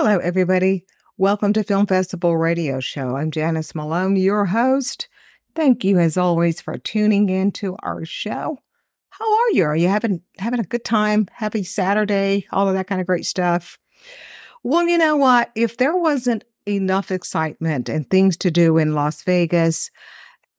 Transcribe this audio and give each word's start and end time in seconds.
Hello, 0.00 0.18
everybody. 0.18 0.86
Welcome 1.16 1.52
to 1.54 1.64
Film 1.64 1.84
Festival 1.84 2.36
Radio 2.36 2.78
Show. 2.78 3.16
I'm 3.16 3.32
Janice 3.32 3.74
Malone, 3.74 4.14
your 4.14 4.44
host. 4.44 5.08
Thank 5.56 5.82
you, 5.82 5.98
as 5.98 6.16
always, 6.16 6.60
for 6.60 6.78
tuning 6.78 7.28
in 7.28 7.50
to 7.54 7.76
our 7.82 8.04
show. 8.04 8.58
How 9.10 9.24
are 9.24 9.50
you? 9.50 9.64
Are 9.64 9.74
you 9.74 9.88
having 9.88 10.22
having 10.38 10.60
a 10.60 10.62
good 10.62 10.84
time? 10.84 11.26
Happy 11.32 11.64
Saturday? 11.64 12.46
All 12.52 12.68
of 12.68 12.74
that 12.74 12.86
kind 12.86 13.00
of 13.00 13.08
great 13.08 13.26
stuff. 13.26 13.76
Well, 14.62 14.86
you 14.86 14.98
know 14.98 15.16
what? 15.16 15.50
If 15.56 15.78
there 15.78 15.96
wasn't 15.96 16.44
enough 16.64 17.10
excitement 17.10 17.88
and 17.88 18.08
things 18.08 18.36
to 18.36 18.52
do 18.52 18.78
in 18.78 18.94
Las 18.94 19.24
Vegas, 19.24 19.90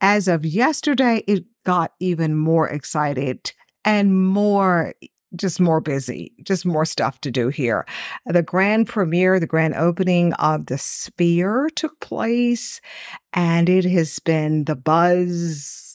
as 0.02 0.27
of 0.27 0.45
yesterday, 0.45 1.23
it 1.27 1.45
got 1.63 1.94
even 2.02 2.35
more 2.35 2.67
excited 2.67 3.53
and 3.85 4.21
more 4.21 4.95
just 5.35 5.59
more 5.59 5.81
busy, 5.81 6.33
just 6.44 6.66
more 6.66 6.85
stuff 6.85 7.22
to 7.22 7.31
do 7.31 7.49
here. 7.49 7.85
The 8.25 8.44
grand 8.44 8.88
premiere, 8.88 9.39
the 9.39 9.47
grand 9.47 9.75
opening 9.75 10.33
of 10.33 10.67
the 10.67 10.77
Sphere 10.77 11.69
took 11.75 11.99
place, 11.99 12.81
and 13.33 13.69
it 13.69 13.86
has 13.86 14.19
been 14.19 14.66
the 14.66 14.75
buzz 14.75 15.89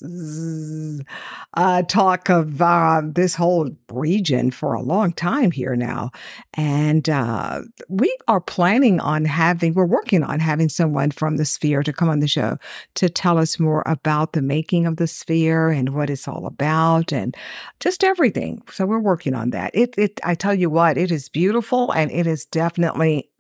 uh, 1.54 1.82
talk 1.82 2.28
of 2.28 2.60
uh, 2.60 3.02
this 3.04 3.34
whole 3.34 3.70
region 3.90 4.50
for 4.50 4.74
a 4.74 4.82
long 4.82 5.12
time 5.12 5.50
here 5.50 5.76
now. 5.76 6.10
And 6.54 7.08
uh, 7.08 7.62
we 7.88 8.14
are 8.28 8.40
planning 8.40 9.00
on 9.00 9.24
having, 9.24 9.74
we're 9.74 9.86
working 9.86 10.22
on 10.22 10.40
having 10.40 10.68
someone 10.68 11.10
from 11.10 11.36
the 11.36 11.44
Sphere 11.44 11.82
to 11.82 11.92
come 11.92 12.08
on 12.08 12.20
the 12.20 12.28
show 12.28 12.58
to 12.94 13.08
tell 13.08 13.38
us 13.38 13.58
more 13.58 13.82
about 13.86 14.32
the 14.32 14.42
making 14.42 14.86
of 14.86 14.96
the 14.96 15.06
Sphere 15.06 15.70
and 15.70 15.94
what 15.94 16.10
it's 16.10 16.28
all 16.28 16.46
about 16.46 17.12
and 17.12 17.36
just 17.80 18.04
everything. 18.04 18.62
So 18.70 18.86
we're 18.86 18.98
working 19.00 19.34
on 19.34 19.50
that. 19.50 19.70
It, 19.74 19.94
it, 19.96 20.20
I 20.24 20.34
tell 20.34 20.54
you 20.54 20.70
what, 20.70 20.98
it 20.98 21.10
is 21.10 21.28
beautiful 21.28 21.92
and 21.92 22.10
it 22.10 22.26
is 22.26 22.44
definitely 22.44 23.30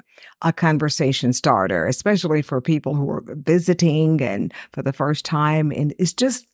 a 0.42 0.52
conversation 0.52 1.32
starter, 1.32 1.86
especially 1.86 2.42
for 2.42 2.60
people 2.60 2.94
who 2.94 3.08
are 3.10 3.24
visiting 3.26 4.20
and 4.20 4.52
for 4.72 4.82
the 4.82 4.92
first 4.92 5.24
time. 5.24 5.72
And 5.72 5.94
it's 5.98 6.12
just, 6.12 6.46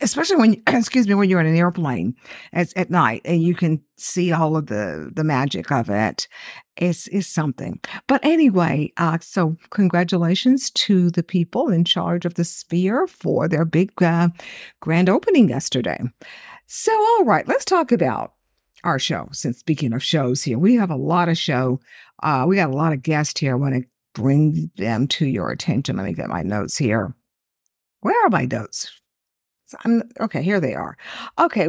especially 0.00 0.36
when, 0.36 0.62
excuse 0.66 1.08
me, 1.08 1.14
when 1.14 1.28
you're 1.28 1.40
in 1.40 1.46
an 1.46 1.56
airplane 1.56 2.14
at, 2.52 2.76
at 2.76 2.90
night 2.90 3.22
and 3.24 3.42
you 3.42 3.54
can 3.54 3.82
see 3.96 4.32
all 4.32 4.56
of 4.56 4.66
the, 4.66 5.10
the 5.14 5.24
magic 5.24 5.70
of 5.70 5.90
it. 5.90 6.28
It's, 6.76 7.08
is 7.08 7.26
something. 7.26 7.80
But 8.06 8.22
anyway, 8.22 8.92
uh, 8.98 9.18
so 9.22 9.56
congratulations 9.70 10.70
to 10.72 11.10
the 11.10 11.22
people 11.22 11.70
in 11.70 11.84
charge 11.84 12.26
of 12.26 12.34
the 12.34 12.44
Sphere 12.44 13.06
for 13.06 13.48
their 13.48 13.64
big 13.64 13.90
uh, 14.02 14.28
grand 14.80 15.08
opening 15.08 15.48
yesterday. 15.48 15.98
So, 16.66 16.92
all 16.92 17.24
right, 17.24 17.48
let's 17.48 17.64
talk 17.64 17.92
about 17.92 18.34
our 18.84 18.98
show. 18.98 19.28
Since 19.32 19.58
speaking 19.58 19.94
of 19.94 20.02
shows 20.02 20.42
here, 20.42 20.58
we 20.58 20.74
have 20.74 20.90
a 20.90 20.96
lot 20.96 21.30
of 21.30 21.38
show. 21.38 21.80
Uh, 22.22 22.44
we 22.46 22.56
got 22.56 22.70
a 22.70 22.76
lot 22.76 22.92
of 22.92 23.02
guests 23.02 23.40
here. 23.40 23.52
I 23.52 23.56
want 23.58 23.74
to 23.74 23.88
bring 24.14 24.70
them 24.76 25.08
to 25.08 25.26
your 25.26 25.50
attention. 25.50 25.96
Let 25.96 26.04
me 26.04 26.12
get 26.12 26.28
my 26.28 26.42
notes 26.42 26.76
here. 26.76 27.14
Where 28.00 28.26
are 28.26 28.30
my 28.30 28.44
notes? 28.44 28.90
So 29.66 29.76
I'm, 29.84 30.02
okay, 30.20 30.42
here 30.42 30.60
they 30.60 30.74
are. 30.74 30.96
Okay, 31.38 31.68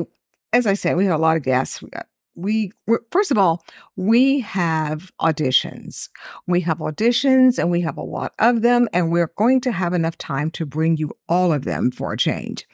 as 0.54 0.66
I 0.68 0.74
said, 0.74 0.98
we 0.98 1.06
have 1.06 1.20
a 1.20 1.22
lot 1.22 1.38
of 1.38 1.44
guests. 1.44 1.82
We 1.82 1.90
got 1.90 2.08
we 2.38 2.72
first 3.12 3.32
of 3.32 3.38
all 3.38 3.64
we 3.96 4.40
have 4.42 5.12
auditions 5.20 6.08
we 6.46 6.62
have 6.62 6.78
auditions 6.78 7.58
and 7.58 7.72
we 7.72 7.82
have 7.82 7.98
a 7.98 8.04
lot 8.04 8.32
of 8.38 8.62
them 8.62 8.88
and 8.94 9.12
we're 9.12 9.32
going 9.36 9.60
to 9.60 9.72
have 9.72 9.92
enough 9.92 10.18
time 10.18 10.52
to 10.52 10.66
bring 10.66 10.96
you 10.98 11.12
all 11.28 11.52
of 11.52 11.66
them 11.66 11.90
for 11.90 12.14
a 12.14 12.18
change 12.18 12.68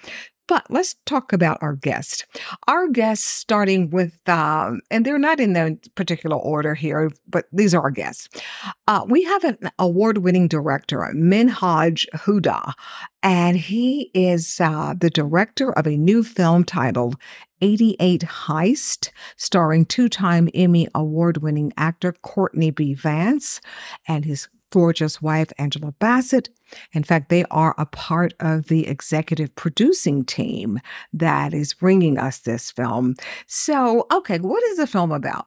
but 0.48 0.66
let's 0.70 0.96
talk 1.06 1.34
about 1.34 1.58
our 1.62 1.76
guests. 1.76 2.26
Our 2.68 2.88
guests, 2.90 3.28
starting 3.28 3.90
with, 3.90 4.18
um, 4.28 4.82
and 4.92 5.06
they're 5.06 5.18
not 5.18 5.40
in 5.40 5.54
the 5.54 5.78
particular 5.96 6.36
order 6.36 6.76
here, 6.76 7.12
but 7.28 7.46
these 7.52 7.74
are 7.74 7.82
our 7.82 7.92
guests. 7.92 8.30
Uh, 8.88 9.06
we 9.08 9.24
have 9.24 9.44
an 9.44 9.58
award 9.80 10.20
winning 10.20 10.48
director, 10.48 10.98
Menhaj 11.16 12.06
Huda, 12.14 12.74
and 13.22 13.58
he 13.58 14.12
is 14.14 14.60
uh, 14.60 14.94
the 15.00 15.10
director 15.10 15.72
of 15.74 15.88
a 15.88 15.98
new 15.98 16.24
film 16.24 16.64
titled 16.64 17.16
88 17.62 18.22
Heist, 18.22 19.10
starring 19.38 19.86
two 19.86 20.10
time 20.10 20.50
Emmy 20.54 20.90
award 20.94 21.38
winning 21.38 21.72
actor 21.78 22.14
Courtney 22.22 22.72
B. 22.72 22.94
Vance 22.94 23.62
and 24.08 24.26
his 24.26 24.50
gorgeous 24.74 25.22
wife, 25.22 25.54
Angela 25.60 25.94
Bassett. 26.00 26.50
In 26.94 27.04
fact, 27.04 27.30
they 27.30 27.46
are 27.52 27.76
a 27.78 27.86
part 27.86 28.34
of 28.40 28.70
the 28.70 28.88
executive 28.88 29.54
producing 29.54 30.26
team 30.26 30.80
that 31.14 31.54
is 31.54 31.76
bringing 31.76 32.18
us 32.18 32.40
this 32.40 32.72
film. 32.72 33.16
So, 33.46 34.08
okay, 34.12 34.40
what 34.40 34.64
is 34.64 34.78
the 34.78 34.88
film 34.88 35.12
about? 35.12 35.46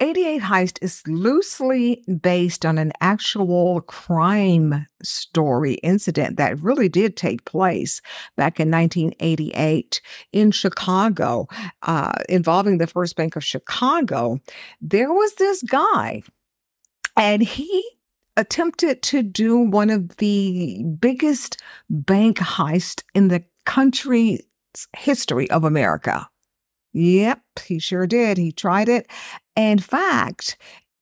88 0.00 0.42
Heist 0.42 0.78
is 0.82 1.02
loosely 1.06 2.04
based 2.20 2.66
on 2.66 2.76
an 2.76 2.92
actual 3.00 3.80
crime 3.80 4.86
story 5.02 5.74
incident 5.74 6.36
that 6.36 6.60
really 6.60 6.90
did 6.90 7.16
take 7.16 7.46
place 7.46 8.02
back 8.36 8.60
in 8.60 8.70
1988 8.70 10.02
in 10.32 10.50
Chicago, 10.50 11.48
uh, 11.82 12.12
involving 12.28 12.76
the 12.76 12.86
First 12.86 13.16
Bank 13.16 13.36
of 13.36 13.44
Chicago. 13.44 14.38
There 14.82 15.12
was 15.12 15.34
this 15.36 15.62
guy, 15.62 16.22
and 17.16 17.42
he 17.42 17.99
attempted 18.36 19.02
to 19.02 19.22
do 19.22 19.58
one 19.58 19.90
of 19.90 20.16
the 20.16 20.84
biggest 20.98 21.60
bank 21.88 22.38
heists 22.38 23.02
in 23.14 23.28
the 23.28 23.44
country's 23.64 24.42
history 24.96 25.50
of 25.50 25.64
America. 25.64 26.28
Yep, 26.92 27.42
he 27.64 27.78
sure 27.78 28.06
did. 28.06 28.38
He 28.38 28.52
tried 28.52 28.88
it. 28.88 29.08
In 29.56 29.78
fact, 29.78 30.56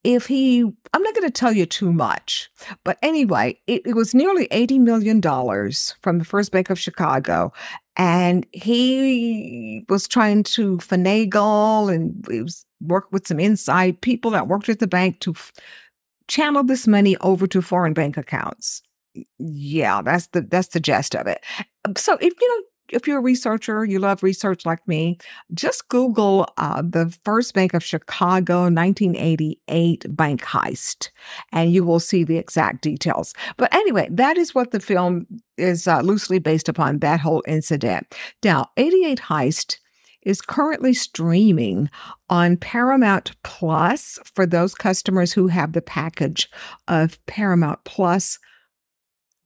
if 0.05 0.27
he, 0.27 0.61
I'm 0.61 1.03
not 1.03 1.15
going 1.15 1.27
to 1.27 1.31
tell 1.31 1.53
you 1.53 1.67
too 1.67 1.93
much, 1.93 2.51
but 2.85 2.99
anyway, 3.03 3.61
it, 3.67 3.83
it 3.87 3.95
was 3.95 4.15
nearly 4.15 4.49
$80 4.49 4.81
million 4.81 5.21
from 6.01 6.19
the 6.19 6.25
First 6.25 6.53
Bank 6.53 6.71
of 6.71 6.79
Chicago. 6.79 7.53
And 7.97 8.47
he 8.53 9.85
was 9.89 10.07
trying 10.07 10.45
to 10.45 10.77
finagle 10.79 11.93
and 11.93 12.25
was 12.29 12.65
work 12.81 13.11
with 13.11 13.27
some 13.27 13.41
inside 13.41 14.01
people 14.01 14.31
that 14.31 14.47
worked 14.47 14.69
at 14.69 14.79
the 14.79 14.87
bank 14.87 15.19
to 15.21 15.35
channel 16.29 16.63
this 16.63 16.87
money 16.87 17.17
over 17.19 17.47
to 17.49 17.63
foreign 17.63 17.95
bank 17.95 18.17
accounts. 18.17 18.83
Yeah, 19.39 20.03
that's 20.03 20.29
the 20.29 20.43
that's 20.43 20.69
the 20.69 20.81
gist 20.81 21.17
of 21.17 21.27
it. 21.27 21.45
So 21.97 22.15
if 22.21 22.35
you 22.41 22.49
know 22.49 22.65
if 22.91 23.07
you're 23.07 23.19
a 23.19 23.23
researcher, 23.23 23.85
you 23.85 23.99
love 23.99 24.23
research 24.23 24.65
like 24.65 24.87
me, 24.89 25.19
just 25.53 25.89
Google 25.89 26.49
uh, 26.57 26.83
the 26.83 27.15
First 27.25 27.55
Bank 27.55 27.75
of 27.75 27.85
Chicago 27.85 28.63
1988 28.63 30.17
bank 30.17 30.43
heist, 30.43 31.11
and 31.53 31.73
you 31.73 31.85
will 31.85 32.01
see 32.01 32.25
the 32.25 32.39
exact 32.39 32.83
details. 32.83 33.35
But 33.57 33.75
anyway, 33.75 34.09
that 34.11 34.39
is 34.39 34.55
what 34.55 34.71
the 34.71 34.81
film 34.81 35.27
is 35.57 35.87
uh, 35.87 36.01
loosely 36.01 36.39
based 36.39 36.69
upon 36.69 37.01
that 37.01 37.21
whole 37.21 37.43
incident. 37.47 38.15
Now, 38.43 38.71
88 38.77 39.21
Heist 39.21 39.79
is 40.23 40.41
currently 40.41 40.95
streaming 40.95 41.89
on 42.29 42.57
Paramount 42.57 43.33
Plus 43.43 44.19
for 44.35 44.47
those 44.47 44.75
customers 44.75 45.33
who 45.33 45.49
have 45.49 45.73
the 45.73 45.83
package 45.83 46.51
of 46.87 47.25
Paramount 47.27 47.85
Plus 47.85 48.39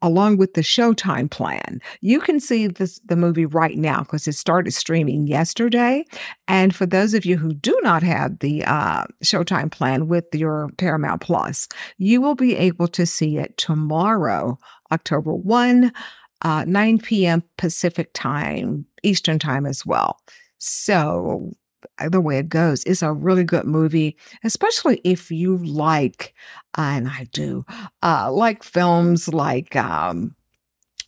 along 0.02 0.36
with 0.36 0.54
the 0.54 0.60
Showtime 0.60 1.30
plan. 1.30 1.80
You 2.00 2.20
can 2.20 2.40
see 2.40 2.66
this, 2.66 3.00
the 3.06 3.16
movie 3.16 3.46
right 3.46 3.78
now 3.78 4.00
because 4.00 4.26
it 4.26 4.34
started 4.34 4.72
streaming 4.72 5.28
yesterday. 5.28 6.04
And 6.48 6.74
for 6.74 6.84
those 6.84 7.14
of 7.14 7.24
you 7.24 7.38
who 7.38 7.54
do 7.54 7.78
not 7.82 8.02
have 8.02 8.40
the 8.40 8.64
uh, 8.64 9.04
Showtime 9.24 9.70
plan 9.70 10.08
with 10.08 10.24
your 10.34 10.70
Paramount 10.76 11.20
Plus, 11.22 11.68
you 11.96 12.20
will 12.20 12.34
be 12.34 12.56
able 12.56 12.88
to 12.88 13.06
see 13.06 13.38
it 13.38 13.56
tomorrow, 13.56 14.58
October 14.90 15.32
1, 15.32 15.92
uh, 16.42 16.64
9 16.66 16.98
p.m. 16.98 17.44
Pacific 17.56 18.10
time, 18.12 18.84
Eastern 19.04 19.38
time 19.38 19.64
as 19.64 19.86
well. 19.86 20.18
So 20.64 21.52
the 22.08 22.20
way 22.20 22.38
it 22.38 22.48
goes. 22.48 22.84
It's 22.84 23.02
a 23.02 23.12
really 23.12 23.42
good 23.42 23.64
movie, 23.64 24.16
especially 24.44 25.00
if 25.02 25.30
you 25.32 25.58
like, 25.58 26.34
and 26.78 27.08
I 27.08 27.26
do, 27.32 27.64
uh, 28.02 28.30
like 28.32 28.62
films 28.62 29.28
like 29.28 29.74
um, 29.74 30.36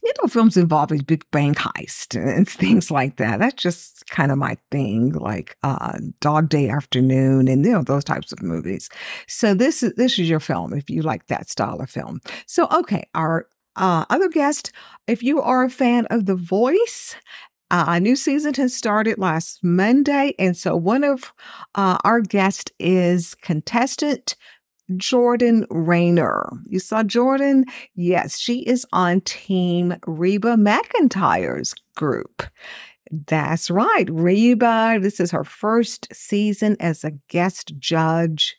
you 0.03 0.13
know, 0.21 0.29
films 0.29 0.57
involving 0.57 1.01
big 1.03 1.25
bank 1.31 1.57
heist 1.57 2.21
and 2.21 2.49
things 2.61 2.91
like 2.91 3.17
that. 3.17 3.39
That's 3.39 3.63
just 3.63 4.05
kind 4.11 4.33
of 4.33 4.39
my 4.39 4.57
thing, 4.73 5.13
like 5.13 5.57
uh, 5.63 5.99
Dog 6.21 6.49
Day 6.49 6.69
Afternoon 6.69 7.49
and 7.49 7.65
you 7.65 7.73
know 7.73 7.83
those 7.83 8.05
types 8.05 8.33
of 8.33 8.43
movies. 8.43 8.91
So 9.29 9.55
this 9.55 9.83
is 9.83 9.95
this 9.95 10.19
is 10.19 10.29
your 10.29 10.41
film 10.41 10.75
if 10.75 10.91
you 10.91 11.03
like 11.03 11.29
that 11.29 11.49
style 11.49 11.81
of 11.81 11.89
film. 11.89 12.21
So 12.47 12.67
okay, 12.73 13.05
our 13.15 13.47
uh, 13.77 14.05
other 14.11 14.29
guest, 14.29 14.73
if 15.07 15.23
you 15.23 15.41
are 15.41 15.65
a 15.65 15.71
fan 15.71 16.07
of 16.07 16.27
The 16.27 16.37
Voice. 16.37 17.17
Uh, 17.75 17.87
a 17.89 17.99
new 17.99 18.15
season 18.15 18.55
has 18.55 18.73
started 18.73 19.19
last 19.19 19.59
Monday. 19.65 20.33
And 20.39 20.57
so 20.57 20.77
one 20.77 21.03
of 21.03 21.33
uh, 21.75 21.99
our 22.05 22.21
guests 22.21 22.71
is 22.79 23.35
contestant 23.35 24.37
Jordan 24.97 25.67
Rainer. 25.71 26.53
You 26.69 26.79
saw 26.79 27.03
Jordan? 27.03 27.65
Yes, 27.97 28.39
she 28.39 28.61
is 28.61 28.87
on 28.93 29.23
Team 29.23 29.97
Reba 30.07 30.55
McEntire's 30.55 31.75
group. 31.97 32.45
That's 33.11 33.69
right, 33.73 34.09
Reba. 34.09 35.01
This 35.03 35.19
is 35.19 35.33
her 35.33 35.43
first 35.43 36.07
season 36.15 36.77
as 36.79 37.03
a 37.03 37.19
guest 37.27 37.73
judge 37.81 38.55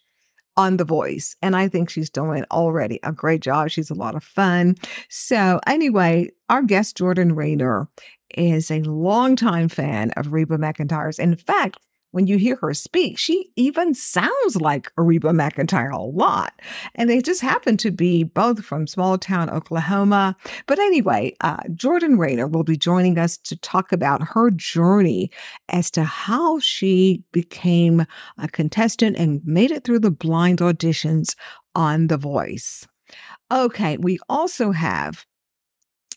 on 0.57 0.77
The 0.77 0.85
Voice. 0.85 1.35
And 1.41 1.55
I 1.55 1.67
think 1.67 1.89
she's 1.89 2.09
doing 2.09 2.43
already 2.51 2.99
a 3.03 3.11
great 3.11 3.41
job. 3.41 3.69
She's 3.69 3.89
a 3.89 3.95
lot 3.95 4.15
of 4.15 4.23
fun. 4.23 4.75
So, 5.09 5.59
anyway, 5.67 6.31
our 6.49 6.63
guest, 6.63 6.97
Jordan 6.97 7.33
Rainer, 7.35 7.87
is 8.35 8.71
a 8.71 8.81
longtime 8.81 9.69
fan 9.69 10.11
of 10.11 10.33
Reba 10.33 10.57
McEntire's. 10.57 11.19
In 11.19 11.35
fact, 11.35 11.77
when 12.15 12.27
you 12.27 12.37
hear 12.37 12.55
her 12.61 12.73
speak, 12.73 13.17
she 13.17 13.51
even 13.57 13.93
sounds 13.93 14.55
like 14.55 14.89
Reba 14.95 15.31
McEntire 15.31 15.91
a 15.91 16.01
lot. 16.01 16.53
And 16.95 17.09
they 17.09 17.21
just 17.21 17.41
happen 17.41 17.75
to 17.75 17.91
be 17.91 18.23
both 18.23 18.63
from 18.63 18.87
small 18.87 19.17
town 19.17 19.49
Oklahoma. 19.49 20.37
But 20.65 20.79
anyway, 20.79 21.35
uh, 21.41 21.57
Jordan 21.73 22.17
Rainer 22.17 22.47
will 22.47 22.63
be 22.63 22.77
joining 22.77 23.17
us 23.17 23.35
to 23.39 23.57
talk 23.57 23.91
about 23.91 24.29
her 24.29 24.49
journey 24.49 25.29
as 25.67 25.91
to 25.91 26.05
how 26.05 26.59
she 26.59 27.21
became 27.33 28.05
a 28.37 28.47
contestant 28.47 29.17
and 29.17 29.41
made 29.43 29.71
it 29.71 29.83
through 29.83 29.99
the 29.99 30.09
blind 30.09 30.59
auditions 30.59 31.35
on 31.75 32.07
The 32.07 32.17
Voice. 32.17 32.87
Okay, 33.51 33.97
we 33.97 34.19
also 34.29 34.71
have 34.71 35.25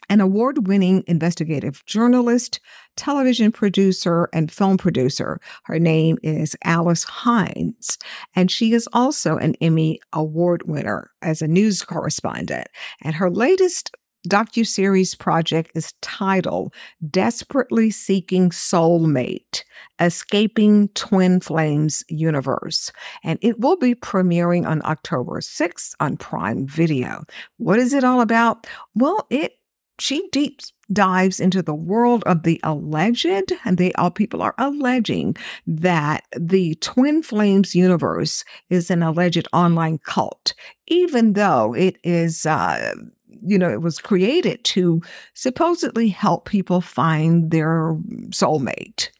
an 0.09 0.21
award 0.21 0.67
winning 0.67 1.05
investigative 1.07 1.85
journalist, 1.87 2.61
television 2.97 3.53
producer, 3.53 4.29
and 4.33 4.51
film 4.51 4.77
producer. 4.79 5.41
Her 5.65 5.79
name 5.79 6.19
is 6.23 6.57
Alice 6.65 7.05
Hines, 7.05 7.99
and 8.35 8.51
she 8.51 8.73
is 8.73 8.89
also 8.93 9.37
an 9.37 9.55
Emmy 9.61 10.01
Award 10.13 10.63
winner 10.67 11.11
as 11.23 11.43
a 11.43 11.49
news 11.49 11.83
correspondent. 11.83 12.69
And 13.03 13.15
her 13.17 13.31
latest 13.31 13.95
docu-series 14.29 15.15
project 15.15 15.71
is 15.75 15.95
titled 16.03 16.75
Desperately 17.09 17.91
Seeking 17.91 18.51
Soulmate: 18.51 19.63
Escaping 20.01 20.89
Twin 20.89 21.41
Flames 21.41 22.05
Universe, 22.09 22.93
and 23.23 23.39
it 23.43 23.61
will 23.61 23.77
be 23.77 23.95
premiering 23.95 24.67
on 24.67 24.83
October 24.85 25.41
6th 25.41 25.95
on 26.01 26.17
Prime 26.17 26.67
Video. 26.67 27.25
What 27.59 27.79
is 27.79 27.93
it 27.93 28.05
all 28.05 28.21
about? 28.21 28.67
Well, 28.95 29.27
it 29.31 29.58
she 29.99 30.29
deep 30.31 30.61
dives 30.93 31.41
into 31.41 31.63
the 31.63 31.75
world 31.75 32.23
of 32.25 32.43
the 32.43 32.61
alleged, 32.63 33.53
and 33.65 33.79
they 33.79 33.93
all 33.93 34.11
people 34.11 34.43
are 34.43 34.55
alleging 34.59 35.37
that 35.67 36.25
the 36.39 36.75
Twin 36.77 37.23
Flames 37.23 37.75
universe 37.75 38.45
is 38.71 38.91
an 38.91 39.03
alleged 39.03 39.47
online 39.53 39.99
cult, 39.99 40.55
even 40.87 41.35
though 41.35 41.75
it 41.75 41.99
is. 42.03 42.47
Uh, 42.47 42.95
you 43.41 43.59
know, 43.59 43.71
it 43.71 43.83
was 43.83 44.01
created 44.01 44.65
to 44.65 45.01
supposedly 45.35 46.09
help 46.09 46.47
people 46.47 46.81
find 46.81 47.53
their 47.53 47.95
soulmate, 48.31 49.11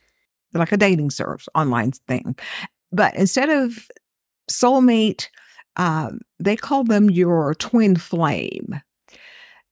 like 0.55 0.73
a 0.73 0.77
dating 0.77 1.11
service 1.11 1.49
online 1.55 1.93
thing. 1.93 2.35
But 2.91 3.15
instead 3.15 3.49
of 3.49 3.89
soulmate, 4.51 5.29
um, 5.77 6.21
they 6.41 6.57
call 6.57 6.85
them 6.85 7.11
your 7.11 7.55
twin 7.55 7.97
flame. 7.97 8.81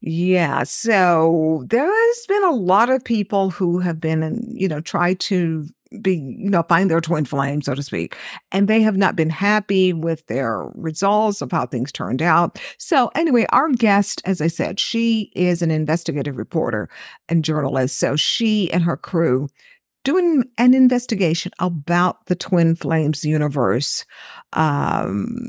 Yeah. 0.09 0.63
So 0.63 1.65
there 1.69 1.85
has 1.85 2.27
been 2.29 2.45
a 2.45 2.53
lot 2.53 2.91
of 2.91 3.03
people 3.03 3.51
who 3.51 3.81
have 3.81 4.01
been, 4.01 4.41
you 4.55 4.69
know, 4.69 4.81
try 4.81 5.15
to 5.15 5.67
be, 6.01 6.15
you 6.15 6.49
know, 6.49 6.63
find 6.63 6.89
their 6.89 7.01
twin 7.01 7.25
flame, 7.25 7.61
so 7.61 7.75
to 7.75 7.83
speak. 7.83 8.17
And 8.53 8.69
they 8.69 8.83
have 8.83 8.97
not 8.97 9.17
been 9.17 9.31
happy 9.31 9.93
with 9.93 10.25
their 10.29 10.63
results 10.75 11.43
of 11.43 11.51
how 11.51 11.67
things 11.67 11.91
turned 11.91 12.23
out. 12.23 12.57
So, 12.79 13.11
anyway, 13.17 13.47
our 13.51 13.69
guest, 13.71 14.23
as 14.25 14.41
I 14.41 14.47
said, 14.47 14.79
she 14.79 15.33
is 15.35 15.61
an 15.61 15.73
investigative 15.73 16.37
reporter 16.37 16.89
and 17.29 17.45
journalist. 17.45 17.99
So, 17.99 18.15
she 18.15 18.71
and 18.73 18.85
her 18.85 18.97
crew 18.97 19.49
doing 20.07 20.45
an 20.57 20.73
investigation 20.73 21.51
about 21.59 22.27
the 22.27 22.37
Twin 22.37 22.77
Flames 22.77 23.25
universe 23.25 24.05
um, 24.53 25.49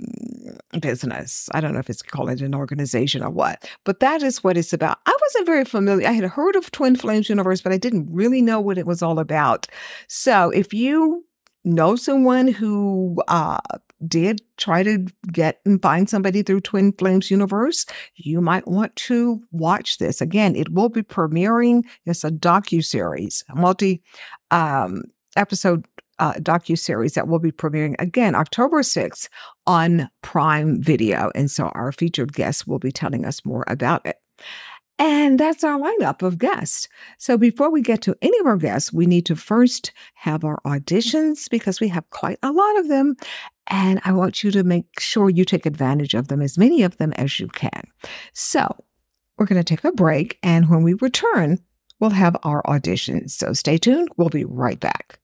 business. 0.81 1.47
I 1.53 1.61
don't 1.61 1.73
know 1.73 1.79
if 1.79 1.91
it's 1.91 2.01
called 2.01 2.31
an 2.31 2.55
organization 2.55 3.21
or 3.21 3.29
what, 3.29 3.69
but 3.83 3.99
that 3.99 4.23
is 4.23 4.43
what 4.43 4.57
it's 4.57 4.73
about. 4.73 4.97
I 5.05 5.15
wasn't 5.21 5.45
very 5.45 5.63
familiar. 5.63 6.07
I 6.07 6.13
had 6.13 6.23
heard 6.23 6.55
of 6.55 6.71
Twin 6.71 6.95
Flames 6.95 7.29
universe, 7.29 7.61
but 7.61 7.71
I 7.71 7.77
didn't 7.77 8.07
really 8.11 8.41
know 8.41 8.59
what 8.59 8.79
it 8.79 8.87
was 8.87 9.03
all 9.03 9.19
about. 9.19 9.67
So 10.07 10.49
if 10.49 10.73
you 10.73 11.23
know 11.63 11.95
someone 11.95 12.47
who 12.47 13.21
uh, 13.27 13.59
did 14.05 14.41
try 14.57 14.83
to 14.83 15.05
get 15.31 15.59
and 15.65 15.81
find 15.81 16.09
somebody 16.09 16.43
through 16.43 16.61
Twin 16.61 16.91
Flames 16.93 17.31
Universe, 17.31 17.85
you 18.15 18.41
might 18.41 18.67
want 18.67 18.95
to 18.95 19.41
watch 19.51 19.97
this. 19.97 20.21
Again, 20.21 20.55
it 20.55 20.71
will 20.73 20.89
be 20.89 21.03
premiering. 21.03 21.83
It's 22.05 22.23
a 22.23 22.31
docu 22.31 22.83
series, 22.83 23.43
a 23.49 23.55
multi 23.55 24.01
um, 24.51 25.03
episode 25.35 25.85
uh, 26.19 26.33
docu 26.33 26.77
series 26.77 27.13
that 27.13 27.27
will 27.27 27.39
be 27.39 27.51
premiering 27.51 27.95
again 27.99 28.35
October 28.35 28.81
6th 28.81 29.29
on 29.65 30.09
Prime 30.21 30.81
Video. 30.81 31.31
And 31.35 31.49
so 31.49 31.67
our 31.69 31.91
featured 31.91 32.33
guest 32.33 32.67
will 32.67 32.79
be 32.79 32.91
telling 32.91 33.25
us 33.25 33.45
more 33.45 33.63
about 33.67 34.05
it. 34.05 34.17
And 34.99 35.39
that's 35.39 35.63
our 35.63 35.77
lineup 35.77 36.23
of 36.23 36.39
guests. 36.39 36.87
So 37.19 37.37
before 37.37 37.69
we 37.69 37.81
get 37.81 38.01
to 38.03 38.15
any 38.21 38.37
of 38.39 38.47
our 38.47 38.57
guests, 38.57 38.91
we 38.91 39.05
need 39.05 39.25
to 39.27 39.35
first 39.35 39.91
have 40.15 40.43
our 40.43 40.59
auditions 40.65 41.49
because 41.49 41.79
we 41.79 41.87
have 41.89 42.09
quite 42.09 42.39
a 42.41 42.51
lot 42.51 42.77
of 42.79 42.87
them. 42.87 43.15
And 43.67 44.01
I 44.05 44.11
want 44.13 44.43
you 44.43 44.49
to 44.51 44.63
make 44.63 44.99
sure 44.99 45.29
you 45.29 45.45
take 45.45 45.65
advantage 45.65 46.13
of 46.13 46.29
them, 46.29 46.41
as 46.41 46.57
many 46.57 46.81
of 46.81 46.97
them 46.97 47.13
as 47.13 47.39
you 47.39 47.47
can. 47.47 47.83
So 48.33 48.67
we're 49.37 49.45
going 49.45 49.61
to 49.61 49.75
take 49.75 49.83
a 49.83 49.91
break. 49.91 50.39
And 50.41 50.69
when 50.69 50.81
we 50.81 50.95
return, 50.95 51.59
we'll 51.99 52.09
have 52.11 52.35
our 52.43 52.63
auditions. 52.63 53.31
So 53.31 53.53
stay 53.53 53.77
tuned. 53.77 54.09
We'll 54.17 54.29
be 54.29 54.45
right 54.45 54.79
back. 54.79 55.19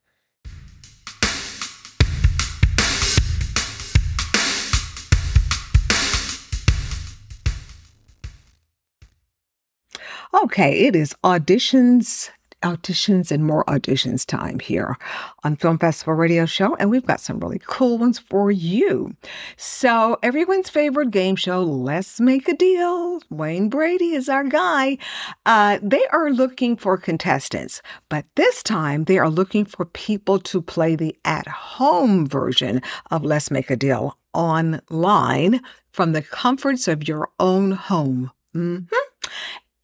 Okay, 10.42 10.88
it 10.88 10.96
is 10.96 11.14
auditions, 11.24 12.32
auditions, 12.64 13.32
and 13.32 13.46
more 13.46 13.64
auditions 13.66 14.26
time 14.26 14.58
here 14.58 14.98
on 15.44 15.56
Film 15.56 15.78
Festival 15.78 16.16
Radio 16.16 16.48
Show, 16.48 16.76
and 16.78 16.90
we've 16.90 17.06
got 17.06 17.20
some 17.20 17.40
really 17.40 17.62
cool 17.68 18.00
ones 18.00 18.18
for 18.18 18.50
you. 18.50 19.16
So, 19.58 20.18
everyone's 20.24 20.72
favorite 20.72 21.12
game 21.12 21.36
show, 21.36 21.62
Let's 21.62 22.20
Make 22.20 22.50
a 22.50 22.56
Deal. 22.56 23.22
Wayne 23.30 23.70
Brady 23.70 24.16
is 24.16 24.28
our 24.28 24.44
guy. 24.44 24.98
Uh, 25.46 25.78
they 25.84 26.04
are 26.08 26.32
looking 26.32 26.78
for 26.78 26.98
contestants, 26.98 27.84
but 28.10 28.26
this 28.36 28.64
time 28.64 29.04
they 29.04 29.20
are 29.20 29.30
looking 29.30 29.66
for 29.66 29.86
people 29.86 30.40
to 30.40 30.64
play 30.64 30.96
the 30.96 31.16
at 31.24 31.46
home 31.46 32.26
version 32.26 32.82
of 33.12 33.24
Let's 33.24 33.52
Make 33.52 33.70
a 33.70 33.76
Deal 33.76 34.18
online 34.34 35.62
from 35.92 36.14
the 36.14 36.24
comforts 36.24 36.88
of 36.88 37.08
your 37.08 37.30
own 37.40 37.74
home. 37.74 38.32
Mm-hmm. 38.56 38.86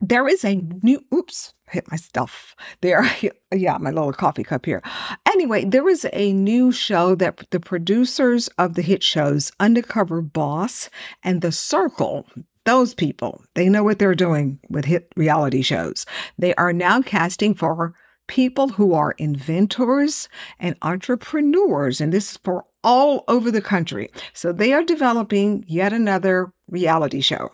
There 0.00 0.26
is 0.28 0.44
a 0.44 0.56
new, 0.56 1.04
oops, 1.14 1.54
hit 1.70 1.88
my 1.90 1.96
stuff 1.96 2.54
there. 2.82 3.08
Yeah, 3.54 3.78
my 3.78 3.90
little 3.90 4.12
coffee 4.12 4.42
cup 4.42 4.66
here. 4.66 4.82
Anyway, 5.26 5.64
there 5.64 5.88
is 5.88 6.04
a 6.12 6.32
new 6.32 6.72
show 6.72 7.14
that 7.14 7.48
the 7.50 7.60
producers 7.60 8.48
of 8.58 8.74
the 8.74 8.82
hit 8.82 9.04
shows 9.04 9.52
Undercover 9.60 10.20
Boss 10.22 10.90
and 11.22 11.40
The 11.40 11.52
Circle, 11.52 12.26
those 12.64 12.94
people, 12.94 13.44
they 13.54 13.68
know 13.68 13.84
what 13.84 13.98
they're 13.98 14.14
doing 14.14 14.58
with 14.68 14.86
hit 14.86 15.12
reality 15.16 15.62
shows. 15.62 16.06
They 16.38 16.54
are 16.54 16.72
now 16.72 17.02
casting 17.02 17.54
for 17.54 17.94
people 18.26 18.68
who 18.68 18.94
are 18.94 19.14
inventors 19.18 20.28
and 20.58 20.76
entrepreneurs, 20.82 22.00
and 22.00 22.12
this 22.12 22.32
is 22.32 22.36
for 22.38 22.64
all 22.82 23.24
over 23.28 23.50
the 23.50 23.60
country. 23.60 24.10
So 24.32 24.52
they 24.52 24.72
are 24.72 24.82
developing 24.82 25.64
yet 25.66 25.92
another 25.92 26.52
reality 26.68 27.20
show, 27.20 27.52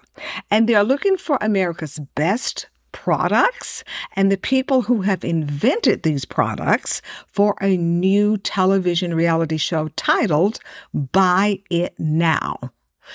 and 0.50 0.68
they 0.68 0.74
are 0.74 0.84
looking 0.84 1.16
for 1.16 1.38
America's 1.40 1.98
best 2.14 2.66
products 2.92 3.84
and 4.16 4.30
the 4.30 4.36
people 4.36 4.82
who 4.82 5.02
have 5.02 5.24
invented 5.24 6.02
these 6.02 6.24
products 6.24 7.00
for 7.26 7.54
a 7.60 7.76
new 7.76 8.36
television 8.36 9.14
reality 9.14 9.56
show 9.56 9.88
titled 9.96 10.58
Buy 10.92 11.62
It 11.70 11.94
Now. 11.98 12.58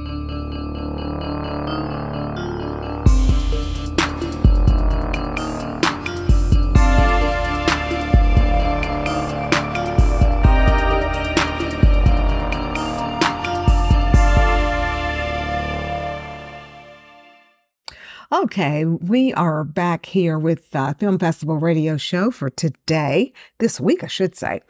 Okay, 18.34 18.84
we 18.84 19.32
are 19.34 19.62
back 19.62 20.06
here 20.06 20.40
with 20.40 20.74
uh, 20.74 20.92
Film 20.94 21.20
Festival 21.20 21.58
Radio 21.58 21.96
Show 21.96 22.32
for 22.32 22.50
today, 22.50 23.32
this 23.60 23.78
week, 23.78 24.02
I 24.02 24.08
should 24.08 24.34
say. 24.34 24.60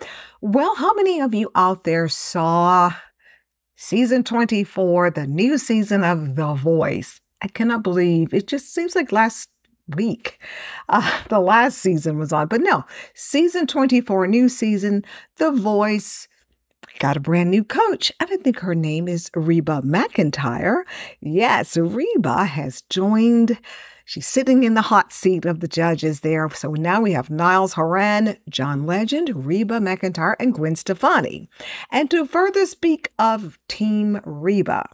Well, 0.42 0.74
how 0.74 0.92
many 0.92 1.18
of 1.22 1.32
you 1.32 1.50
out 1.54 1.84
there 1.84 2.06
saw 2.08 2.92
season 3.74 4.22
24, 4.22 5.12
the 5.12 5.26
new 5.26 5.56
season 5.56 6.04
of 6.04 6.36
The 6.36 6.52
Voice? 6.52 7.22
I 7.40 7.48
cannot 7.48 7.82
believe 7.82 8.34
it 8.34 8.48
just 8.48 8.74
seems 8.74 8.94
like 8.94 9.12
last 9.12 9.48
week 9.96 10.38
uh, 10.90 11.22
the 11.30 11.40
last 11.40 11.78
season 11.78 12.18
was 12.18 12.34
on, 12.34 12.48
but 12.48 12.60
no, 12.60 12.84
season 13.14 13.66
24, 13.66 14.26
new 14.26 14.50
season, 14.50 15.06
The 15.38 15.50
Voice 15.50 16.28
got 16.98 17.16
a 17.16 17.20
brand 17.20 17.50
new 17.50 17.64
coach, 17.64 18.12
and 18.20 18.28
I 18.32 18.36
think 18.36 18.60
her 18.60 18.74
name 18.74 19.08
is 19.08 19.30
Reba 19.34 19.82
McEntire. 19.84 20.82
Yes, 21.20 21.76
Reba 21.76 22.44
has 22.44 22.82
joined. 22.82 23.58
She's 24.04 24.26
sitting 24.26 24.64
in 24.64 24.74
the 24.74 24.82
hot 24.82 25.12
seat 25.12 25.46
of 25.46 25.60
the 25.60 25.68
judges 25.68 26.20
there. 26.20 26.48
So 26.50 26.72
now 26.72 27.00
we 27.00 27.12
have 27.12 27.30
Niall 27.30 27.68
Horan, 27.68 28.36
John 28.50 28.84
Legend, 28.84 29.46
Reba 29.46 29.78
McEntire, 29.78 30.34
and 30.38 30.52
Gwen 30.52 30.76
Stefani. 30.76 31.48
And 31.90 32.10
to 32.10 32.26
further 32.26 32.66
speak 32.66 33.10
of 33.18 33.58
Team 33.68 34.20
Reba, 34.24 34.86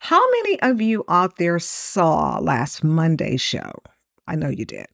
how 0.00 0.30
many 0.30 0.60
of 0.60 0.80
you 0.80 1.04
out 1.08 1.36
there 1.38 1.58
saw 1.58 2.38
last 2.38 2.84
Monday's 2.84 3.40
show? 3.40 3.72
I 4.28 4.34
know 4.34 4.48
you 4.48 4.64
did 4.64 4.86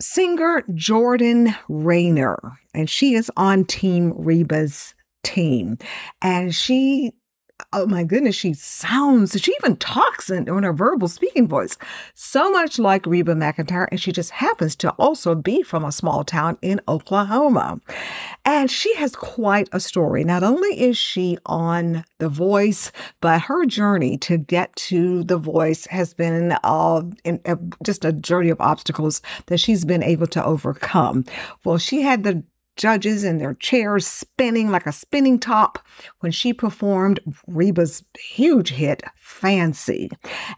singer 0.00 0.64
Jordan 0.74 1.54
Rainer, 1.68 2.38
and 2.74 2.88
she 2.88 3.14
is 3.14 3.30
on 3.36 3.64
Team 3.64 4.12
Reba's 4.16 4.94
team. 5.22 5.78
And 6.22 6.54
she 6.54 7.12
oh 7.72 7.86
my 7.86 8.04
goodness, 8.04 8.34
she 8.34 8.54
sounds, 8.54 9.38
she 9.40 9.54
even 9.60 9.76
talks 9.76 10.30
in, 10.30 10.48
in 10.48 10.62
her 10.62 10.72
verbal 10.72 11.08
speaking 11.08 11.48
voice, 11.48 11.76
so 12.14 12.50
much 12.50 12.78
like 12.78 13.06
Reba 13.06 13.34
McEntire. 13.34 13.88
And 13.90 14.00
she 14.00 14.12
just 14.12 14.30
happens 14.30 14.76
to 14.76 14.90
also 14.92 15.34
be 15.34 15.62
from 15.62 15.84
a 15.84 15.92
small 15.92 16.24
town 16.24 16.58
in 16.62 16.80
Oklahoma. 16.88 17.80
And 18.44 18.70
she 18.70 18.94
has 18.96 19.14
quite 19.14 19.68
a 19.72 19.80
story. 19.80 20.24
Not 20.24 20.42
only 20.42 20.80
is 20.80 20.96
she 20.96 21.38
on 21.46 22.04
The 22.18 22.28
Voice, 22.28 22.92
but 23.20 23.42
her 23.42 23.66
journey 23.66 24.16
to 24.18 24.36
get 24.36 24.74
to 24.76 25.24
The 25.24 25.38
Voice 25.38 25.86
has 25.86 26.14
been 26.14 26.56
uh, 26.64 27.02
in, 27.24 27.40
uh, 27.46 27.56
just 27.84 28.04
a 28.04 28.12
journey 28.12 28.50
of 28.50 28.60
obstacles 28.60 29.22
that 29.46 29.58
she's 29.58 29.84
been 29.84 30.02
able 30.02 30.26
to 30.28 30.44
overcome. 30.44 31.24
Well, 31.64 31.78
she 31.78 32.02
had 32.02 32.24
the 32.24 32.42
judges 32.80 33.24
in 33.24 33.36
their 33.36 33.52
chairs 33.54 34.06
spinning 34.06 34.70
like 34.70 34.86
a 34.86 34.92
spinning 34.92 35.38
top 35.38 35.78
when 36.20 36.32
she 36.32 36.54
performed 36.54 37.20
Reba's 37.46 38.02
huge 38.18 38.70
hit, 38.70 39.02
Fancy. 39.16 40.10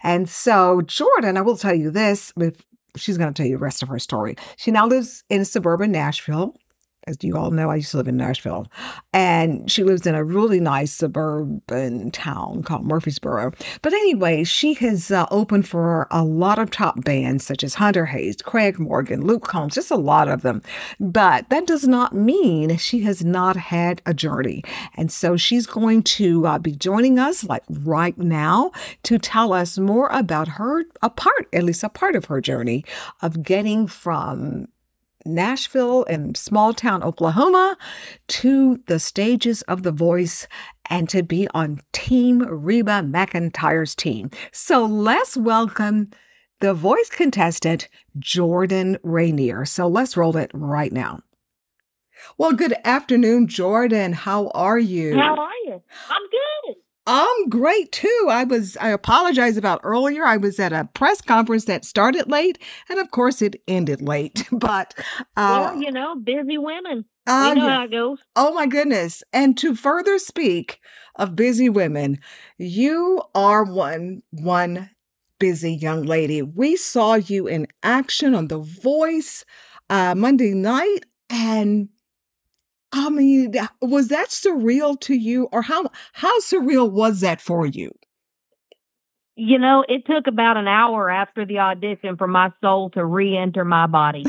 And 0.05 0.29
so, 0.29 0.83
Jordan, 0.83 1.37
I 1.37 1.41
will 1.41 1.57
tell 1.57 1.75
you 1.75 1.91
this, 1.91 2.33
she's 2.97 3.19
going 3.19 3.35
to 3.35 3.37
tell 3.37 3.49
you 3.49 3.57
the 3.57 3.62
rest 3.62 3.83
of 3.83 3.88
her 3.88 3.99
story. 3.99 4.37
She 4.57 4.71
now 4.71 4.87
lives 4.87 5.25
in 5.29 5.45
suburban 5.45 5.91
Nashville 5.91 6.55
as 7.07 7.17
you 7.23 7.37
all 7.37 7.51
know, 7.51 7.71
I 7.71 7.77
used 7.77 7.91
to 7.93 7.97
live 7.97 8.09
in 8.09 8.17
Nashville, 8.17 8.67
and 9.13 9.71
she 9.71 9.83
lives 9.83 10.07
in 10.07 10.15
a 10.15 10.25
really 10.25 10.61
nice 10.61 10.93
suburban 10.93 12.11
town 12.13 12.63
called 12.63 12.85
Murfreesboro. 12.85 13.53
But 13.83 13.93
anyway, 13.93 14.45
she 14.45 14.75
has 14.75 15.11
uh, 15.11 15.27
opened 15.31 15.69
for 15.69 16.07
a 16.11 16.25
lot 16.25 16.59
of 16.59 16.71
top 16.71 17.05
bands 17.05 17.45
such 17.45 17.65
as 17.65 17.75
Hunter 17.75 18.07
Hayes, 18.07 18.37
Craig 18.37 18.79
Morgan, 18.79 19.27
Luke 19.27 19.45
Combs, 19.45 19.75
just 19.75 19.91
a 19.91 19.97
lot 19.97 20.29
of 20.29 20.43
them. 20.43 20.63
But 21.01 21.49
that 21.51 21.67
does 21.67 21.89
not 21.89 22.15
mean 22.15 22.77
she 22.77 23.01
has 23.01 23.25
not 23.25 23.57
had 23.57 24.01
a 24.07 24.15
journey. 24.15 24.63
And 24.95 25.11
so 25.11 25.37
she's 25.37 25.67
going 25.67 26.03
to 26.05 26.47
uh, 26.47 26.59
be 26.59 26.73
joining 26.73 27.19
us 27.19 27.43
like 27.45 27.65
right 27.69 28.17
now 28.17 28.71
to 29.05 29.19
tell 29.19 29.53
us 29.53 29.77
more 29.79 30.09
about 30.09 30.49
her, 30.49 30.85
a 31.03 31.11
part, 31.11 31.49
at 31.53 31.65
least 31.65 31.83
a 31.83 31.89
part 31.89 32.15
of 32.15 32.27
her 32.27 32.41
journey 32.41 32.85
of 33.21 33.43
getting 33.43 33.87
from 33.87 34.69
Nashville 35.25 36.05
and 36.05 36.37
small 36.37 36.75
town 36.75 37.02
Oklahoma 37.02 37.76
to 38.29 38.81
the 38.87 38.99
stages 38.99 39.62
of 39.62 39.83
The 39.83 39.93
Voice 39.93 40.47
and 40.91 41.09
to 41.09 41.23
be 41.23 41.49
on 41.55 41.81
Team 41.93 42.41
Reba 42.41 43.02
McEntire's 43.02 43.95
team. 43.95 44.31
So 44.52 44.85
let's 44.85 45.37
welcome 45.37 46.11
the 46.61 46.75
voice 46.75 47.11
contestant, 47.11 47.88
Jordan 48.19 48.99
Rainer. 49.02 49.64
So 49.64 49.88
let's 49.88 50.17
roll 50.17 50.37
it 50.37 50.50
right 50.55 50.93
now. 50.93 51.21
Well, 52.38 52.52
good 52.52 52.75
afternoon, 52.85 53.49
Jordan. 53.49 54.12
How 54.12 54.49
are 54.55 54.79
you? 54.79 55.19
How 55.19 55.35
are 55.35 55.50
you? 55.64 55.83
I'm 56.09 56.23
good. 56.31 56.52
I'm 57.07 57.49
great 57.49 57.91
too. 57.91 58.29
I 58.31 58.45
was, 58.45 58.77
I 58.77 58.89
apologize 58.91 59.57
about 59.57 59.81
earlier. 59.83 60.25
I 60.25 60.37
was 60.37 60.61
at 60.61 60.73
a 60.73 60.89
press 60.95 61.21
conference 61.21 61.65
that 61.65 61.85
started 61.85 62.29
late, 62.31 62.59
and 62.89 63.01
of 63.01 63.11
course 63.11 63.43
it 63.43 63.61
ended 63.67 64.01
late. 64.03 64.49
But, 64.53 64.95
uh, 65.37 65.73
well, 65.75 65.83
you 65.83 65.91
know, 65.91 66.15
busy 66.15 66.59
women. 66.59 67.05
uh, 67.27 67.53
you 67.55 67.61
know 67.61 67.69
how 67.69 67.85
it 67.85 67.91
goes. 67.91 68.19
oh 68.37 68.55
my 68.55 68.67
goodness. 68.67 69.23
And 69.33 69.59
to 69.59 69.75
further 69.75 70.19
speak 70.19 70.81
of 71.17 71.35
busy 71.35 71.69
women, 71.69 72.21
you 72.59 73.23
are 73.35 73.65
one, 73.65 74.23
one 74.31 74.91
busy 75.41 75.73
young 75.75 76.05
lady. 76.05 76.43
We 76.43 76.77
saw 76.77 77.15
you 77.15 77.49
in 77.49 77.67
action 77.83 78.35
on 78.37 78.47
The 78.47 78.59
Voice 78.61 79.45
uh, 79.91 80.15
Monday 80.15 80.55
night, 80.55 81.01
and 81.29 81.89
I 82.93 83.09
mean, 83.09 83.55
was 83.81 84.09
that 84.09 84.29
surreal 84.29 85.01
to 85.01 85.15
you, 85.15 85.49
or 85.51 85.63
how 85.63 85.91
how 86.13 86.39
surreal 86.41 86.91
was 86.91 87.21
that 87.21 87.41
for 87.41 87.67
you? 87.67 87.91
You 89.35 89.59
know, 89.59 89.85
it 89.89 90.05
took 90.07 90.27
about 90.27 90.59
an 90.59 90.69
hour 90.69 91.11
after 91.11 91.47
the 91.47 91.59
audition 91.59 92.17
for 92.19 92.27
my 92.27 92.53
soul 92.61 92.91
to 92.91 93.05
re 93.05 93.37
enter 93.37 93.65
my 93.65 93.87
body. 93.87 94.27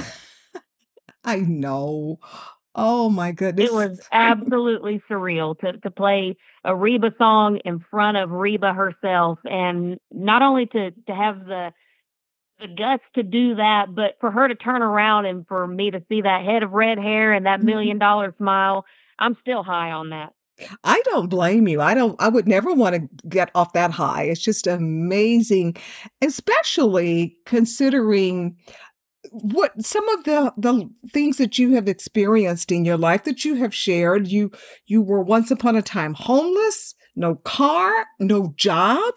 I 1.26 1.38
know. 1.40 2.20
Oh 2.76 3.10
my 3.10 3.32
goodness. 3.32 3.70
It 3.70 3.74
was 3.74 4.02
absolutely 4.12 5.02
surreal 5.10 5.58
to, 5.60 5.74
to 5.74 5.92
play 5.92 6.36
a 6.64 6.76
Reba 6.76 7.14
song 7.18 7.60
in 7.66 7.84
front 7.92 8.18
of 8.18 8.32
Reba 8.32 8.74
herself. 8.74 9.40
And 9.44 10.00
not 10.12 10.42
only 10.42 10.66
to, 10.68 10.92
to 10.92 11.14
have 11.14 11.46
the 11.46 11.72
the 12.64 12.74
guts 12.74 13.04
to 13.16 13.24
do 13.24 13.56
that, 13.56 13.94
but 13.94 14.18
for 14.20 14.32
her 14.32 14.48
to 14.48 14.56
turn 14.56 14.82
around 14.82 15.26
and 15.26 15.46
for 15.48 15.68
me 15.68 15.92
to 15.92 16.02
see 16.10 16.22
that 16.22 16.46
head 16.46 16.64
of 16.64 16.72
red 16.72 16.98
hair 16.98 17.34
and 17.34 17.46
that 17.46 17.60
Mhm. 17.60 17.64
million 17.66 17.98
dollar 18.00 18.34
smile, 18.38 18.86
I'm 19.20 19.36
still 19.42 19.64
high 19.64 19.92
on 19.92 20.10
that. 20.10 20.34
I 20.84 21.02
don't 21.06 21.30
blame 21.30 21.68
you. 21.68 21.82
I 21.82 21.94
don't 21.94 22.16
I 22.22 22.30
would 22.30 22.48
never 22.48 22.74
want 22.74 22.96
to 22.96 23.28
get 23.28 23.50
off 23.56 23.74
that 23.74 23.92
high. 23.92 24.24
It's 24.24 24.42
just 24.42 24.68
amazing, 24.68 25.76
especially 26.22 27.38
considering 27.46 28.56
what 29.32 29.84
some 29.84 30.08
of 30.10 30.24
the 30.26 30.54
the 30.58 30.90
things 31.12 31.38
that 31.38 31.58
you 31.58 31.74
have 31.76 31.88
experienced 31.88 32.72
in 32.72 32.86
your 32.86 32.98
life 32.98 33.24
that 33.24 33.44
you 33.44 33.56
have 33.56 33.74
shared. 33.74 34.28
You 34.28 34.52
you 34.86 35.02
were 35.02 35.22
once 35.22 35.50
upon 35.52 35.76
a 35.76 35.82
time 35.82 36.14
homeless, 36.14 36.94
no 37.16 37.36
car, 37.36 38.08
no 38.20 38.54
job, 38.56 39.14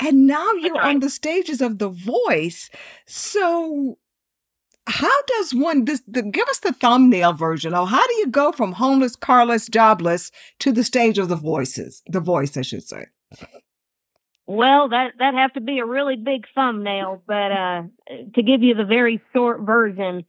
and 0.00 0.26
now 0.26 0.52
you're 0.52 0.80
on 0.80 1.00
the 1.00 1.10
stages 1.10 1.60
of 1.60 1.78
The 1.78 1.88
Voice. 1.88 2.70
So 3.06 3.98
how 4.86 5.22
does 5.26 5.54
one 5.54 5.84
this 5.84 6.02
the, 6.08 6.22
give 6.22 6.48
us 6.48 6.60
the 6.60 6.72
thumbnail 6.72 7.34
version 7.34 7.74
of 7.74 7.90
how 7.90 8.06
do 8.06 8.14
you 8.14 8.26
go 8.26 8.52
from 8.52 8.72
homeless 8.72 9.14
carless 9.16 9.68
jobless 9.68 10.30
to 10.58 10.72
the 10.72 10.82
stage 10.82 11.18
of 11.18 11.28
the 11.28 11.36
voices 11.36 12.02
the 12.06 12.20
voice 12.20 12.56
i 12.56 12.62
should 12.62 12.82
say 12.82 13.04
Well, 14.48 14.88
that 14.88 15.12
that 15.18 15.34
have 15.34 15.52
to 15.52 15.60
be 15.60 15.78
a 15.78 15.84
really 15.84 16.16
big 16.16 16.46
thumbnail, 16.54 17.22
but 17.26 17.52
uh, 17.52 17.82
to 18.34 18.42
give 18.42 18.62
you 18.62 18.74
the 18.74 18.86
very 18.86 19.20
short 19.34 19.60
version, 19.60 20.24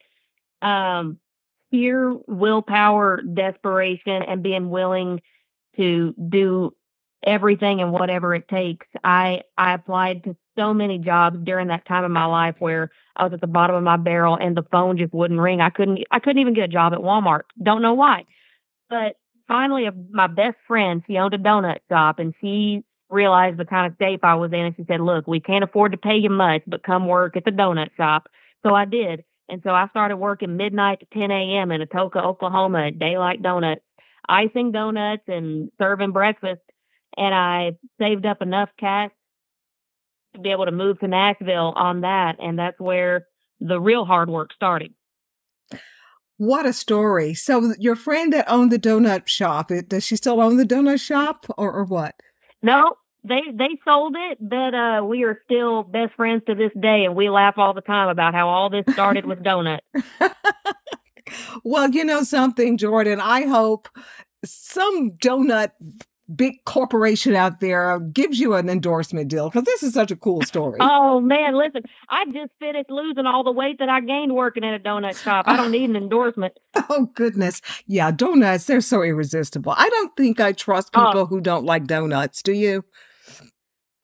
um, 0.62 1.20
fear, 1.72 2.14
willpower, 2.28 3.22
desperation, 3.22 4.22
and 4.28 4.44
being 4.44 4.70
willing 4.70 5.22
to 5.78 6.14
do 6.28 6.74
everything 7.26 7.82
and 7.82 7.92
whatever 7.92 8.34
it 8.34 8.48
takes. 8.48 8.88
I 9.04 9.42
I 9.58 9.74
applied 9.74 10.24
to 10.26 10.36
so 10.58 10.74
many 10.74 10.98
jobs 10.98 11.38
during 11.44 11.68
that 11.68 11.86
time 11.86 12.04
of 12.04 12.12
my 12.12 12.26
life 12.26 12.56
where 12.60 12.92
I 13.16 13.24
was 13.24 13.34
at 13.34 13.42
the 13.42 13.48
bottom 13.48 13.76
of 13.76 13.84
my 13.84 13.98
barrel 13.98 14.38
and 14.40 14.56
the 14.56 14.66
phone 14.72 14.98
just 14.98 15.14
wouldn't 15.14 15.40
ring. 15.40 15.62
I 15.62 15.70
couldn't 15.70 16.00
I 16.12 16.20
couldn't 16.20 16.42
even 16.42 16.54
get 16.54 16.66
a 16.66 16.74
job 16.74 16.94
at 16.94 17.00
Walmart. 17.00 17.44
Don't 17.62 17.82
know 17.82 17.94
why, 17.94 18.26
but 18.90 19.16
finally, 19.48 19.86
a, 19.86 19.94
my 20.12 20.28
best 20.28 20.58
friend 20.68 21.04
she 21.08 21.18
owned 21.18 21.34
a 21.34 21.38
donut 21.38 21.80
shop 21.90 22.20
and 22.20 22.34
she 22.42 22.84
realized 23.10 23.58
the 23.58 23.66
kind 23.66 23.88
of 23.92 23.98
shape 24.00 24.24
I 24.24 24.36
was 24.36 24.54
in 24.54 24.60
and 24.60 24.76
she 24.76 24.86
said, 24.88 25.02
"Look, 25.02 25.28
we 25.28 25.40
can't 25.40 25.64
afford 25.64 25.92
to 25.92 25.98
pay 25.98 26.18
you 26.18 26.30
much, 26.30 26.62
but 26.68 26.84
come 26.84 27.08
work 27.08 27.36
at 27.36 27.46
the 27.46 27.52
donut 27.52 27.90
shop." 27.98 28.30
So 28.66 28.74
I 28.74 28.86
did. 28.86 29.24
And 29.50 29.62
so 29.64 29.72
I 29.72 29.88
started 29.90 30.18
working 30.18 30.58
midnight 30.58 31.00
to 31.00 31.20
10 31.20 31.32
a.m. 31.32 31.72
in 31.72 31.82
Atoka, 31.82 32.24
Oklahoma 32.24 32.88
at 32.88 33.00
Daylight 33.00 33.42
Donuts, 33.42 33.82
icing 34.28 34.72
donuts 34.72 35.24
and 35.28 35.72
serving 35.80 36.12
breakfast. 36.12 36.62
And 37.20 37.36
I 37.36 37.74
saved 38.00 38.26
up 38.26 38.42
enough 38.42 38.70
cash 38.80 39.12
to 40.34 40.40
be 40.40 40.52
able 40.52 40.66
to 40.66 40.72
move 40.72 41.00
to 41.02 41.08
Nashville 41.08 41.74
on 41.76 42.02
that. 42.02 42.38
And 42.40 42.58
that's 42.58 42.80
where 42.80 43.28
the 43.60 43.80
real 43.80 44.06
hard 44.06 44.30
work 44.30 44.54
started. 44.54 44.94
what 46.38 46.66
a 46.66 46.72
story 46.72 47.34
so 47.34 47.74
your 47.78 47.98
friend 47.98 48.32
that 48.32 48.50
owned 48.50 48.72
the 48.72 48.80
donut 48.80 49.28
shop 49.28 49.70
it, 49.70 49.90
does 49.90 50.06
she 50.06 50.16
still 50.16 50.40
own 50.40 50.56
the 50.56 50.64
donut 50.64 51.02
shop 51.02 51.46
or, 51.58 51.72
or 51.74 51.84
what 51.84 52.16
No, 52.62 52.96
they 53.24 53.42
they 53.54 53.78
sold 53.84 54.16
it, 54.18 54.38
but 54.40 54.74
uh, 54.74 55.04
we 55.04 55.24
are 55.24 55.42
still 55.44 55.84
best 55.84 56.14
friends 56.16 56.44
to 56.48 56.56
this 56.56 56.72
day, 56.80 57.04
and 57.06 57.16
we 57.16 57.30
laugh 57.30 57.56
all 57.58 57.74
the 57.74 57.82
time 57.82 58.08
about 58.08 58.34
how 58.34 58.48
all 58.48 58.70
this 58.70 58.86
started 58.94 59.26
with 59.26 59.44
donuts. 59.44 59.86
well 61.64 61.90
you 61.92 62.04
know 62.04 62.24
something 62.24 62.78
jordan 62.78 63.20
i 63.20 63.46
hope 63.46 63.88
some 64.44 65.12
donut 65.12 65.72
big 66.36 66.64
corporation 66.66 67.36
out 67.36 67.60
there 67.60 68.00
gives 68.00 68.40
you 68.40 68.54
an 68.54 68.70
endorsement 68.70 69.30
deal 69.30 69.50
because 69.50 69.64
this 69.64 69.82
is 69.84 69.94
such 69.94 70.12
a 70.12 70.16
cool 70.16 70.42
story 70.44 70.78
Oh 70.82 71.20
man, 71.20 71.56
listen, 71.58 71.82
I 72.10 72.26
just 72.26 72.52
finished 72.60 72.90
losing 72.90 73.26
all 73.26 73.44
the 73.44 73.52
weight 73.52 73.80
that 73.80 73.90
I 73.90 74.00
gained 74.02 74.36
working 74.36 74.64
at 74.64 74.80
a 74.80 74.84
donut 74.84 75.22
shop. 75.22 75.46
I 75.48 75.56
don't 75.58 75.72
need 75.72 75.90
an 75.90 75.96
endorsement. 75.96 76.54
Oh 76.92 77.08
goodness. 77.14 77.62
Yeah, 77.88 78.12
donuts, 78.12 78.66
they're 78.66 78.82
so 78.82 79.02
irresistible. 79.04 79.74
I 79.76 79.90
don't 79.90 80.16
think 80.16 80.40
I 80.40 80.54
trust 80.54 80.90
Oh. 80.96 81.06
people 81.08 81.26
who 81.26 81.42
don't 81.42 81.66
like 81.66 81.86
donuts, 81.86 82.42
do 82.42 82.52
you? 82.54 82.84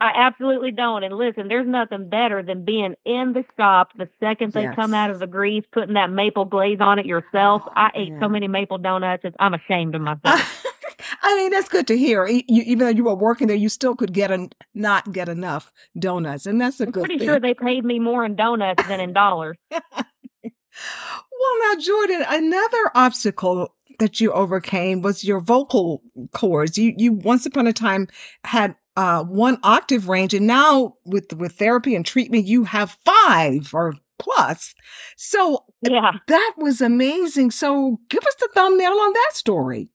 I 0.02 0.12
absolutely 0.16 0.72
don't. 0.72 1.04
And 1.04 1.16
listen, 1.16 1.48
there's 1.48 1.68
nothing 1.68 2.10
better 2.10 2.44
than 2.44 2.66
being 2.66 2.96
in 3.06 3.34
the 3.34 3.46
shop 3.58 3.90
the 3.98 4.10
second 4.20 4.52
they 4.52 4.68
come 4.76 4.94
out 4.94 5.10
of 5.10 5.20
the 5.20 5.28
grease, 5.28 5.64
putting 5.72 5.94
that 5.94 6.12
maple 6.12 6.44
glaze 6.46 6.80
on 6.82 7.00
it 7.00 7.06
yourself. 7.06 7.62
Oh, 7.66 7.72
I 7.76 7.92
ate 7.96 8.14
so 8.20 8.28
many 8.28 8.48
maple 8.48 8.78
donuts, 8.78 9.24
I'm 9.40 9.54
ashamed 9.54 9.96
of 9.96 10.02
myself. 10.02 10.66
I 11.22 11.36
mean, 11.36 11.52
that's 11.52 11.70
good 11.70 11.88
to 11.88 11.98
hear. 11.98 12.26
You, 12.28 12.44
even 12.48 12.80
though 12.80 12.90
you 12.90 13.04
were 13.04 13.16
working 13.16 13.48
there, 13.48 13.58
you 13.58 13.70
still 13.70 13.96
could 13.96 14.14
get 14.14 14.32
a, 14.32 14.50
not 14.74 15.12
get 15.12 15.30
enough 15.30 15.72
donuts, 15.98 16.46
and 16.46 16.60
that's 16.62 16.80
a 16.80 16.86
I'm 16.86 16.92
good 16.92 17.06
pretty 17.06 17.20
thing. 17.20 17.28
sure 17.28 17.40
they 17.40 17.54
paid 17.54 17.84
me 17.86 18.00
more 18.00 18.24
in 18.26 18.36
donuts 18.36 18.86
than 18.88 19.00
in 19.00 19.14
dollars. 19.14 19.58
Well, 21.40 21.74
now, 21.74 21.80
Jordan, 21.80 22.26
another 22.28 22.92
obstacle 22.96 23.74
that 24.00 24.20
you 24.20 24.32
overcame 24.34 25.02
was 25.02 25.24
your 25.24 25.40
vocal 25.40 26.02
cords. 26.34 26.78
You 26.78 26.94
you 26.98 27.14
once 27.14 27.46
upon 27.46 27.68
a 27.68 27.74
time 27.74 28.08
had 28.44 28.76
uh, 28.98 29.24
one 29.24 29.58
octave 29.64 30.10
range, 30.10 30.34
and 30.34 30.48
now 30.48 30.96
with 31.06 31.34
with 31.34 31.54
therapy 31.54 31.96
and 31.96 32.06
treatment, 32.06 32.46
you 32.48 32.66
have 32.66 32.98
five 33.06 33.74
or 33.74 33.94
plus. 34.20 34.74
So 35.18 35.64
Yeah. 35.82 36.12
that 36.28 36.54
was 36.58 36.82
amazing. 36.82 37.52
So 37.52 38.00
give 38.10 38.24
us 38.24 38.36
the 38.40 38.50
thumbnail 38.54 38.92
on 38.94 39.14
that 39.14 39.32
story. 39.34 39.90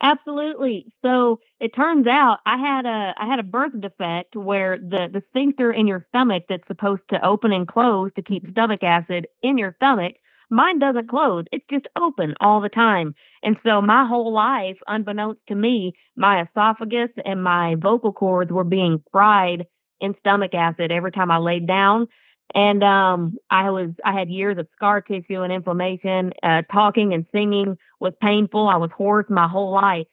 Absolutely. 0.00 0.86
So 1.02 1.40
it 1.60 1.74
turns 1.74 2.06
out 2.06 2.38
I 2.46 2.56
had 2.56 2.86
a 2.86 3.14
I 3.18 3.26
had 3.26 3.40
a 3.40 3.44
birth 3.44 3.72
defect 3.80 4.36
where 4.36 4.78
the 4.78 5.08
the 5.12 5.22
sphincter 5.30 5.72
in 5.72 5.86
your 5.88 6.06
stomach 6.10 6.44
that's 6.48 6.66
supposed 6.68 7.02
to 7.10 7.24
open 7.26 7.52
and 7.52 7.66
close 7.66 8.10
to 8.16 8.22
keep 8.22 8.44
mm-hmm. 8.44 8.52
stomach 8.52 8.82
acid 8.84 9.26
in 9.42 9.58
your 9.58 9.74
stomach 9.76 10.14
Mine 10.50 10.78
doesn't 10.78 11.08
close. 11.08 11.44
It's 11.52 11.64
just 11.70 11.86
open 11.96 12.34
all 12.40 12.60
the 12.60 12.70
time. 12.70 13.14
And 13.42 13.56
so 13.64 13.82
my 13.82 14.06
whole 14.06 14.32
life, 14.32 14.78
unbeknownst 14.86 15.40
to 15.48 15.54
me, 15.54 15.92
my 16.16 16.42
esophagus 16.42 17.10
and 17.24 17.42
my 17.42 17.74
vocal 17.74 18.12
cords 18.12 18.50
were 18.50 18.64
being 18.64 19.02
fried 19.12 19.66
in 20.00 20.14
stomach 20.20 20.54
acid 20.54 20.90
every 20.90 21.12
time 21.12 21.30
I 21.30 21.38
laid 21.38 21.66
down. 21.66 22.08
And 22.54 22.82
um, 22.82 23.36
I 23.50 23.70
was 23.70 23.90
I 24.04 24.12
had 24.18 24.30
years 24.30 24.58
of 24.58 24.66
scar 24.74 25.00
tissue 25.00 25.42
and 25.42 25.52
inflammation. 25.52 26.32
Uh, 26.42 26.62
talking 26.72 27.12
and 27.12 27.26
singing 27.32 27.76
was 28.00 28.14
painful. 28.22 28.68
I 28.68 28.76
was 28.76 28.90
hoarse 28.96 29.26
my 29.28 29.48
whole 29.48 29.72
life. 29.72 30.06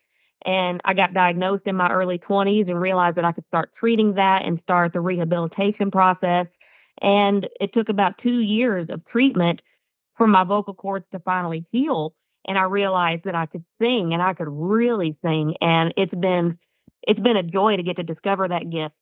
And 0.46 0.80
I 0.86 0.94
got 0.94 1.14
diagnosed 1.14 1.64
in 1.66 1.76
my 1.76 1.90
early 1.90 2.20
20s 2.20 2.70
and 2.70 2.80
realized 2.80 3.18
that 3.18 3.26
I 3.26 3.32
could 3.32 3.48
start 3.48 3.72
treating 3.80 4.14
that 4.16 4.46
and 4.46 4.60
start 4.62 4.94
the 4.94 5.00
rehabilitation 5.00 5.90
process. 5.90 6.46
And 7.02 7.48
it 7.60 7.74
took 7.74 7.90
about 7.90 8.20
two 8.22 8.40
years 8.40 8.88
of 8.90 9.04
treatment 9.06 9.62
for 10.18 10.28
my 10.28 10.44
vocal 10.44 10.76
cords 10.76 11.06
to 11.14 11.20
finally 11.20 11.66
heal. 11.72 12.14
And 12.48 12.60
I 12.60 12.64
realized 12.64 13.24
that 13.26 13.34
I 13.34 13.48
could 13.48 13.66
sing 13.82 14.14
and 14.14 14.22
I 14.22 14.34
could 14.34 14.48
really 14.50 15.18
sing. 15.24 15.56
And 15.62 15.94
it's 15.98 16.14
been 16.14 16.60
it's 17.08 17.20
been 17.20 17.38
a 17.38 17.44
joy 17.44 17.78
to 17.78 17.84
get 17.84 17.98
to 17.98 18.04
discover 18.04 18.48
that 18.48 18.70
gift. 18.70 18.94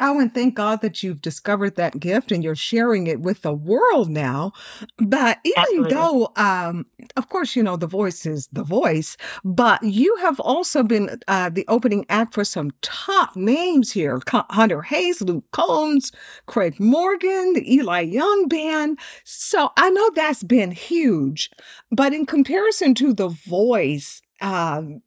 Oh, 0.00 0.18
and 0.18 0.34
thank 0.34 0.56
God 0.56 0.80
that 0.82 1.04
you've 1.04 1.22
discovered 1.22 1.76
that 1.76 2.00
gift 2.00 2.32
and 2.32 2.42
you're 2.42 2.56
sharing 2.56 3.06
it 3.06 3.20
with 3.20 3.42
the 3.42 3.52
world 3.52 4.10
now. 4.10 4.52
But 4.98 5.38
even 5.44 5.56
Absolutely. 5.56 5.90
though, 5.94 6.32
um, 6.34 6.86
of 7.16 7.28
course, 7.28 7.54
you 7.54 7.62
know, 7.62 7.76
the 7.76 7.86
voice 7.86 8.26
is 8.26 8.48
the 8.52 8.64
voice, 8.64 9.16
but 9.44 9.80
you 9.84 10.16
have 10.16 10.40
also 10.40 10.82
been 10.82 11.20
uh, 11.28 11.48
the 11.48 11.64
opening 11.68 12.06
act 12.08 12.34
for 12.34 12.44
some 12.44 12.72
top 12.82 13.36
names 13.36 13.92
here 13.92 14.20
Hunter 14.28 14.82
Hayes, 14.82 15.22
Luke 15.22 15.44
Combs, 15.52 16.10
Craig 16.46 16.80
Morgan, 16.80 17.52
the 17.52 17.72
Eli 17.72 18.00
Young 18.00 18.48
Band. 18.48 18.98
So 19.22 19.70
I 19.76 19.90
know 19.90 20.10
that's 20.14 20.42
been 20.42 20.72
huge. 20.72 21.50
But 21.92 22.12
in 22.12 22.26
comparison 22.26 22.94
to 22.96 23.14
the 23.14 23.28
voice, 23.28 24.20
um, 24.40 25.02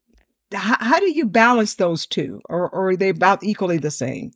how, 0.53 0.77
how 0.79 0.99
do 0.99 1.11
you 1.11 1.25
balance 1.25 1.75
those 1.75 2.05
two? 2.05 2.39
Or, 2.47 2.69
or 2.69 2.89
are 2.89 2.95
they 2.95 3.09
about 3.09 3.43
equally 3.43 3.79
the 3.79 3.91
same? 3.91 4.31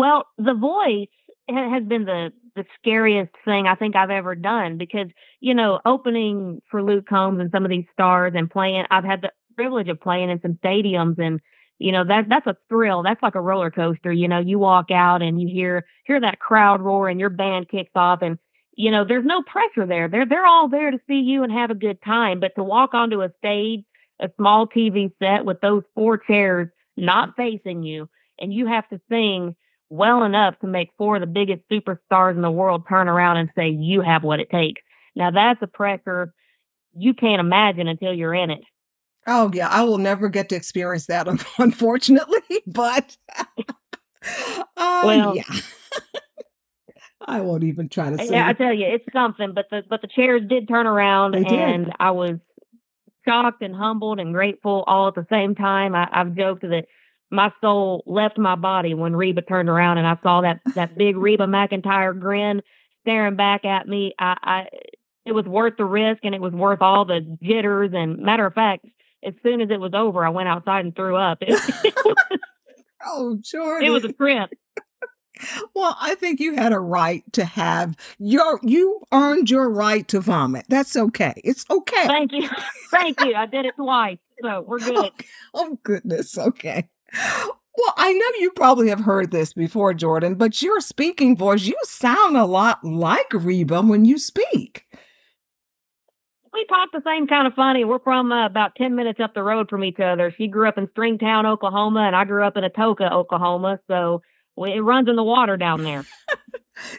Well, 0.00 0.24
the 0.38 0.54
voice 0.54 1.10
has 1.50 1.84
been 1.84 2.06
the 2.06 2.32
the 2.56 2.64
scariest 2.78 3.32
thing 3.44 3.66
I 3.66 3.74
think 3.74 3.96
I've 3.96 4.08
ever 4.08 4.34
done 4.34 4.78
because 4.78 5.08
you 5.40 5.52
know 5.52 5.78
opening 5.84 6.62
for 6.70 6.82
Luke 6.82 7.04
Combs 7.06 7.38
and 7.38 7.50
some 7.50 7.66
of 7.66 7.70
these 7.70 7.84
stars 7.92 8.32
and 8.34 8.50
playing. 8.50 8.86
I've 8.90 9.04
had 9.04 9.20
the 9.20 9.30
privilege 9.56 9.90
of 9.90 10.00
playing 10.00 10.30
in 10.30 10.40
some 10.40 10.58
stadiums 10.64 11.18
and 11.18 11.38
you 11.78 11.92
know 11.92 12.02
that 12.06 12.30
that's 12.30 12.46
a 12.46 12.56
thrill. 12.70 13.02
That's 13.02 13.22
like 13.22 13.34
a 13.34 13.42
roller 13.42 13.70
coaster. 13.70 14.10
You 14.10 14.26
know, 14.26 14.38
you 14.38 14.58
walk 14.58 14.90
out 14.90 15.20
and 15.20 15.38
you 15.38 15.48
hear 15.48 15.84
hear 16.06 16.18
that 16.18 16.38
crowd 16.38 16.80
roar 16.80 17.10
and 17.10 17.20
your 17.20 17.28
band 17.28 17.68
kicks 17.68 17.92
off 17.94 18.22
and 18.22 18.38
you 18.74 18.90
know 18.90 19.04
there's 19.04 19.26
no 19.26 19.42
pressure 19.42 19.86
there. 19.86 20.08
They're 20.08 20.24
they're 20.24 20.46
all 20.46 20.70
there 20.70 20.92
to 20.92 21.00
see 21.08 21.20
you 21.20 21.42
and 21.42 21.52
have 21.52 21.70
a 21.70 21.74
good 21.74 22.00
time. 22.02 22.40
But 22.40 22.54
to 22.56 22.64
walk 22.64 22.94
onto 22.94 23.20
a 23.20 23.28
stage, 23.36 23.84
a 24.18 24.30
small 24.38 24.66
TV 24.66 25.12
set 25.18 25.44
with 25.44 25.60
those 25.60 25.82
four 25.94 26.16
chairs 26.16 26.70
not 26.96 27.36
facing 27.36 27.82
you, 27.82 28.08
and 28.38 28.50
you 28.50 28.66
have 28.66 28.88
to 28.88 28.98
sing 29.10 29.56
well 29.90 30.24
enough 30.24 30.58
to 30.60 30.66
make 30.66 30.88
four 30.96 31.16
of 31.16 31.20
the 31.20 31.26
biggest 31.26 31.62
superstars 31.70 32.34
in 32.36 32.42
the 32.42 32.50
world 32.50 32.84
turn 32.88 33.08
around 33.08 33.36
and 33.38 33.50
say, 33.56 33.68
You 33.68 34.00
have 34.00 34.22
what 34.22 34.40
it 34.40 34.48
takes. 34.50 34.80
Now, 35.16 35.30
that's 35.30 35.60
a 35.62 35.66
pressure 35.66 36.32
you 36.96 37.12
can't 37.14 37.40
imagine 37.40 37.88
until 37.88 38.12
you're 38.14 38.34
in 38.34 38.50
it. 38.50 38.62
Oh 39.26 39.50
yeah, 39.52 39.68
I 39.68 39.82
will 39.82 39.98
never 39.98 40.28
get 40.28 40.48
to 40.48 40.56
experience 40.56 41.06
that, 41.06 41.28
unfortunately. 41.58 42.38
But 42.66 43.16
oh 44.76 45.06
Well- 45.06 45.36
yeah, 45.36 45.44
I 47.26 47.40
won't 47.42 47.64
even 47.64 47.88
try 47.88 48.10
to 48.10 48.18
say. 48.18 48.30
Yeah, 48.32 48.48
I 48.48 48.52
tell 48.54 48.72
you, 48.72 48.86
it's 48.86 49.04
something. 49.12 49.52
But 49.54 49.66
the 49.70 49.82
but 49.88 50.00
the 50.02 50.08
chairs 50.08 50.42
did 50.48 50.68
turn 50.68 50.86
around, 50.86 51.32
They 51.34 51.44
did. 51.44 51.58
and 51.58 51.92
I 52.00 52.10
was 52.12 52.32
shocked 53.26 53.62
and 53.62 53.74
humbled 53.76 54.18
and 54.20 54.32
grateful 54.32 54.84
all 54.86 55.08
at 55.08 55.14
the 55.14 55.26
same 55.30 55.54
time. 55.54 55.94
I, 55.94 56.08
I've 56.12 56.34
joked 56.34 56.62
that 56.62 56.86
my 57.30 57.52
soul 57.60 58.02
left 58.06 58.38
my 58.38 58.56
body 58.56 58.94
when 58.94 59.14
Reba 59.14 59.42
turned 59.42 59.68
around, 59.68 59.98
and 59.98 60.06
I 60.06 60.16
saw 60.22 60.40
that 60.40 60.60
that 60.74 60.98
big 60.98 61.16
Reba 61.18 61.46
McEntire 61.46 62.18
grin 62.18 62.62
staring 63.02 63.36
back 63.36 63.64
at 63.64 63.88
me. 63.88 64.14
I, 64.18 64.36
I 64.42 64.68
it 65.24 65.32
was 65.32 65.44
worth 65.44 65.74
the 65.76 65.84
risk, 65.84 66.20
and 66.24 66.34
it 66.34 66.40
was 66.40 66.52
worth 66.52 66.82
all 66.82 67.04
the 67.04 67.20
jitters. 67.42 67.92
And 67.94 68.18
matter 68.18 68.46
of 68.46 68.54
fact, 68.54 68.86
as 69.24 69.34
soon 69.42 69.60
as 69.60 69.70
it 69.70 69.80
was 69.80 69.92
over, 69.94 70.24
I 70.24 70.30
went 70.30 70.48
outside 70.48 70.84
and 70.84 70.94
threw 70.94 71.16
up. 71.16 71.38
It, 71.46 71.58
it, 71.84 71.94
was, 72.04 72.16
oh, 73.06 73.38
Jordan. 73.40 73.86
it 73.88 73.90
was 73.90 74.04
a 74.04 74.12
trip. 74.12 74.50
well, 75.74 75.96
I 76.00 76.16
think 76.16 76.40
you 76.40 76.54
had 76.54 76.72
a 76.72 76.80
right 76.80 77.22
to 77.32 77.44
have 77.44 77.96
your. 78.18 78.58
You 78.62 79.00
earned 79.12 79.50
your 79.50 79.70
right 79.70 80.06
to 80.08 80.20
vomit. 80.20 80.66
That's 80.68 80.96
okay. 80.96 81.34
It's 81.44 81.64
okay. 81.70 82.06
Thank 82.06 82.32
you, 82.32 82.48
thank 82.90 83.20
you. 83.20 83.34
I 83.34 83.46
did 83.46 83.66
it 83.66 83.74
twice, 83.76 84.18
so 84.42 84.64
we're 84.66 84.78
oh, 84.82 85.02
good. 85.02 85.12
Oh 85.54 85.78
goodness. 85.82 86.36
Okay. 86.36 86.88
Well, 87.12 87.94
I 87.96 88.12
know 88.12 88.26
you 88.40 88.50
probably 88.50 88.88
have 88.88 89.00
heard 89.00 89.30
this 89.30 89.52
before, 89.54 89.94
Jordan, 89.94 90.34
but 90.34 90.60
your 90.60 90.80
speaking 90.80 91.36
voice, 91.36 91.64
you 91.64 91.76
sound 91.84 92.36
a 92.36 92.44
lot 92.44 92.84
like 92.84 93.32
Reba 93.32 93.80
when 93.80 94.04
you 94.04 94.18
speak. 94.18 94.84
we 96.52 96.66
talk 96.66 96.90
the 96.92 97.00
same 97.06 97.26
kind 97.26 97.46
of 97.46 97.54
funny. 97.54 97.84
We're 97.84 98.00
from 98.00 98.32
uh, 98.32 98.46
about 98.46 98.74
10 98.74 98.96
minutes 98.96 99.20
up 99.20 99.34
the 99.34 99.42
road 99.42 99.70
from 99.70 99.84
each 99.84 100.00
other. 100.00 100.34
She 100.36 100.48
grew 100.48 100.68
up 100.68 100.78
in 100.78 100.88
Stringtown, 100.88 101.46
Oklahoma, 101.46 102.00
and 102.00 102.16
I 102.16 102.24
grew 102.24 102.44
up 102.44 102.56
in 102.56 102.64
Atoka, 102.64 103.10
Oklahoma. 103.10 103.78
So 103.86 104.20
it 104.58 104.82
runs 104.82 105.08
in 105.08 105.16
the 105.16 105.24
water 105.24 105.56
down 105.56 105.82
there. 105.82 106.04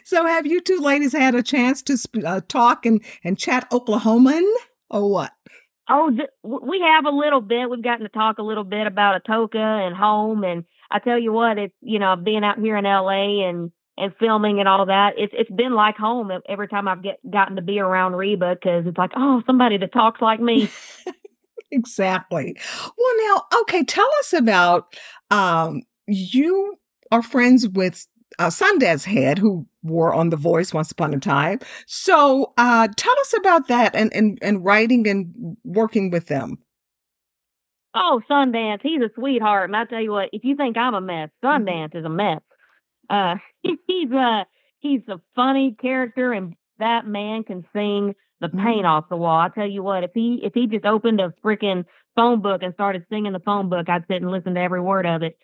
So, 0.04 0.26
have 0.26 0.46
you 0.46 0.60
two 0.60 0.78
ladies 0.78 1.12
had 1.12 1.34
a 1.34 1.42
chance 1.42 1.82
to 1.82 1.96
sp- 1.98 2.22
uh, 2.24 2.40
talk 2.46 2.86
and, 2.86 3.02
and 3.24 3.36
chat 3.36 3.68
Oklahoman 3.70 4.48
or 4.90 5.10
what? 5.10 5.32
Oh, 5.94 6.10
th- 6.10 6.30
we 6.42 6.80
have 6.80 7.04
a 7.04 7.10
little 7.14 7.42
bit. 7.42 7.68
We've 7.68 7.82
gotten 7.82 8.04
to 8.04 8.08
talk 8.08 8.38
a 8.38 8.42
little 8.42 8.64
bit 8.64 8.86
about 8.86 9.22
Atoka 9.22 9.56
and 9.56 9.94
home. 9.94 10.42
And 10.42 10.64
I 10.90 10.98
tell 11.00 11.18
you 11.18 11.32
what, 11.32 11.58
it's, 11.58 11.74
you 11.82 11.98
know, 11.98 12.16
being 12.16 12.44
out 12.44 12.58
here 12.58 12.78
in 12.78 12.84
LA 12.84 13.46
and, 13.46 13.70
and 13.98 14.14
filming 14.18 14.58
and 14.58 14.68
all 14.68 14.86
that, 14.86 15.12
it's, 15.18 15.34
it's 15.36 15.50
been 15.50 15.74
like 15.74 15.96
home 15.98 16.30
every 16.48 16.66
time 16.66 16.88
I've 16.88 17.02
get, 17.02 17.18
gotten 17.30 17.56
to 17.56 17.62
be 17.62 17.78
around 17.78 18.14
Reba 18.14 18.54
because 18.54 18.86
it's 18.86 18.96
like, 18.96 19.10
oh, 19.16 19.42
somebody 19.46 19.76
that 19.76 19.92
talks 19.92 20.22
like 20.22 20.40
me. 20.40 20.70
Exactly. 21.72 22.54
Well, 22.98 23.14
now, 23.26 23.44
okay, 23.62 23.82
tell 23.82 24.08
us 24.20 24.34
about 24.34 24.94
um, 25.30 25.82
you 26.06 26.76
are 27.10 27.22
friends 27.22 27.66
with 27.66 28.06
uh, 28.42 28.50
Sundance 28.50 29.04
Head, 29.04 29.38
who 29.38 29.66
wore 29.82 30.12
on 30.12 30.30
The 30.30 30.36
Voice 30.36 30.74
once 30.74 30.90
upon 30.90 31.14
a 31.14 31.20
time. 31.20 31.60
So, 31.86 32.52
uh, 32.58 32.88
tell 32.96 33.14
us 33.20 33.34
about 33.38 33.68
that 33.68 33.94
and, 33.94 34.12
and, 34.12 34.38
and 34.42 34.64
writing 34.64 35.06
and 35.06 35.56
working 35.64 36.10
with 36.10 36.26
them. 36.26 36.58
Oh, 37.94 38.20
Sundance, 38.28 38.80
he's 38.82 39.00
a 39.00 39.10
sweetheart. 39.14 39.70
And 39.70 39.76
I 39.76 39.84
tell 39.84 40.00
you 40.00 40.10
what, 40.10 40.30
if 40.32 40.42
you 40.44 40.56
think 40.56 40.76
I'm 40.76 40.94
a 40.94 41.00
mess, 41.00 41.30
Sundance 41.44 41.94
is 41.94 42.04
a 42.04 42.08
mess. 42.08 42.40
Uh, 43.08 43.36
he's 43.62 44.10
a 44.10 44.46
he's 44.80 45.02
a 45.08 45.20
funny 45.36 45.76
character, 45.80 46.32
and 46.32 46.54
that 46.78 47.06
man 47.06 47.44
can 47.44 47.64
sing 47.72 48.14
the 48.40 48.48
paint 48.48 48.86
off 48.86 49.08
the 49.08 49.16
wall. 49.16 49.38
I 49.38 49.50
tell 49.50 49.68
you 49.68 49.82
what, 49.82 50.02
if 50.02 50.10
he 50.14 50.40
if 50.42 50.52
he 50.54 50.66
just 50.66 50.84
opened 50.84 51.20
a 51.20 51.32
freaking 51.44 51.84
phone 52.16 52.42
book 52.42 52.62
and 52.62 52.74
started 52.74 53.04
singing 53.08 53.32
the 53.34 53.40
phone 53.40 53.68
book, 53.68 53.88
I'd 53.88 54.06
sit 54.08 54.22
and 54.22 54.30
listen 54.30 54.54
to 54.54 54.60
every 54.60 54.80
word 54.80 55.06
of 55.06 55.22
it. 55.22 55.36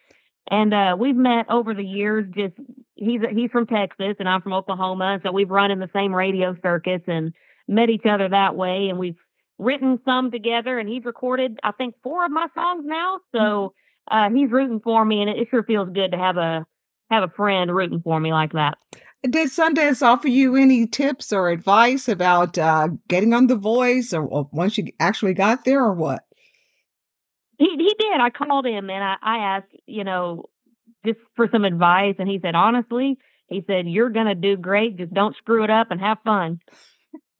And 0.50 0.72
uh, 0.72 0.96
we've 0.98 1.16
met 1.16 1.50
over 1.50 1.74
the 1.74 1.84
years. 1.84 2.26
Just 2.34 2.54
he's 2.94 3.20
he's 3.30 3.50
from 3.50 3.66
Texas, 3.66 4.16
and 4.18 4.28
I'm 4.28 4.42
from 4.42 4.54
Oklahoma, 4.54 5.20
so 5.22 5.32
we've 5.32 5.50
run 5.50 5.70
in 5.70 5.78
the 5.78 5.90
same 5.94 6.14
radio 6.14 6.56
circuits 6.62 7.04
and 7.06 7.34
met 7.66 7.90
each 7.90 8.06
other 8.08 8.28
that 8.28 8.56
way. 8.56 8.88
And 8.88 8.98
we've 8.98 9.18
written 9.58 9.98
some 10.04 10.30
together, 10.30 10.78
and 10.78 10.88
he's 10.88 11.04
recorded 11.04 11.58
I 11.62 11.72
think 11.72 11.94
four 12.02 12.24
of 12.24 12.30
my 12.30 12.46
songs 12.54 12.84
now. 12.86 13.20
So 13.34 13.74
uh, 14.10 14.30
he's 14.30 14.50
rooting 14.50 14.80
for 14.80 15.04
me, 15.04 15.20
and 15.20 15.30
it, 15.30 15.38
it 15.38 15.48
sure 15.50 15.62
feels 15.62 15.90
good 15.92 16.12
to 16.12 16.18
have 16.18 16.36
a 16.36 16.66
have 17.10 17.22
a 17.22 17.32
friend 17.36 17.74
rooting 17.74 18.00
for 18.02 18.18
me 18.18 18.32
like 18.32 18.52
that. 18.52 18.78
Did 19.24 19.48
Sundance 19.48 20.00
offer 20.00 20.28
you 20.28 20.54
any 20.54 20.86
tips 20.86 21.32
or 21.32 21.48
advice 21.48 22.08
about 22.08 22.56
uh, 22.56 22.88
getting 23.08 23.34
on 23.34 23.48
The 23.48 23.56
Voice 23.56 24.12
or, 24.12 24.22
or 24.24 24.48
once 24.52 24.78
you 24.78 24.86
actually 25.00 25.34
got 25.34 25.64
there 25.64 25.84
or 25.84 25.92
what? 25.92 26.24
He 27.58 27.66
he 27.76 27.94
did. 27.98 28.20
I 28.20 28.30
called 28.30 28.66
him 28.66 28.88
and 28.88 29.04
I, 29.04 29.16
I 29.20 29.38
asked, 29.56 29.72
you 29.86 30.04
know, 30.04 30.46
just 31.04 31.18
for 31.36 31.48
some 31.52 31.64
advice, 31.64 32.14
and 32.18 32.28
he 32.28 32.38
said, 32.40 32.54
honestly, 32.54 33.18
he 33.48 33.64
said 33.66 33.88
you're 33.88 34.10
gonna 34.10 34.34
do 34.34 34.56
great. 34.56 34.96
Just 34.96 35.12
don't 35.12 35.36
screw 35.36 35.64
it 35.64 35.70
up 35.70 35.90
and 35.90 36.00
have 36.00 36.18
fun. 36.24 36.60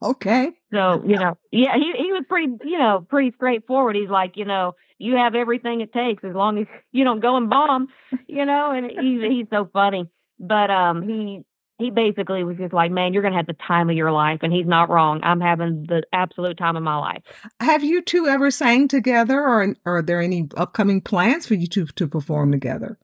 Okay. 0.03 0.51
So 0.73 1.03
you 1.07 1.17
know, 1.17 1.39
yeah, 1.51 1.75
he 1.77 1.93
he 1.97 2.13
was 2.13 2.25
pretty, 2.29 2.53
you 2.65 2.79
know, 2.79 3.07
pretty 3.09 3.33
straightforward. 3.37 3.97
He's 3.97 4.11
like, 4.11 4.37
you 4.37 4.45
know, 4.45 4.75
you 4.99 5.17
have 5.17 5.35
everything 5.35 5.81
it 5.81 5.93
takes 5.93 6.25
as 6.25 6.35
long 6.35 6.59
as 6.59 6.67
you 6.93 7.05
don't 7.05 7.21
go 7.21 7.37
and 7.37 7.51
bomb, 7.51 7.89
you 8.27 8.45
know. 8.45 8.73
And 8.73 8.87
he's 8.91 9.23
he's 9.23 9.47
so 9.51 9.69
funny. 9.73 10.09
But 10.41 10.71
um, 10.71 11.03
he 11.03 11.45
he 11.79 11.91
basically 11.91 12.45
was 12.45 12.57
just 12.57 12.73
like, 12.73 12.91
man, 12.91 13.13
you're 13.13 13.23
gonna 13.23 13.37
have 13.37 13.47
the 13.47 13.57
time 13.67 13.89
of 13.89 13.97
your 13.97 14.13
life, 14.13 14.41
and 14.43 14.53
he's 14.53 14.67
not 14.67 14.91
wrong. 14.91 15.21
I'm 15.23 15.41
having 15.41 15.85
the 15.89 16.03
absolute 16.13 16.59
time 16.59 16.77
of 16.77 16.83
my 16.83 16.97
life. 16.97 17.23
Have 17.61 17.85
you 17.85 18.03
two 18.03 18.27
ever 18.27 18.51
sang 18.51 18.89
together 18.89 19.41
or, 19.41 19.75
or 19.85 19.99
are 19.99 20.03
there 20.03 20.21
any 20.21 20.49
upcoming 20.57 21.01
plans 21.01 21.47
for 21.47 21.55
you 21.55 21.67
two 21.67 21.87
to 21.87 22.09
perform 22.09 22.53
together? 22.53 22.99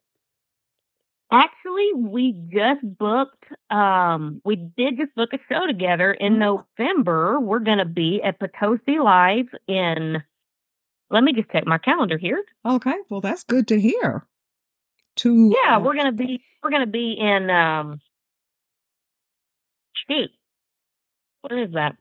Actually, 1.32 1.90
we 1.96 2.32
just 2.52 2.80
booked. 2.82 3.44
Um, 3.70 4.40
we 4.44 4.56
did 4.56 4.98
just 4.98 5.14
book 5.16 5.30
a 5.32 5.38
show 5.48 5.66
together 5.66 6.12
in 6.12 6.38
November. 6.38 7.40
We're 7.40 7.58
going 7.58 7.78
to 7.78 7.84
be 7.84 8.20
at 8.22 8.38
Potosi 8.38 9.02
Live 9.02 9.46
in. 9.66 10.22
Let 11.10 11.24
me 11.24 11.32
just 11.32 11.50
check 11.50 11.66
my 11.66 11.78
calendar 11.78 12.18
here. 12.18 12.44
Okay, 12.64 12.94
well 13.08 13.20
that's 13.20 13.44
good 13.44 13.66
to 13.68 13.80
hear. 13.80 14.26
To 15.16 15.54
Yeah, 15.64 15.76
uh, 15.76 15.80
we're 15.80 15.94
gonna 15.94 16.12
be 16.12 16.42
we're 16.62 16.70
gonna 16.70 16.86
be 16.86 17.12
in 17.12 17.50
um. 17.50 18.00
Shoot, 20.10 20.30
what 21.42 21.52
is 21.52 21.72
that? 21.74 21.96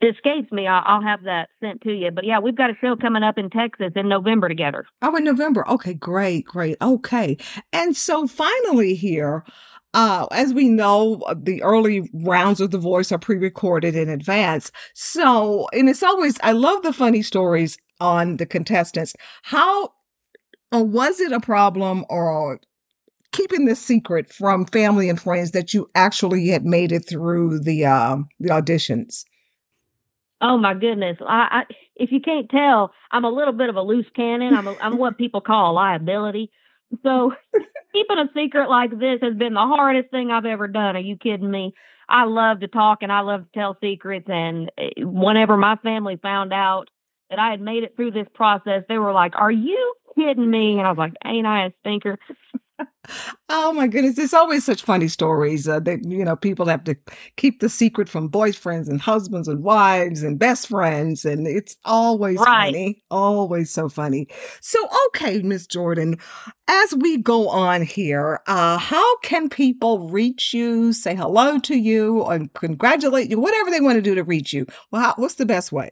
It 0.00 0.14
escapes 0.14 0.50
me. 0.50 0.66
I'll, 0.66 1.02
have 1.02 1.24
that 1.24 1.50
sent 1.62 1.82
to 1.82 1.92
you. 1.92 2.10
But 2.10 2.24
yeah, 2.24 2.38
we've 2.38 2.56
got 2.56 2.70
a 2.70 2.74
show 2.80 2.96
coming 2.96 3.22
up 3.22 3.36
in 3.36 3.50
Texas 3.50 3.92
in 3.94 4.08
November 4.08 4.48
together. 4.48 4.86
Oh, 5.02 5.14
in 5.14 5.24
November. 5.24 5.68
Okay, 5.68 5.92
great, 5.92 6.46
great. 6.46 6.76
Okay. 6.80 7.36
And 7.70 7.94
so 7.94 8.26
finally 8.26 8.94
here, 8.94 9.44
uh, 9.92 10.26
as 10.30 10.54
we 10.54 10.70
know, 10.70 11.20
uh, 11.26 11.34
the 11.38 11.62
early 11.62 12.08
rounds 12.14 12.62
of 12.62 12.70
The 12.70 12.78
Voice 12.78 13.12
are 13.12 13.18
pre-recorded 13.18 13.94
in 13.94 14.08
advance. 14.08 14.72
So, 14.94 15.68
and 15.74 15.88
it's 15.88 16.02
always, 16.02 16.38
I 16.42 16.52
love 16.52 16.82
the 16.82 16.94
funny 16.94 17.20
stories 17.20 17.76
on 18.00 18.38
the 18.38 18.46
contestants. 18.46 19.14
How, 19.42 19.90
or 20.72 20.82
was 20.82 21.20
it 21.20 21.32
a 21.32 21.40
problem 21.40 22.06
or 22.08 22.60
keeping 23.40 23.64
this 23.64 23.80
secret 23.80 24.32
from 24.32 24.66
family 24.66 25.08
and 25.08 25.20
friends 25.20 25.52
that 25.52 25.72
you 25.72 25.90
actually 25.94 26.48
had 26.48 26.64
made 26.64 26.92
it 26.92 27.08
through 27.08 27.58
the, 27.60 27.86
um, 27.86 28.28
the 28.38 28.50
auditions? 28.50 29.24
Oh 30.42 30.56
my 30.56 30.74
goodness! 30.74 31.18
I, 31.20 31.48
I 31.50 31.74
if 31.96 32.10
you 32.12 32.20
can't 32.20 32.48
tell, 32.48 32.92
I'm 33.10 33.24
a 33.24 33.30
little 33.30 33.52
bit 33.52 33.68
of 33.68 33.76
a 33.76 33.82
loose 33.82 34.06
cannon. 34.16 34.54
I'm 34.54 34.66
a, 34.66 34.76
I'm 34.80 34.96
what 34.96 35.18
people 35.18 35.42
call 35.42 35.70
a 35.70 35.74
liability. 35.74 36.50
So 37.02 37.34
keeping 37.92 38.18
a 38.18 38.24
secret 38.34 38.70
like 38.70 38.90
this 38.90 39.18
has 39.22 39.34
been 39.36 39.52
the 39.52 39.60
hardest 39.60 40.10
thing 40.10 40.30
I've 40.30 40.46
ever 40.46 40.66
done. 40.66 40.96
Are 40.96 41.00
you 41.00 41.16
kidding 41.16 41.50
me? 41.50 41.74
I 42.08 42.24
love 42.24 42.60
to 42.60 42.68
talk 42.68 43.02
and 43.02 43.12
I 43.12 43.20
love 43.20 43.42
to 43.42 43.58
tell 43.58 43.76
secrets. 43.82 44.26
And 44.28 44.72
eh, 44.78 44.88
whenever 44.98 45.58
my 45.58 45.76
family 45.76 46.18
found 46.22 46.54
out 46.54 46.88
that 47.28 47.38
I 47.38 47.50
had 47.50 47.60
made 47.60 47.82
it 47.82 47.94
through 47.94 48.12
this 48.12 48.26
process, 48.34 48.82
they 48.88 48.98
were 48.98 49.12
like, 49.12 49.34
"Are 49.36 49.52
you 49.52 49.94
kidding 50.16 50.50
me?" 50.50 50.78
And 50.78 50.86
I 50.86 50.90
was 50.90 50.98
like, 50.98 51.14
"Ain't 51.24 51.46
I 51.46 51.66
a 51.66 51.72
stinker?" 51.80 52.18
Oh 53.48 53.72
my 53.72 53.88
goodness, 53.88 54.18
it's 54.18 54.34
always 54.34 54.64
such 54.64 54.82
funny 54.82 55.08
stories 55.08 55.68
uh, 55.68 55.80
that 55.80 56.04
you 56.04 56.24
know 56.24 56.36
people 56.36 56.66
have 56.66 56.84
to 56.84 56.94
keep 57.36 57.60
the 57.60 57.68
secret 57.68 58.08
from 58.08 58.30
boyfriends 58.30 58.88
and 58.88 59.00
husbands 59.00 59.48
and 59.48 59.62
wives 59.62 60.22
and 60.22 60.38
best 60.38 60.68
friends, 60.68 61.24
and 61.24 61.46
it's 61.46 61.76
always 61.84 62.46
Right. 62.46 62.46
funny, 62.46 63.02
always 63.10 63.70
so 63.70 63.88
funny. 63.88 64.28
So, 64.60 64.78
okay, 65.08 65.40
Miss 65.42 65.66
Jordan, 65.66 66.16
as 66.68 66.94
we 66.94 67.18
go 67.18 67.48
on 67.48 67.82
here, 67.82 68.40
uh, 68.46 68.78
how 68.78 69.16
can 69.18 69.48
people 69.48 70.08
reach 70.08 70.54
you, 70.54 70.92
say 70.92 71.14
hello 71.16 71.58
to 71.60 71.76
you, 71.76 72.24
and 72.24 72.52
congratulate 72.54 73.30
you, 73.30 73.40
whatever 73.40 73.70
they 73.70 73.80
want 73.80 73.96
to 73.96 74.02
do 74.02 74.14
to 74.14 74.24
reach 74.24 74.52
you? 74.52 74.66
Well, 74.92 75.02
how, 75.02 75.14
what's 75.16 75.34
the 75.34 75.46
best 75.46 75.72
way? 75.72 75.90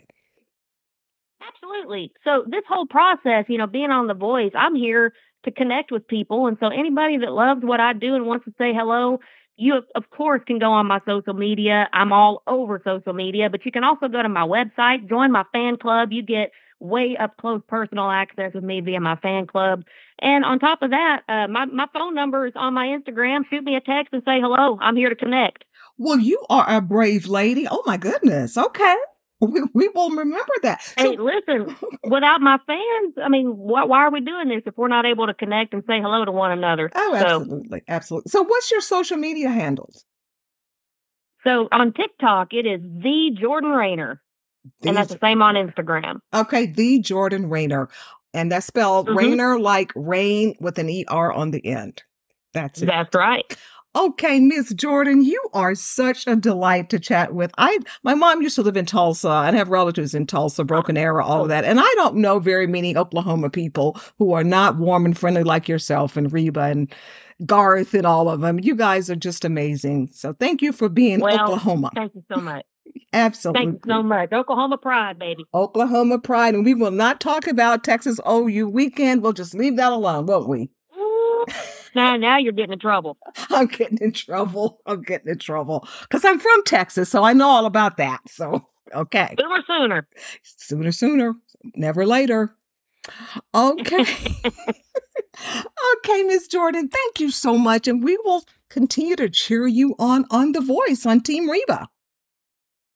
Absolutely. 1.41 2.13
So 2.25 2.45
this 2.47 2.65
whole 2.69 2.87
process, 2.87 3.45
you 3.49 3.59
know, 3.59 3.67
being 3.67 3.91
on 3.91 4.07
The 4.07 4.15
Voice, 4.15 4.53
I'm 4.57 4.75
here 4.75 5.13
to 5.45 5.51
connect 5.51 5.91
with 5.91 6.07
people, 6.07 6.47
and 6.47 6.57
so 6.61 6.67
anybody 6.69 7.19
that 7.19 7.33
loves 7.33 7.63
what 7.63 7.81
I 7.81 7.93
do 7.93 8.15
and 8.15 8.27
wants 8.27 8.45
to 8.47 8.53
say 8.59 8.73
hello, 8.75 9.21
you 9.57 9.83
of- 9.95 10.11
course 10.11 10.43
can 10.47 10.59
go 10.59 10.71
on 10.73 10.87
my 10.87 11.01
social 11.07 11.35
media. 11.35 11.89
I'm 11.93 12.13
all 12.13 12.43
over 12.47 12.81
social 12.85 13.13
media, 13.13 13.51
but 13.51 13.65
you 13.65 13.73
can 13.73 13.85
also 13.85 14.09
go 14.09 14.23
to 14.23 14.29
my 14.29 14.47
website, 14.47 15.09
join 15.09 15.33
my 15.33 15.45
fan 15.53 15.77
club. 15.77 16.13
You 16.13 16.23
get 16.23 16.51
way 16.81 17.17
up 17.19 17.37
close 17.39 17.61
personal 17.69 18.11
access 18.11 18.53
with 18.55 18.65
me 18.65 18.81
via 18.81 19.01
my 19.01 19.17
fan 19.17 19.47
club. 19.47 19.85
And 20.21 20.45
on 20.45 20.59
top 20.59 20.83
of 20.83 20.91
that, 20.91 21.23
uh, 21.29 21.49
my 21.49 21.65
my 21.67 21.87
phone 21.93 22.15
number 22.15 22.47
is 22.47 22.53
on 22.57 22.75
my 22.75 22.87
Instagram. 22.87 23.43
Shoot 23.51 23.65
me 23.65 23.77
a 23.77 23.81
text 23.81 24.13
and 24.13 24.23
say 24.25 24.41
hello. 24.41 24.79
I'm 24.81 24.97
here 24.97 25.09
to 25.09 25.17
connect. 25.17 25.65
Well, 25.97 26.19
you 26.21 26.45
are 26.49 26.69
a 26.69 26.81
brave 26.81 27.27
lady. 27.27 27.67
Oh 27.69 27.83
my 27.87 27.97
goodness. 27.97 28.57
Okay. 28.57 28.97
We, 29.41 29.63
we 29.73 29.89
will 29.95 30.11
remember 30.11 30.53
that. 30.63 30.81
Hey, 30.97 31.17
listen, 31.17 31.77
without 32.05 32.41
my 32.41 32.59
fans, 32.67 33.15
I 33.23 33.29
mean, 33.29 33.57
why, 33.57 33.85
why 33.85 33.99
are 33.99 34.11
we 34.11 34.21
doing 34.21 34.49
this 34.49 34.63
if 34.67 34.77
we're 34.77 34.89
not 34.89 35.07
able 35.07 35.27
to 35.29 35.35
connect 35.35 35.73
and 35.75 35.85
say 35.87 36.01
hello 36.01 36.25
to 36.25 36.33
one 36.33 36.51
another? 36.51 36.91
Oh, 36.95 37.17
So- 37.21 37.25
absolutely, 37.41 37.83
absolutely. 37.87 38.31
So, 38.31 38.43
what's 38.43 38.71
your 38.71 38.81
social 38.81 39.17
media 39.17 39.49
handles? 39.51 40.05
So 41.45 41.69
on 41.71 41.93
TikTok, 41.93 42.53
it 42.53 42.67
is 42.67 42.81
the 42.83 43.31
Jordan 43.41 43.71
Rainer, 43.71 44.21
and 44.85 44.97
that's 44.97 45.13
the 45.13 45.19
same 45.23 45.41
on 45.41 45.55
Instagram. 45.55 46.19
okay, 46.35 46.67
the 46.67 47.01
Jordan 47.01 47.49
Rainer, 47.49 47.89
and 48.35 48.51
that's 48.51 48.67
spelled 48.67 49.09
Mhm. 49.09 49.17
Rainer 49.17 49.59
like 49.59 49.93
rain 49.95 50.57
with 50.61 50.79
an 50.79 50.89
er 51.11 51.33
on 51.33 51.53
the 51.53 51.65
end. 51.65 52.03
That's 52.55 52.83
it. 52.83 52.87
That's 52.87 53.15
right. 53.15 53.57
Okay, 53.99 54.39
Miss 54.39 54.73
Jordan, 54.75 55.25
you 55.25 55.43
are 55.53 55.75
such 55.75 56.25
a 56.29 56.37
delight 56.37 56.89
to 56.91 57.01
chat 57.01 57.35
with. 57.35 57.51
I 57.59 57.81
my 58.05 58.15
mom 58.15 58.43
used 58.43 58.55
to 58.55 58.63
live 58.63 58.77
in 58.77 58.87
Tulsa 58.87 59.29
and 59.29 59.57
have 59.57 59.71
relatives 59.71 60.15
in 60.15 60.25
Tulsa, 60.25 60.63
Broken 60.63 60.97
oh, 60.97 61.01
Arrow, 61.01 61.25
all 61.25 61.41
of 61.41 61.47
oh. 61.47 61.49
that. 61.49 61.65
And 61.65 61.81
I 61.81 61.93
don't 61.97 62.15
know 62.15 62.39
very 62.39 62.69
many 62.69 62.97
Oklahoma 62.97 63.51
people 63.51 64.01
who 64.19 64.33
are 64.35 64.45
not 64.45 64.77
warm 64.77 65.05
and 65.05 65.19
friendly 65.19 65.43
like 65.43 65.67
yourself 65.69 66.17
and 66.17 66.33
Reba 66.33 66.61
and 66.61 66.95
Garth 67.45 67.93
and 67.93 68.07
all 68.07 68.31
of 68.31 68.41
them. 68.41 68.61
You 68.61 68.77
guys 68.77 69.11
are 69.11 69.17
just 69.17 69.45
amazing. 69.45 70.11
So 70.13 70.33
thank 70.33 70.63
you 70.63 70.73
for 70.73 70.89
being 70.89 71.19
Well, 71.19 71.41
Oklahoma. 71.41 71.91
Thank 71.93 72.15
you 72.15 72.23
so 72.33 72.41
much. 72.41 72.65
Absolutely. 73.13 73.65
Thank 73.65 73.85
you 73.85 73.93
so 73.93 74.03
much. 74.05 74.33
Oklahoma 74.33 74.79
pride, 74.79 75.19
baby. 75.19 75.45
Oklahoma 75.53 76.21
pride. 76.21 76.55
And 76.55 76.65
we 76.65 76.75
will 76.75 76.93
not 76.93 77.21
talk 77.21 77.49
about 77.49 77.83
Texas 77.83 78.21
OU 78.31 78.69
weekend. 78.69 79.23
We'll 79.23 79.33
just 79.33 79.55
leave 79.55 79.77
that 79.77 79.91
alone, 79.91 80.27
won't 80.27 80.49
we? 80.49 80.71
Ooh. 81.99 82.03
now, 82.03 82.17
now 82.17 82.39
you're 82.39 82.53
getting 82.53 82.73
in 82.73 82.79
trouble. 82.79 83.19
I'm 83.51 83.67
getting 83.67 83.99
in 84.01 84.13
trouble. 84.13 84.81
I'm 84.87 85.03
getting 85.03 85.29
in 85.29 85.39
trouble 85.39 85.87
because 86.03 86.25
I'm 86.25 86.39
from 86.39 86.65
Texas, 86.65 87.11
so 87.11 87.25
I 87.25 87.33
know 87.33 87.49
all 87.49 87.67
about 87.67 87.97
that. 87.99 88.21
So, 88.29 88.67
okay. 88.95 89.35
Sooner, 89.39 89.63
sooner. 89.67 90.09
Sooner, 90.43 90.93
sooner, 90.93 91.35
never 91.75 92.07
later. 92.07 92.55
Okay. 93.55 94.05
okay, 95.97 96.23
Miss 96.25 96.49
Jordan, 96.49 96.89
thank 96.89 97.21
you 97.21 97.31
so 97.31 97.57
much. 97.57 97.89
And 97.89 98.03
we 98.03 98.17
will 98.25 98.45
continue 98.69 99.17
to 99.17 99.29
cheer 99.29 99.67
you 99.67 99.95
on 99.99 100.25
on 100.31 100.53
The 100.53 100.61
Voice 100.61 101.07
on 101.07 101.21
Team 101.21 101.51
Reba. 101.51 101.89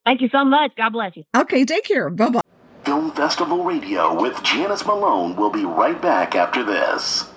Thank 0.04 0.20
you 0.20 0.28
so 0.32 0.44
much. 0.44 0.72
God 0.76 0.90
bless 0.90 1.16
you. 1.16 1.24
Okay, 1.36 1.64
take 1.64 1.84
care. 1.84 2.10
Bye 2.10 2.30
bye. 2.30 2.40
Film 2.84 3.12
Festival 3.12 3.62
Radio 3.62 4.20
with 4.20 4.42
Janice 4.42 4.84
Malone 4.84 5.36
will 5.36 5.50
be 5.50 5.64
right 5.64 6.00
back 6.02 6.34
after 6.34 6.64
this. 6.64 7.31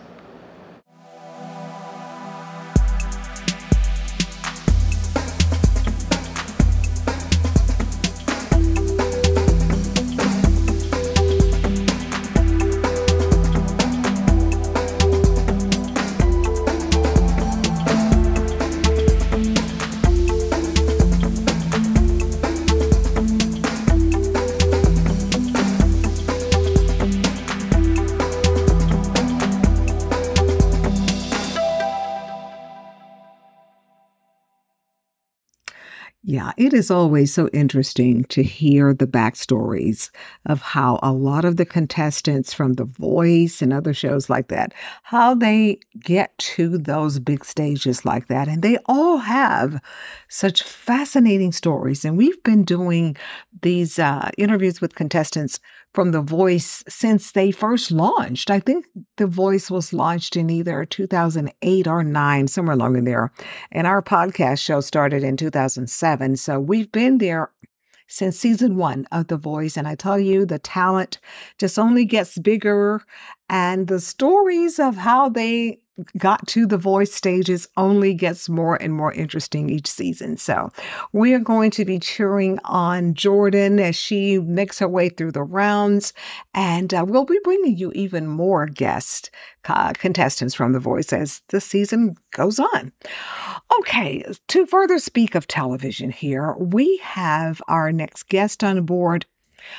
Yeah, 36.27 36.53
it 36.57 36.73
is 36.73 36.89
always 36.89 37.31
so 37.31 37.49
interesting 37.49 38.23
to 38.25 38.41
hear 38.41 38.95
the 38.95 39.05
backstories 39.05 40.09
of 40.47 40.59
how 40.59 40.99
a 41.03 41.13
lot 41.13 41.45
of 41.45 41.57
the 41.57 41.67
contestants 41.67 42.51
from 42.51 42.73
The 42.73 42.85
Voice 42.85 43.61
and 43.61 43.71
other 43.71 43.93
shows 43.93 44.27
like 44.27 44.47
that, 44.47 44.73
how 45.03 45.35
they 45.35 45.77
get 45.99 46.35
to 46.39 46.79
those 46.79 47.19
big 47.19 47.45
stages 47.45 48.05
like 48.05 48.27
that. 48.29 48.47
And 48.47 48.63
they 48.63 48.79
all 48.87 49.17
have 49.17 49.79
such 50.27 50.63
fascinating 50.63 51.51
stories. 51.51 52.03
And 52.03 52.17
we've 52.17 52.41
been 52.41 52.63
doing 52.63 53.15
these 53.61 53.99
uh, 53.99 54.31
interviews 54.35 54.81
with 54.81 54.95
contestants 54.95 55.59
from 55.95 56.11
The 56.11 56.21
Voice 56.21 56.83
since 56.89 57.31
they 57.31 57.51
first 57.51 57.89
launched. 57.89 58.51
I 58.51 58.59
think 58.59 58.85
The 59.15 59.27
Voice 59.27 59.71
was 59.71 59.93
launched 59.93 60.35
in 60.35 60.49
either 60.49 60.83
2008 60.83 61.87
or 61.87 62.03
9, 62.03 62.47
somewhere 62.49 62.75
along 62.75 62.97
in 62.97 63.05
there. 63.05 63.31
And 63.71 63.87
our 63.87 64.01
podcast 64.01 64.59
show 64.59 64.81
started 64.81 65.23
in 65.23 65.37
2007. 65.37 66.35
So 66.35 66.59
we've 66.59 66.91
been 66.91 67.19
there 67.19 67.51
since 68.07 68.37
season 68.37 68.75
one 68.75 69.07
of 69.09 69.27
The 69.27 69.37
Voice. 69.37 69.77
And 69.77 69.87
I 69.87 69.95
tell 69.95 70.19
you, 70.19 70.45
the 70.45 70.59
talent 70.59 71.19
just 71.57 71.79
only 71.79 72.03
gets 72.03 72.37
bigger. 72.37 73.01
And 73.49 73.87
the 73.87 74.01
stories 74.01 74.79
of 74.79 74.97
how 74.97 75.29
they 75.29 75.79
got 76.17 76.45
to 76.47 76.65
the 76.65 76.77
voice 76.77 77.13
stages 77.13 77.67
only 77.77 78.13
gets 78.13 78.49
more 78.49 78.75
and 78.81 78.93
more 78.93 79.13
interesting 79.13 79.69
each 79.69 79.87
season. 79.87 80.37
So 80.37 80.71
we 81.13 81.33
are 81.33 81.39
going 81.39 81.71
to 81.71 81.85
be 81.85 81.99
cheering 81.99 82.59
on 82.65 83.13
Jordan 83.13 83.79
as 83.79 83.95
she 83.95 84.39
makes 84.39 84.79
her 84.79 84.87
way 84.87 85.09
through 85.09 85.31
the 85.31 85.43
rounds. 85.43 86.13
And 86.53 86.93
uh, 86.93 87.05
we'll 87.07 87.25
be 87.25 87.39
bringing 87.43 87.77
you 87.77 87.91
even 87.93 88.27
more 88.27 88.65
guest 88.65 89.29
uh, 89.67 89.93
contestants 89.93 90.53
from 90.53 90.73
The 90.73 90.79
Voice 90.79 91.11
as 91.13 91.41
the 91.49 91.61
season 91.61 92.15
goes 92.31 92.59
on. 92.59 92.91
Okay, 93.79 94.23
to 94.47 94.65
further 94.65 94.99
speak 94.99 95.35
of 95.35 95.47
television 95.47 96.11
here, 96.11 96.55
we 96.57 96.97
have 97.03 97.61
our 97.67 97.91
next 97.91 98.29
guest 98.29 98.63
on 98.63 98.85
board 98.85 99.25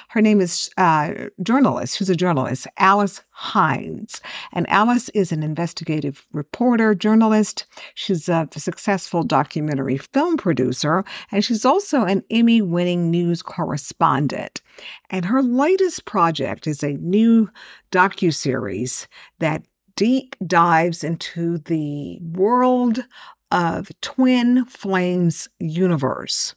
her 0.09 0.21
name 0.21 0.41
is 0.41 0.71
uh, 0.77 1.13
journalist. 1.43 1.97
She's 1.97 2.11
a 2.11 2.17
journalist, 2.17 2.67
Alice 2.79 3.23
Hines. 3.31 4.21
And 4.53 4.69
Alice 4.69 5.09
is 5.11 5.33
an 5.33 5.43
investigative 5.43 6.27
reporter, 6.33 6.95
journalist. 6.95 7.67
She's 7.95 8.29
a 8.29 8.49
successful 8.57 9.23
documentary 9.23 9.99
film 9.99 10.37
producer, 10.37 11.05
and 11.31 11.45
she's 11.45 11.65
also 11.65 12.05
an 12.05 12.25
Emmy 12.31 12.63
winning 12.63 13.11
news 13.11 13.43
correspondent. 13.43 14.63
And 15.11 15.27
her 15.27 15.43
latest 15.43 16.05
project 16.05 16.67
is 16.67 16.83
a 16.83 16.95
new 16.95 17.51
docu-series 17.91 19.09
that 19.39 19.63
deep 19.97 20.37
dives 20.47 21.03
into 21.03 21.59
the 21.59 22.19
world 22.21 23.05
of 23.51 23.91
Twin 24.01 24.65
Flames 24.65 25.49
universe. 25.59 26.55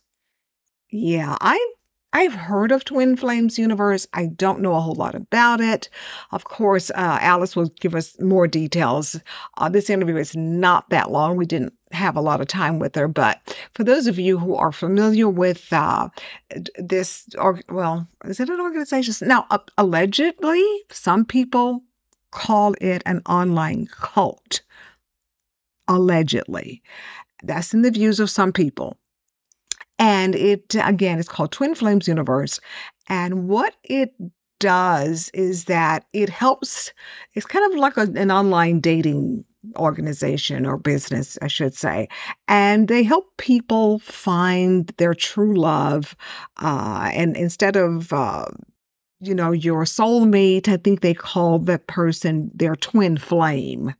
Yeah, 0.91 1.37
I 1.39 1.73
I've 2.11 2.33
heard 2.33 2.71
of 2.71 2.83
Twin 2.85 3.15
Flames 3.15 3.59
Universe. 3.59 4.07
I 4.13 4.25
don't 4.25 4.61
know 4.61 4.73
a 4.75 4.81
whole 4.81 4.95
lot 4.95 5.13
about 5.13 5.61
it. 5.61 5.89
Of 6.31 6.43
course, 6.43 6.89
uh, 6.91 7.19
Alice 7.21 7.55
will 7.55 7.69
give 7.79 7.93
us 7.93 8.19
more 8.19 8.47
details. 8.47 9.19
Uh, 9.57 9.69
this 9.69 9.89
interview 9.89 10.17
is 10.17 10.35
not 10.35 10.89
that 10.89 11.11
long. 11.11 11.37
We 11.37 11.45
didn't 11.45 11.73
have 11.91 12.15
a 12.15 12.21
lot 12.21 12.41
of 12.41 12.47
time 12.47 12.79
with 12.79 12.95
her, 12.95 13.07
but 13.07 13.39
for 13.75 13.83
those 13.83 14.07
of 14.07 14.17
you 14.17 14.39
who 14.39 14.55
are 14.55 14.71
familiar 14.71 15.29
with 15.29 15.71
uh, 15.71 16.09
this, 16.77 17.27
or 17.37 17.61
well, 17.69 18.07
is 18.25 18.39
it 18.39 18.49
an 18.49 18.59
organization? 18.59 19.27
Now, 19.27 19.47
allegedly, 19.77 20.65
some 20.91 21.25
people 21.25 21.83
call 22.31 22.73
it 22.81 23.03
an 23.05 23.21
online 23.27 23.87
cult. 23.91 24.61
Allegedly, 25.87 26.81
that's 27.43 27.73
in 27.73 27.83
the 27.83 27.91
views 27.91 28.19
of 28.19 28.29
some 28.29 28.51
people. 28.51 28.97
And 29.99 30.33
it, 30.35 30.75
again, 30.81 31.19
it's 31.19 31.27
called 31.27 31.51
Twin 31.51 31.75
Flames 31.75 32.07
Universe. 32.07 32.59
And 33.07 33.47
what 33.47 33.75
it 33.83 34.13
does 34.59 35.29
is 35.33 35.65
that 35.65 36.05
it 36.13 36.29
helps, 36.29 36.93
it's 37.33 37.45
kind 37.45 37.71
of 37.71 37.77
like 37.77 37.97
a, 37.97 38.11
an 38.15 38.31
online 38.31 38.79
dating 38.79 39.45
organization 39.77 40.65
or 40.65 40.77
business, 40.77 41.37
I 41.41 41.47
should 41.47 41.75
say. 41.75 42.07
And 42.47 42.87
they 42.87 43.03
help 43.03 43.35
people 43.37 43.99
find 43.99 44.87
their 44.97 45.13
true 45.13 45.59
love. 45.59 46.15
Uh, 46.57 47.09
and 47.13 47.35
instead 47.35 47.75
of, 47.75 48.13
uh, 48.13 48.45
you 49.21 49.35
know, 49.35 49.51
your 49.51 49.83
soulmate, 49.83 50.67
I 50.69 50.77
think 50.77 51.01
they 51.01 51.13
call 51.13 51.59
that 51.59 51.87
person 51.87 52.51
their 52.53 52.75
twin 52.75 53.17
flame. 53.17 53.93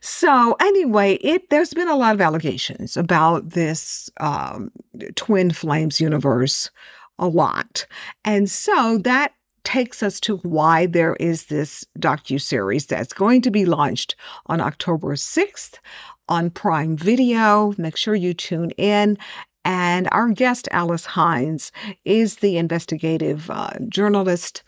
So 0.00 0.56
anyway, 0.60 1.14
it 1.14 1.50
there's 1.50 1.74
been 1.74 1.88
a 1.88 1.96
lot 1.96 2.14
of 2.14 2.20
allegations 2.20 2.96
about 2.96 3.50
this 3.50 4.10
um, 4.20 4.70
twin 5.16 5.50
flames 5.50 6.00
universe, 6.00 6.70
a 7.18 7.26
lot, 7.26 7.86
and 8.24 8.48
so 8.50 8.98
that 8.98 9.34
takes 9.64 10.02
us 10.02 10.20
to 10.20 10.36
why 10.38 10.84
there 10.86 11.16
is 11.16 11.46
this 11.46 11.86
docu 11.98 12.40
series 12.40 12.86
that's 12.86 13.14
going 13.14 13.40
to 13.40 13.50
be 13.50 13.64
launched 13.64 14.14
on 14.46 14.60
October 14.60 15.16
sixth 15.16 15.80
on 16.28 16.50
Prime 16.50 16.96
Video. 16.96 17.74
Make 17.76 17.96
sure 17.96 18.14
you 18.14 18.34
tune 18.34 18.70
in. 18.72 19.18
And 19.64 20.08
our 20.12 20.28
guest, 20.30 20.68
Alice 20.70 21.06
Hines, 21.06 21.72
is 22.04 22.36
the 22.36 22.58
investigative 22.58 23.50
uh, 23.50 23.70
journalist 23.88 24.62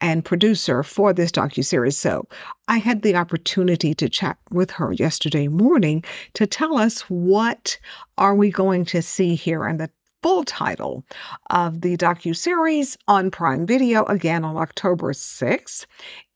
and 0.00 0.24
producer 0.24 0.82
for 0.82 1.12
this 1.12 1.30
docuseries. 1.30 1.94
So 1.94 2.26
I 2.68 2.78
had 2.78 3.02
the 3.02 3.16
opportunity 3.16 3.94
to 3.94 4.08
chat 4.08 4.38
with 4.50 4.72
her 4.72 4.92
yesterday 4.92 5.46
morning 5.46 6.02
to 6.34 6.46
tell 6.46 6.78
us 6.78 7.02
what 7.02 7.78
are 8.16 8.34
we 8.34 8.50
going 8.50 8.84
to 8.86 9.02
see 9.02 9.34
here 9.34 9.64
and 9.64 9.78
the 9.78 9.90
full 10.22 10.44
title 10.44 11.04
of 11.48 11.80
the 11.80 11.96
docu-series 11.96 12.96
on 13.08 13.30
Prime 13.30 13.66
Video 13.66 14.04
again 14.04 14.44
on 14.44 14.56
October 14.56 15.12
6th 15.12 15.86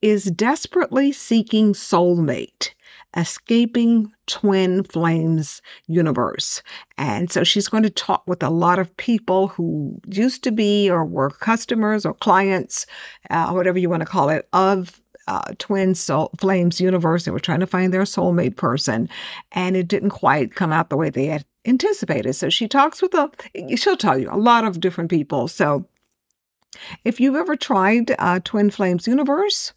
is 0.00 0.24
Desperately 0.24 1.12
Seeking 1.12 1.74
Soulmate 1.74 2.73
escaping 3.16 4.12
twin 4.26 4.82
flames 4.84 5.62
universe. 5.86 6.62
And 6.98 7.30
so 7.30 7.44
she's 7.44 7.68
going 7.68 7.82
to 7.82 7.90
talk 7.90 8.24
with 8.26 8.42
a 8.42 8.50
lot 8.50 8.78
of 8.78 8.96
people 8.96 9.48
who 9.48 10.00
used 10.08 10.42
to 10.44 10.52
be 10.52 10.90
or 10.90 11.04
were 11.04 11.30
customers 11.30 12.04
or 12.04 12.14
clients, 12.14 12.86
uh, 13.30 13.50
whatever 13.52 13.78
you 13.78 13.90
want 13.90 14.00
to 14.00 14.06
call 14.06 14.28
it, 14.30 14.48
of 14.52 15.00
uh, 15.26 15.52
twin 15.58 15.94
soul 15.94 16.30
flames 16.38 16.80
universe. 16.80 17.24
They 17.24 17.30
were 17.30 17.40
trying 17.40 17.60
to 17.60 17.66
find 17.66 17.92
their 17.92 18.02
soulmate 18.02 18.56
person, 18.56 19.08
and 19.52 19.76
it 19.76 19.88
didn't 19.88 20.10
quite 20.10 20.54
come 20.54 20.72
out 20.72 20.90
the 20.90 20.96
way 20.96 21.10
they 21.10 21.26
had 21.26 21.44
anticipated. 21.64 22.34
So 22.34 22.50
she 22.50 22.68
talks 22.68 23.00
with 23.00 23.14
a, 23.14 23.30
she'll 23.76 23.96
tell 23.96 24.18
you 24.18 24.28
a 24.30 24.36
lot 24.36 24.64
of 24.64 24.80
different 24.80 25.10
people. 25.10 25.48
So 25.48 25.86
if 27.04 27.20
you've 27.20 27.36
ever 27.36 27.56
tried 27.56 28.14
uh, 28.18 28.40
Twin 28.42 28.70
Flames 28.70 29.06
Universe, 29.06 29.72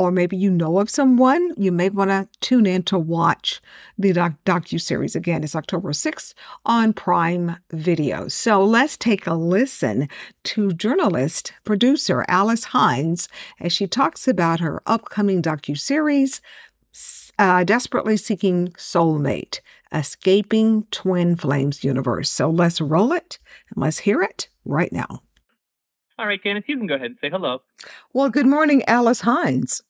or 0.00 0.10
maybe 0.10 0.34
you 0.34 0.50
know 0.50 0.78
of 0.78 0.88
someone, 0.88 1.52
you 1.58 1.70
may 1.70 1.90
want 1.90 2.08
to 2.08 2.26
tune 2.40 2.64
in 2.64 2.82
to 2.84 2.98
watch 2.98 3.60
the 3.98 4.14
doc- 4.14 4.42
docu-series. 4.46 5.14
Again, 5.14 5.44
it's 5.44 5.54
October 5.54 5.90
6th 5.90 6.32
on 6.64 6.94
Prime 6.94 7.56
Video. 7.70 8.26
So 8.26 8.64
let's 8.64 8.96
take 8.96 9.26
a 9.26 9.34
listen 9.34 10.08
to 10.44 10.72
journalist, 10.72 11.52
producer 11.64 12.24
Alice 12.28 12.64
Hines 12.64 13.28
as 13.60 13.74
she 13.74 13.86
talks 13.86 14.26
about 14.26 14.60
her 14.60 14.82
upcoming 14.86 15.42
docu-series, 15.42 16.40
uh, 17.38 17.64
Desperately 17.64 18.16
Seeking 18.16 18.68
Soulmate, 18.78 19.60
Escaping 19.92 20.86
Twin 20.90 21.36
Flames 21.36 21.84
Universe. 21.84 22.30
So 22.30 22.48
let's 22.48 22.80
roll 22.80 23.12
it 23.12 23.38
and 23.68 23.82
let's 23.82 23.98
hear 23.98 24.22
it 24.22 24.48
right 24.64 24.92
now. 24.94 25.20
All 26.18 26.26
right, 26.26 26.42
Janice, 26.42 26.64
you 26.68 26.78
can 26.78 26.86
go 26.86 26.94
ahead 26.94 27.06
and 27.06 27.18
say 27.20 27.28
hello. 27.28 27.60
Well, 28.14 28.30
good 28.30 28.46
morning, 28.46 28.82
Alice 28.86 29.22
Hines. 29.22 29.82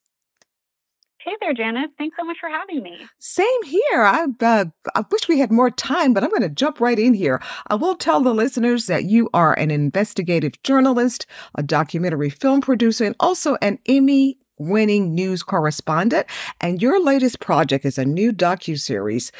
Hey 1.23 1.35
there, 1.39 1.53
Janice. 1.53 1.91
Thanks 1.99 2.17
so 2.19 2.25
much 2.25 2.37
for 2.39 2.49
having 2.49 2.81
me. 2.81 2.97
Same 3.19 3.63
here. 3.63 4.01
I, 4.01 4.25
uh, 4.41 4.65
I 4.95 5.05
wish 5.11 5.27
we 5.27 5.37
had 5.37 5.51
more 5.51 5.69
time, 5.69 6.13
but 6.13 6.23
I'm 6.23 6.31
going 6.31 6.41
to 6.41 6.49
jump 6.49 6.79
right 6.79 6.97
in 6.97 7.13
here. 7.13 7.39
I 7.67 7.75
will 7.75 7.95
tell 7.95 8.21
the 8.21 8.33
listeners 8.33 8.87
that 8.87 9.03
you 9.03 9.29
are 9.31 9.53
an 9.53 9.69
investigative 9.69 10.61
journalist, 10.63 11.27
a 11.53 11.61
documentary 11.61 12.31
film 12.31 12.59
producer, 12.59 13.05
and 13.05 13.15
also 13.19 13.55
an 13.61 13.77
Emmy 13.87 14.39
winning 14.57 15.13
news 15.13 15.43
correspondent. 15.43 16.25
And 16.59 16.81
your 16.81 17.03
latest 17.03 17.39
project 17.39 17.85
is 17.85 17.99
a 17.99 18.05
new 18.05 18.31
docu-series 18.31 19.31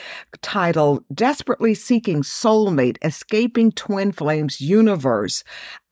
titled 0.41 1.03
Desperately 1.11 1.73
Seeking 1.73 2.21
Soulmate, 2.21 2.97
Escaping 3.03 3.71
Twin 3.71 4.11
Flames 4.11 4.61
Universe. 4.61 5.43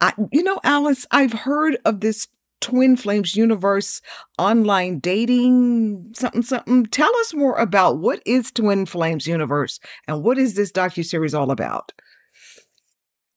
I, 0.02 0.14
you 0.32 0.44
know, 0.44 0.60
Alice, 0.64 1.08
I've 1.12 1.34
heard 1.34 1.78
of 1.84 2.02
this 2.02 2.28
Twin 2.62 2.96
Flames 2.96 3.36
Universe 3.36 4.02
online 4.38 5.00
dating 5.00 6.12
something 6.14 6.42
something. 6.42 6.86
Tell 6.88 7.16
us 7.18 7.34
more 7.34 7.58
about 7.58 8.00
what 8.00 8.22
is 8.26 8.52
Twin 8.52 8.86
Flames 8.86 9.28
Universe 9.28 9.80
and 10.08 10.24
what 10.24 10.38
is 10.38 10.56
this 10.56 10.72
docu-series 10.72 11.34
all 11.34 11.52
about? 11.52 11.94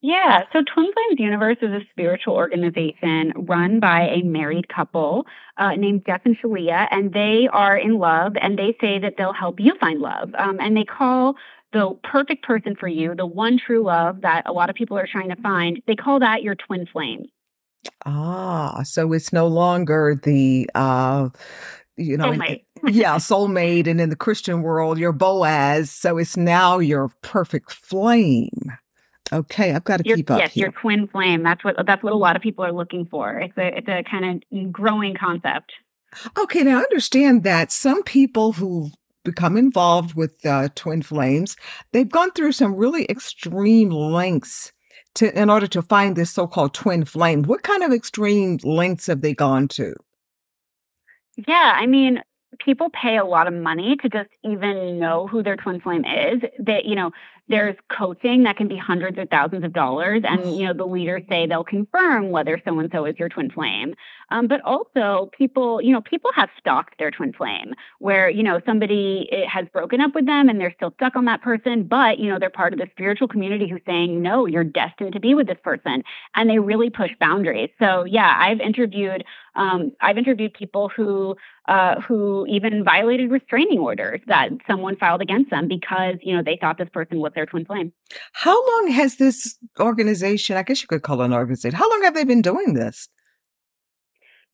Yeah, 0.05 0.41
so 0.53 0.63
Twin 0.63 0.91
Flames 0.93 1.21
Universe 1.21 1.59
is 1.63 1.71
a 1.71 1.87
spiritual 1.91 2.35
organization 2.35 3.33
run 3.37 3.79
by 3.79 4.09
a 4.09 4.23
married 4.23 4.69
couple 4.69 5.27
uh, 5.59 5.77
named 5.77 6.03
Jeff 6.05 6.23
and 6.25 6.37
Shaleia, 6.37 6.89
and 6.91 7.13
they 7.13 7.49
are 7.53 7.77
in 7.77 7.99
love, 7.99 8.33
and 8.41 8.59
they 8.59 8.77
say 8.81 8.99
that 8.99 9.15
they'll 9.17 9.33
help 9.33 9.61
you 9.61 9.75
find 9.79 10.01
love. 10.01 10.31
Um, 10.37 10.59
and 10.59 10.77
they 10.77 10.85
call 10.85 11.37
the 11.73 11.97
perfect 12.03 12.45
person 12.45 12.75
for 12.75 12.89
you, 12.89 13.15
the 13.15 13.27
one 13.27 13.61
true 13.65 13.85
love 13.85 14.23
that 14.23 14.43
a 14.47 14.53
lot 14.53 14.71
of 14.71 14.75
people 14.75 14.99
are 14.99 15.07
trying 15.07 15.29
to 15.29 15.37
find, 15.37 15.81
they 15.87 15.95
call 15.95 16.19
that 16.19 16.43
your 16.43 16.57
twin 16.57 16.85
flame. 16.93 17.27
Ah, 18.07 18.83
so 18.85 19.13
it's 19.13 19.33
no 19.33 19.47
longer 19.47 20.19
the 20.23 20.69
uh 20.75 21.29
you 21.97 22.17
know, 22.17 22.33
Soulmate. 22.33 22.65
yeah, 22.87 23.17
soulmate, 23.17 23.87
and 23.87 24.01
in 24.01 24.09
the 24.09 24.17
Christian 24.17 24.63
world, 24.63 24.99
your 24.99 25.13
Boaz. 25.13 25.91
So 25.91 26.17
it's 26.19 26.37
now 26.37 26.79
your 26.79 27.11
perfect 27.23 27.71
flame. 27.73 28.51
Okay, 29.33 29.73
I've 29.73 29.85
got 29.85 29.99
to 29.99 30.09
Your, 30.09 30.17
keep 30.17 30.31
up 30.31 30.39
yes, 30.41 30.53
here. 30.53 30.67
your 30.67 30.73
twin 30.73 31.09
flame. 31.09 31.43
That's 31.43 31.65
what 31.65 31.77
that's 31.87 32.03
what 32.03 32.13
a 32.13 32.17
lot 32.17 32.37
of 32.37 32.43
people 32.43 32.65
are 32.65 32.73
looking 32.73 33.07
for. 33.07 33.39
It's 33.39 33.57
a 33.57 33.79
it's 33.79 33.89
a 33.89 34.03
kind 34.11 34.45
of 34.53 34.73
growing 34.73 35.15
concept. 35.15 35.73
Okay, 36.39 36.63
now 36.63 36.79
I 36.81 36.83
understand 36.83 37.43
that 37.45 37.73
some 37.73 38.03
people 38.03 38.53
who 38.53 38.91
become 39.25 39.57
involved 39.57 40.15
with 40.15 40.45
uh, 40.45 40.69
twin 40.75 41.01
flames, 41.01 41.57
they've 41.93 42.11
gone 42.11 42.33
through 42.33 42.53
some 42.53 42.75
really 42.77 43.07
extreme 43.09 43.89
lengths 43.91 44.73
to 45.15 45.39
in 45.39 45.51
order 45.51 45.67
to 45.69 45.83
find 45.83 46.17
this 46.17 46.31
so-called 46.31 46.75
twin 46.75 47.05
flame. 47.05 47.43
What 47.43 47.63
kind 47.63 47.83
of 47.83 47.93
extreme 47.93 48.59
lengths 48.63 49.07
have 49.07 49.21
they 49.21 49.35
gone 49.35 49.69
to? 49.69 49.95
Yeah, 51.47 51.75
I 51.77 51.87
mean, 51.87 52.23
people 52.59 52.91
pay 52.91 53.17
a 53.17 53.25
lot 53.25 53.47
of 53.47 53.55
money 53.55 53.97
to 53.97 54.09
just 54.09 54.31
even 54.45 54.99
know 54.99 55.27
who 55.27 55.43
their 55.43 55.57
twin 55.57 55.81
flame 55.81 56.05
is. 56.05 56.43
That 56.59 56.85
you 56.85 56.95
know, 56.95 57.11
there's 57.49 57.77
coaching 57.91 58.45
that 58.45 58.57
can 58.57 58.69
be 58.69 58.77
hundreds 58.77 59.19
of 59.19 59.29
thousands 59.29 59.65
of 59.65 59.73
dollars, 59.73 60.23
and 60.25 60.57
you 60.57 60.67
know, 60.67 60.75
the 60.75 60.87
leaders 60.87 61.23
say 61.29 61.47
they'll 61.47 61.65
confirm 61.65 62.31
whether 62.31 62.61
so 62.65 62.79
and 62.79 62.91
so 62.93 63.05
is 63.05 63.19
your 63.19 63.29
twin 63.29 63.51
flame. 63.51 63.95
Um, 64.33 64.49
but 64.49 64.63
also, 64.63 65.31
people, 65.37 65.83
you 65.83 65.93
know, 65.93 66.01
people 66.01 66.31
have 66.35 66.49
stalked 66.59 66.99
their 66.99 67.11
twin 67.11 67.35
flame, 67.35 67.75
where 67.99 68.31
you 68.31 68.43
know 68.43 68.61
somebody 68.65 69.29
has 69.47 69.67
broken 69.73 70.01
up 70.01 70.15
with 70.15 70.27
them 70.27 70.49
and 70.49 70.59
they're 70.59 70.73
still 70.75 70.93
stuck 70.95 71.17
on 71.17 71.27
that 71.27 71.43
person, 71.43 71.85
but 71.85 72.19
you 72.19 72.31
know, 72.31 72.39
they're 72.39 72.51
part 72.51 72.73
of 72.73 72.79
the 72.79 72.87
spiritual 72.93 73.29
community 73.29 73.69
who's 73.69 73.83
saying, 73.87 74.23
no, 74.23 74.47
you're 74.47 74.65
destined 74.65 75.13
to 75.13 75.21
be 75.21 75.35
with 75.35 75.47
this 75.47 75.59
person, 75.63 76.03
and 76.35 76.49
they 76.49 76.59
really 76.59 76.89
push 76.89 77.11
boundaries. 77.21 77.69
So 77.79 78.05
yeah, 78.05 78.35
I've 78.39 78.61
interviewed, 78.61 79.23
um, 79.55 79.93
I've 80.01 80.17
interviewed 80.17 80.55
people 80.55 80.91
who 80.97 81.37
uh, 81.69 82.01
who 82.01 82.47
even 82.47 82.85
violated 82.85 83.31
restraining 83.31 83.81
orders 83.81 84.21
that 84.27 84.49
someone 84.67 84.97
filed 84.97 85.21
against 85.21 85.51
them 85.51 85.69
because 85.69 86.17
you 86.23 86.35
know 86.35 86.43
they 86.43 86.57
thought 86.59 86.79
this 86.79 86.89
person 86.89 87.21
was 87.21 87.33
their 87.35 87.45
twin 87.45 87.67
flame. 87.67 87.93
How 88.33 88.57
long 88.73 88.91
has 88.93 89.17
this 89.17 89.59
organization, 89.79 90.57
I 90.57 90.63
guess 90.63 90.81
you 90.81 90.89
could 90.89 91.03
call 91.03 91.21
it 91.21 91.27
an 91.27 91.35
organization, 91.35 91.79
how 91.79 91.91
long 91.91 92.03
have 92.03 92.15
they 92.15 92.25
been 92.25 92.43
doing 92.43 92.73
this? 92.73 93.09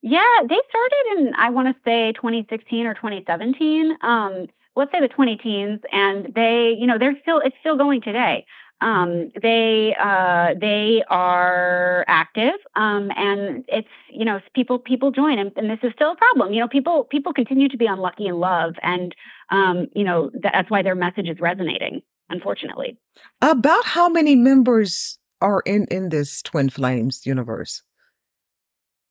Yeah, 0.02 0.22
they 0.42 0.58
started 0.68 1.18
in 1.18 1.34
I 1.34 1.50
want 1.50 1.68
to 1.68 1.74
say 1.84 2.12
2016 2.12 2.86
or 2.86 2.94
2017. 2.94 3.96
Um, 4.02 4.46
let's 4.76 4.92
say 4.92 5.00
the 5.00 5.08
20 5.08 5.36
teens, 5.36 5.80
and 5.92 6.32
they, 6.34 6.74
you 6.78 6.86
know, 6.86 6.98
they're 6.98 7.18
still 7.20 7.40
it's 7.44 7.56
still 7.60 7.76
going 7.76 8.00
today. 8.00 8.46
Um, 8.80 9.32
they 9.42 9.96
uh, 10.00 10.54
they 10.60 11.02
are 11.10 12.04
active, 12.06 12.54
um, 12.76 13.10
and 13.16 13.64
it's 13.66 13.88
you 14.08 14.24
know 14.24 14.40
people 14.54 14.78
people 14.78 15.10
join, 15.10 15.36
and, 15.36 15.50
and, 15.56 15.68
this 15.68 15.80
is 15.82 15.92
still 15.94 16.12
a 16.12 16.16
problem. 16.16 16.52
You 16.52 16.60
know, 16.60 16.68
people 16.68 17.02
people 17.04 17.32
continue 17.32 17.68
to 17.68 17.76
be 17.76 17.86
unlucky 17.86 18.26
in 18.26 18.38
love, 18.38 18.74
and 18.82 19.16
um, 19.50 19.88
you 19.96 20.04
know 20.04 20.30
that's 20.40 20.70
why 20.70 20.82
their 20.82 20.94
message 20.94 21.28
is 21.28 21.40
resonating. 21.40 22.02
Unfortunately, 22.30 22.96
about 23.42 23.84
how 23.84 24.08
many 24.08 24.36
members 24.36 25.18
are 25.40 25.60
in 25.66 25.86
in 25.90 26.10
this 26.10 26.40
Twin 26.40 26.70
Flames 26.70 27.26
universe? 27.26 27.82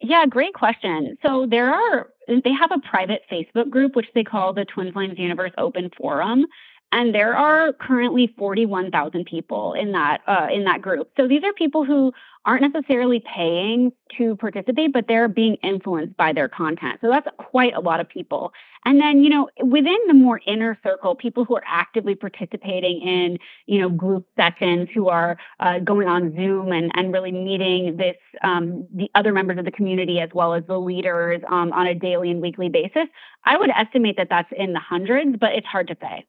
Yeah, 0.07 0.25
great 0.25 0.53
question. 0.53 1.17
So 1.21 1.45
there 1.49 1.69
are, 1.69 2.07
they 2.29 2.53
have 2.57 2.71
a 2.71 2.79
private 2.89 3.23
Facebook 3.29 3.69
group, 3.69 3.93
which 3.93 4.05
they 4.15 4.23
call 4.23 4.53
the 4.53 4.63
Twin 4.63 4.93
Flames 4.93 5.19
Universe 5.19 5.51
Open 5.57 5.89
Forum. 5.97 6.45
And 6.91 7.13
there 7.13 7.35
are 7.35 7.73
currently 7.73 8.33
41,000 8.37 9.25
people 9.25 9.73
in 9.73 9.91
that 9.91 10.21
uh, 10.25 10.47
in 10.51 10.63
that 10.63 10.81
group. 10.81 11.11
So 11.17 11.27
these 11.27 11.43
are 11.43 11.51
people 11.53 11.83
who 11.83 12.13
aren't 12.45 12.73
necessarily 12.73 13.21
paying 13.35 13.91
to 14.17 14.37
participate, 14.37 14.93
but 14.93 15.05
they're 15.05 15.27
being 15.27 15.55
influenced 15.55 16.15
by 16.15 16.31
their 16.31 16.47
content. 16.47 16.97
So 17.01 17.09
that's 17.09 17.27
quite 17.37 17.73
a 17.73 17.81
lot 17.81 17.99
of 17.99 18.07
people. 18.07 18.53
And 18.85 19.01
then, 19.01 19.21
you 19.21 19.29
know, 19.29 19.49
within 19.61 19.97
the 20.07 20.13
more 20.13 20.39
inner 20.47 20.79
circle, 20.81 21.13
people 21.13 21.43
who 21.43 21.57
are 21.57 21.63
actively 21.67 22.15
participating 22.15 23.01
in, 23.01 23.37
you 23.65 23.79
know, 23.81 23.89
group 23.89 24.25
sessions, 24.37 24.87
who 24.93 25.09
are 25.09 25.37
uh, 25.59 25.79
going 25.79 26.07
on 26.07 26.33
Zoom 26.37 26.71
and, 26.71 26.89
and 26.95 27.11
really 27.11 27.33
meeting 27.33 27.97
this, 27.97 28.15
um, 28.43 28.87
the 28.95 29.11
other 29.13 29.33
members 29.33 29.57
of 29.57 29.65
the 29.65 29.71
community 29.71 30.21
as 30.21 30.29
well 30.33 30.53
as 30.53 30.63
the 30.67 30.79
leaders 30.79 31.41
um, 31.49 31.73
on 31.73 31.85
a 31.85 31.93
daily 31.93 32.31
and 32.31 32.41
weekly 32.41 32.69
basis, 32.69 33.09
I 33.43 33.57
would 33.57 33.71
estimate 33.71 34.15
that 34.15 34.29
that's 34.29 34.53
in 34.57 34.71
the 34.71 34.79
hundreds, 34.79 35.35
but 35.37 35.51
it's 35.51 35.67
hard 35.67 35.89
to 35.89 35.97
say. 35.99 36.25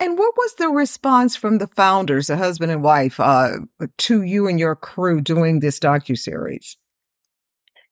And 0.00 0.18
what 0.18 0.34
was 0.36 0.54
the 0.54 0.68
response 0.68 1.36
from 1.36 1.58
the 1.58 1.68
founders, 1.68 2.26
the 2.26 2.36
husband 2.36 2.72
and 2.72 2.82
wife, 2.82 3.20
uh, 3.20 3.52
to 3.98 4.22
you 4.22 4.48
and 4.48 4.58
your 4.58 4.74
crew 4.74 5.20
doing 5.20 5.60
this 5.60 5.78
docu 5.78 6.18
series? 6.18 6.76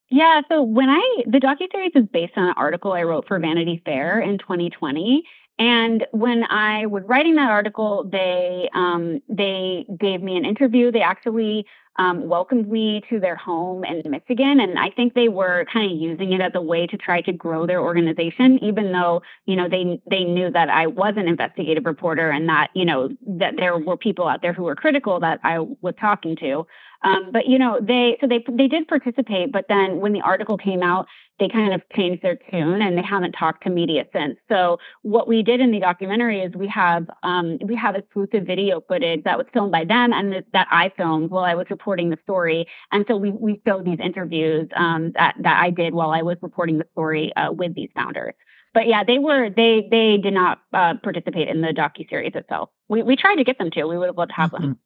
Yeah, 0.09 0.41
so 0.49 0.61
when 0.61 0.89
I 0.89 1.23
the 1.25 1.39
docu 1.39 1.71
series 1.71 1.93
is 1.95 2.05
based 2.11 2.33
on 2.35 2.49
an 2.49 2.53
article 2.55 2.91
I 2.91 3.03
wrote 3.03 3.27
for 3.27 3.39
Vanity 3.39 3.81
Fair 3.83 4.19
in 4.19 4.37
2020, 4.37 5.23
and 5.57 6.05
when 6.11 6.43
I 6.43 6.85
was 6.87 7.03
writing 7.05 7.35
that 7.35 7.49
article, 7.49 8.07
they 8.11 8.69
um, 8.75 9.21
they 9.29 9.85
gave 9.99 10.21
me 10.21 10.37
an 10.37 10.45
interview. 10.45 10.91
They 10.91 11.01
actually 11.01 11.65
um, 11.97 12.27
welcomed 12.27 12.69
me 12.69 13.01
to 13.09 13.19
their 13.19 13.35
home 13.35 13.83
in 13.83 14.01
Michigan. 14.09 14.59
And 14.59 14.79
I 14.79 14.89
think 14.89 15.13
they 15.13 15.29
were 15.29 15.65
kind 15.71 15.91
of 15.91 15.97
using 15.97 16.33
it 16.33 16.41
as 16.41 16.51
a 16.55 16.61
way 16.61 16.87
to 16.87 16.97
try 16.97 17.21
to 17.21 17.31
grow 17.31 17.67
their 17.67 17.81
organization, 17.81 18.63
even 18.63 18.91
though, 18.91 19.21
you 19.45 19.55
know, 19.55 19.69
they, 19.69 20.01
they 20.09 20.23
knew 20.23 20.49
that 20.51 20.69
I 20.69 20.87
was 20.87 21.13
an 21.17 21.27
investigative 21.27 21.85
reporter 21.85 22.29
and 22.29 22.49
that, 22.49 22.69
you 22.73 22.85
know, 22.85 23.09
that 23.27 23.55
there 23.57 23.77
were 23.77 23.97
people 23.97 24.27
out 24.27 24.41
there 24.41 24.53
who 24.53 24.63
were 24.63 24.75
critical 24.75 25.19
that 25.19 25.39
I 25.43 25.59
was 25.59 25.93
talking 25.99 26.35
to. 26.37 26.65
Um, 27.03 27.31
but 27.31 27.47
you 27.47 27.59
know, 27.59 27.79
they 27.81 28.17
so 28.21 28.27
they 28.27 28.43
they 28.49 28.67
did 28.67 28.87
participate, 28.87 29.51
but 29.51 29.65
then 29.67 29.99
when 29.99 30.13
the 30.13 30.21
article 30.21 30.57
came 30.57 30.81
out, 30.81 31.05
they 31.39 31.49
kind 31.49 31.73
of 31.73 31.81
changed 31.95 32.21
their 32.23 32.37
tune 32.49 32.81
and 32.81 32.97
they 32.97 33.01
haven't 33.01 33.33
talked 33.33 33.63
to 33.63 33.69
media 33.69 34.05
since. 34.13 34.37
So 34.49 34.77
what 35.01 35.27
we 35.27 35.43
did 35.43 35.59
in 35.59 35.71
the 35.71 35.79
documentary 35.79 36.41
is 36.41 36.53
we 36.55 36.67
have 36.67 37.07
um, 37.23 37.57
we 37.65 37.75
have 37.75 37.95
exclusive 37.95 38.45
video 38.45 38.81
footage 38.87 39.23
that 39.23 39.37
was 39.37 39.47
filmed 39.53 39.71
by 39.71 39.85
them 39.85 40.13
and 40.13 40.43
that 40.53 40.67
I 40.71 40.91
filmed 40.95 41.31
while 41.31 41.43
I 41.43 41.55
was 41.55 41.67
reporting 41.69 42.09
the 42.09 42.17
story. 42.23 42.67
And 42.91 43.05
so 43.07 43.17
we 43.17 43.31
we 43.31 43.61
showed 43.67 43.85
these 43.85 43.99
interviews 44.01 44.69
um, 44.75 45.11
that 45.15 45.35
that 45.41 45.61
I 45.61 45.71
did 45.71 45.93
while 45.93 46.11
I 46.11 46.21
was 46.21 46.37
reporting 46.41 46.77
the 46.77 46.87
story 46.93 47.33
uh, 47.35 47.51
with 47.51 47.75
these 47.75 47.89
founders. 47.95 48.33
But 48.73 48.87
yeah, 48.87 49.03
they 49.03 49.19
were 49.19 49.49
they 49.49 49.87
they 49.89 50.17
did 50.17 50.33
not 50.33 50.59
uh, 50.73 50.95
participate 51.03 51.47
in 51.47 51.61
the 51.61 51.67
docu 51.67 52.09
series 52.09 52.33
itself. 52.35 52.69
We 52.89 53.03
we 53.03 53.15
tried 53.15 53.35
to 53.35 53.43
get 53.43 53.57
them 53.57 53.71
to. 53.71 53.85
We 53.85 53.97
would 53.97 54.07
have 54.07 54.17
loved 54.17 54.31
to 54.31 54.35
have 54.35 54.51
mm-hmm. 54.51 54.63
them. 54.63 54.79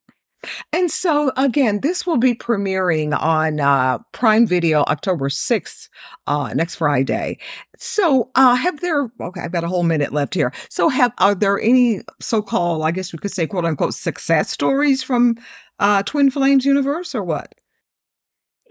And 0.71 0.91
so, 0.91 1.31
again, 1.35 1.79
this 1.81 2.05
will 2.05 2.17
be 2.17 2.33
premiering 2.35 3.17
on 3.19 3.59
uh, 3.59 3.99
Prime 4.11 4.45
Video 4.45 4.83
October 4.83 5.29
6th, 5.29 5.89
uh, 6.27 6.53
next 6.53 6.75
Friday. 6.75 7.37
So, 7.77 8.29
uh, 8.35 8.55
have 8.55 8.79
there, 8.81 9.09
okay, 9.21 9.41
I've 9.41 9.51
got 9.51 9.63
a 9.63 9.67
whole 9.67 9.83
minute 9.83 10.13
left 10.13 10.33
here. 10.33 10.53
So, 10.69 10.89
have, 10.89 11.13
are 11.19 11.35
there 11.35 11.59
any 11.59 12.01
so 12.21 12.41
called, 12.41 12.83
I 12.83 12.91
guess 12.91 13.11
we 13.11 13.19
could 13.19 13.31
say, 13.31 13.47
quote 13.47 13.65
unquote, 13.65 13.93
success 13.93 14.49
stories 14.51 15.03
from 15.03 15.37
uh, 15.79 16.03
Twin 16.03 16.29
Flames 16.29 16.65
universe 16.65 17.15
or 17.15 17.23
what? 17.23 17.53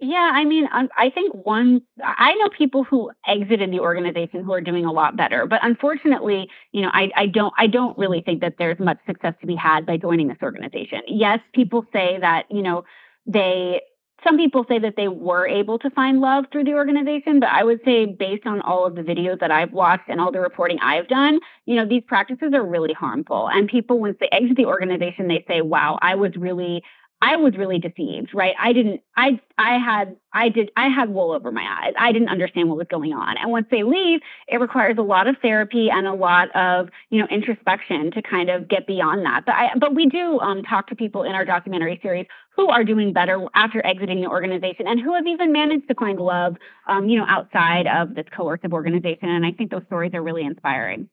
Yeah, 0.00 0.30
I 0.34 0.44
mean, 0.44 0.68
I 0.72 1.10
think 1.10 1.32
one, 1.46 1.80
I 2.02 2.34
know 2.34 2.50
people 2.50 2.84
who 2.84 3.10
exited 3.26 3.70
the 3.72 3.80
organization 3.80 4.44
who 4.44 4.52
are 4.52 4.60
doing 4.60 4.84
a 4.84 4.92
lot 4.92 5.16
better, 5.16 5.46
but 5.46 5.60
unfortunately, 5.62 6.50
you 6.72 6.82
know, 6.82 6.90
I, 6.92 7.10
I 7.16 7.26
don't, 7.26 7.54
I 7.56 7.66
don't 7.66 7.96
really 7.96 8.20
think 8.20 8.42
that 8.42 8.56
there's 8.58 8.78
much 8.78 8.98
success 9.06 9.34
to 9.40 9.46
be 9.46 9.56
had 9.56 9.86
by 9.86 9.96
joining 9.96 10.28
this 10.28 10.36
organization. 10.42 11.00
Yes, 11.06 11.38
people 11.54 11.86
say 11.94 12.18
that, 12.20 12.44
you 12.50 12.62
know, 12.62 12.84
they, 13.26 13.80
some 14.22 14.36
people 14.36 14.66
say 14.68 14.78
that 14.78 14.96
they 14.96 15.08
were 15.08 15.46
able 15.46 15.78
to 15.78 15.88
find 15.90 16.20
love 16.20 16.44
through 16.52 16.64
the 16.64 16.74
organization, 16.74 17.40
but 17.40 17.48
I 17.48 17.64
would 17.64 17.80
say 17.84 18.04
based 18.04 18.46
on 18.46 18.60
all 18.62 18.84
of 18.84 18.96
the 18.96 19.02
videos 19.02 19.40
that 19.40 19.50
I've 19.50 19.72
watched 19.72 20.08
and 20.08 20.20
all 20.20 20.32
the 20.32 20.40
reporting 20.40 20.78
I've 20.82 21.08
done, 21.08 21.40
you 21.64 21.76
know, 21.76 21.86
these 21.86 22.02
practices 22.06 22.52
are 22.52 22.64
really 22.64 22.92
harmful. 22.92 23.48
And 23.48 23.66
people, 23.68 23.98
once 23.98 24.16
they 24.20 24.28
exit 24.30 24.56
the 24.56 24.66
organization, 24.66 25.28
they 25.28 25.44
say, 25.48 25.62
wow, 25.62 25.98
I 26.02 26.16
was 26.16 26.32
really, 26.36 26.82
I 27.22 27.36
was 27.36 27.56
really 27.56 27.78
deceived, 27.78 28.34
right? 28.34 28.54
I 28.58 28.74
didn't, 28.74 29.00
I, 29.16 29.40
I 29.56 29.78
had, 29.78 30.16
I 30.34 30.50
did, 30.50 30.70
I 30.76 30.88
had 30.88 31.08
wool 31.08 31.32
over 31.32 31.50
my 31.50 31.62
eyes. 31.62 31.94
I 31.98 32.12
didn't 32.12 32.28
understand 32.28 32.68
what 32.68 32.76
was 32.76 32.88
going 32.90 33.14
on. 33.14 33.38
And 33.38 33.50
once 33.50 33.66
they 33.70 33.84
leave, 33.84 34.20
it 34.48 34.60
requires 34.60 34.98
a 34.98 35.02
lot 35.02 35.26
of 35.26 35.36
therapy 35.40 35.88
and 35.90 36.06
a 36.06 36.12
lot 36.12 36.54
of, 36.54 36.90
you 37.08 37.18
know, 37.18 37.26
introspection 37.30 38.10
to 38.12 38.20
kind 38.20 38.50
of 38.50 38.68
get 38.68 38.86
beyond 38.86 39.24
that. 39.24 39.46
But 39.46 39.54
I, 39.54 39.70
but 39.78 39.94
we 39.94 40.06
do 40.06 40.38
um, 40.40 40.62
talk 40.62 40.88
to 40.88 40.94
people 40.94 41.22
in 41.22 41.32
our 41.32 41.46
documentary 41.46 41.98
series 42.02 42.26
who 42.54 42.68
are 42.68 42.84
doing 42.84 43.14
better 43.14 43.46
after 43.54 43.84
exiting 43.86 44.20
the 44.20 44.28
organization 44.28 44.86
and 44.86 45.00
who 45.00 45.14
have 45.14 45.26
even 45.26 45.52
managed 45.52 45.88
to 45.88 45.94
find 45.94 46.18
love, 46.18 46.56
um, 46.86 47.08
you 47.08 47.18
know, 47.18 47.26
outside 47.28 47.86
of 47.86 48.14
this 48.14 48.26
coercive 48.30 48.74
organization. 48.74 49.30
And 49.30 49.46
I 49.46 49.52
think 49.52 49.70
those 49.70 49.84
stories 49.86 50.12
are 50.12 50.22
really 50.22 50.44
inspiring. 50.44 51.08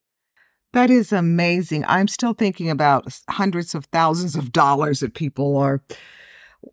That 0.73 0.89
is 0.89 1.13
amazing. 1.13 1.85
I'm 1.87 2.07
still 2.07 2.33
thinking 2.33 2.69
about 2.69 3.07
hundreds 3.29 3.75
of 3.75 3.85
thousands 3.85 4.35
of 4.35 4.51
dollars 4.51 4.99
that 4.99 5.13
people 5.13 5.57
are. 5.57 5.81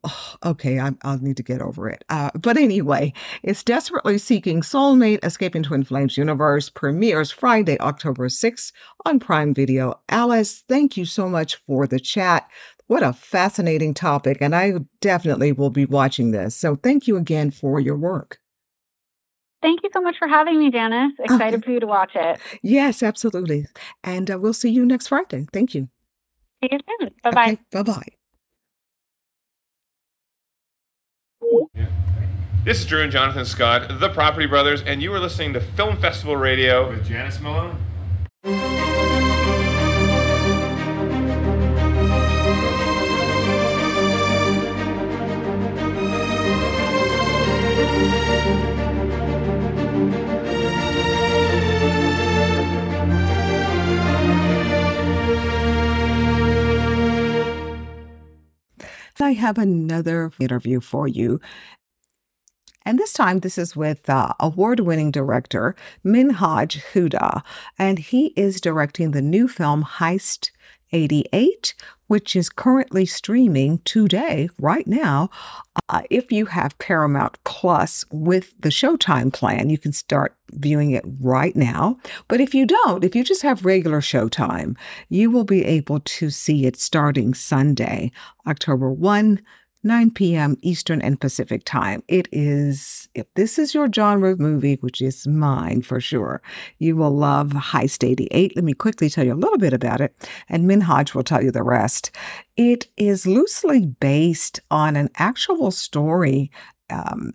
Okay, 0.42 0.78
i 0.78 0.92
will 1.04 1.18
need 1.18 1.36
to 1.36 1.42
get 1.42 1.60
over 1.60 1.88
it. 1.88 2.04
Uh, 2.08 2.30
but 2.34 2.56
anyway, 2.56 3.12
it's 3.42 3.62
Desperately 3.62 4.16
Seeking 4.16 4.62
Soulmate 4.62 5.22
Escaping 5.22 5.64
Twin 5.64 5.84
Flames 5.84 6.16
Universe 6.16 6.70
premieres 6.70 7.30
Friday, 7.30 7.78
October 7.80 8.28
6th 8.28 8.72
on 9.04 9.18
Prime 9.18 9.52
Video. 9.52 10.00
Alice, 10.08 10.62
thank 10.66 10.96
you 10.96 11.04
so 11.04 11.28
much 11.28 11.56
for 11.66 11.86
the 11.86 12.00
chat. 12.00 12.48
What 12.86 13.02
a 13.02 13.12
fascinating 13.12 13.92
topic, 13.92 14.38
and 14.40 14.54
I 14.54 14.74
definitely 15.00 15.52
will 15.52 15.70
be 15.70 15.84
watching 15.84 16.30
this. 16.30 16.56
So 16.56 16.76
thank 16.76 17.06
you 17.06 17.16
again 17.16 17.50
for 17.50 17.80
your 17.80 17.96
work. 17.96 18.38
Thank 19.62 19.80
you 19.82 19.90
so 19.92 20.00
much 20.00 20.16
for 20.18 20.26
having 20.26 20.58
me, 20.58 20.70
Janice. 20.70 21.12
Excited 21.18 21.60
okay. 21.60 21.64
for 21.64 21.70
you 21.72 21.80
to 21.80 21.86
watch 21.86 22.12
it. 22.14 22.40
Yes, 22.62 23.02
absolutely. 23.02 23.66
And 24.02 24.30
uh, 24.30 24.38
we'll 24.38 24.54
see 24.54 24.70
you 24.70 24.86
next 24.86 25.08
Friday. 25.08 25.46
Thank 25.52 25.74
you. 25.74 25.88
See 26.62 26.70
you 26.72 26.78
soon. 27.00 27.10
Bye 27.22 27.30
bye. 27.30 27.44
Okay, 27.52 27.58
bye 27.70 27.82
bye. 27.82 28.08
This 32.64 32.80
is 32.80 32.86
Drew 32.86 33.02
and 33.02 33.10
Jonathan 33.10 33.46
Scott, 33.46 34.00
the 34.00 34.10
Property 34.10 34.46
Brothers, 34.46 34.82
and 34.82 35.02
you 35.02 35.12
are 35.14 35.18
listening 35.18 35.54
to 35.54 35.60
Film 35.60 35.96
Festival 35.96 36.36
Radio 36.36 36.90
with 36.90 37.06
Janice 37.06 37.40
Malone. 37.40 37.78
I 59.22 59.32
have 59.32 59.58
another 59.58 60.32
interview 60.38 60.80
for 60.80 61.06
you. 61.06 61.40
And 62.84 62.98
this 62.98 63.12
time, 63.12 63.40
this 63.40 63.58
is 63.58 63.76
with 63.76 64.08
uh, 64.08 64.32
award 64.40 64.80
winning 64.80 65.10
director 65.10 65.76
Menhaj 66.04 66.82
Huda, 66.92 67.42
and 67.78 67.98
he 67.98 68.28
is 68.36 68.60
directing 68.60 69.10
the 69.10 69.22
new 69.22 69.48
film 69.48 69.84
Heist 69.84 70.50
88, 70.92 71.74
which 72.06 72.34
is 72.34 72.48
currently 72.48 73.06
streaming 73.06 73.78
today, 73.84 74.48
right 74.58 74.86
now. 74.86 75.30
Uh, 75.88 76.02
if 76.10 76.32
you 76.32 76.46
have 76.46 76.78
Paramount 76.78 77.38
Plus 77.44 78.04
with 78.10 78.52
the 78.58 78.68
Showtime 78.68 79.32
plan, 79.32 79.70
you 79.70 79.78
can 79.78 79.92
start 79.92 80.36
viewing 80.52 80.90
it 80.90 81.04
right 81.20 81.54
now. 81.54 81.98
But 82.28 82.40
if 82.40 82.54
you 82.54 82.66
don't, 82.66 83.04
if 83.04 83.14
you 83.14 83.22
just 83.22 83.42
have 83.42 83.64
regular 83.64 84.00
Showtime, 84.00 84.76
you 85.08 85.30
will 85.30 85.44
be 85.44 85.64
able 85.64 86.00
to 86.00 86.30
see 86.30 86.66
it 86.66 86.76
starting 86.76 87.34
Sunday, 87.34 88.10
October 88.46 88.90
1. 88.90 89.40
9 89.82 90.10
p.m. 90.10 90.56
Eastern 90.60 91.00
and 91.00 91.20
Pacific 91.20 91.64
time. 91.64 92.02
It 92.06 92.28
is, 92.30 93.08
if 93.14 93.26
this 93.34 93.58
is 93.58 93.72
your 93.72 93.90
genre 93.90 94.32
of 94.32 94.40
movie, 94.40 94.76
which 94.80 95.00
is 95.00 95.26
mine 95.26 95.80
for 95.82 96.00
sure, 96.00 96.42
you 96.78 96.96
will 96.96 97.10
love 97.10 97.48
Heist 97.48 98.06
88. 98.06 98.56
Let 98.56 98.64
me 98.64 98.74
quickly 98.74 99.08
tell 99.08 99.24
you 99.24 99.32
a 99.32 99.34
little 99.34 99.58
bit 99.58 99.72
about 99.72 100.00
it, 100.00 100.14
and 100.48 100.68
Menhaj 100.68 101.14
will 101.14 101.22
tell 101.22 101.42
you 101.42 101.50
the 101.50 101.62
rest. 101.62 102.10
It 102.56 102.88
is 102.98 103.26
loosely 103.26 103.86
based 103.86 104.60
on 104.70 104.96
an 104.96 105.08
actual 105.16 105.70
story. 105.70 106.50
Um, 106.90 107.32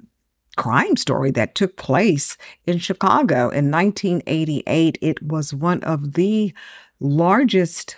crime 0.57 0.95
story 0.95 1.31
that 1.31 1.53
took 1.53 1.75
place 1.75 2.37
in 2.65 2.77
Chicago 2.77 3.49
in 3.49 3.71
1988. 3.71 4.97
It 5.01 5.21
was 5.21 5.53
one 5.53 5.83
of 5.83 6.13
the 6.13 6.53
largest 6.99 7.97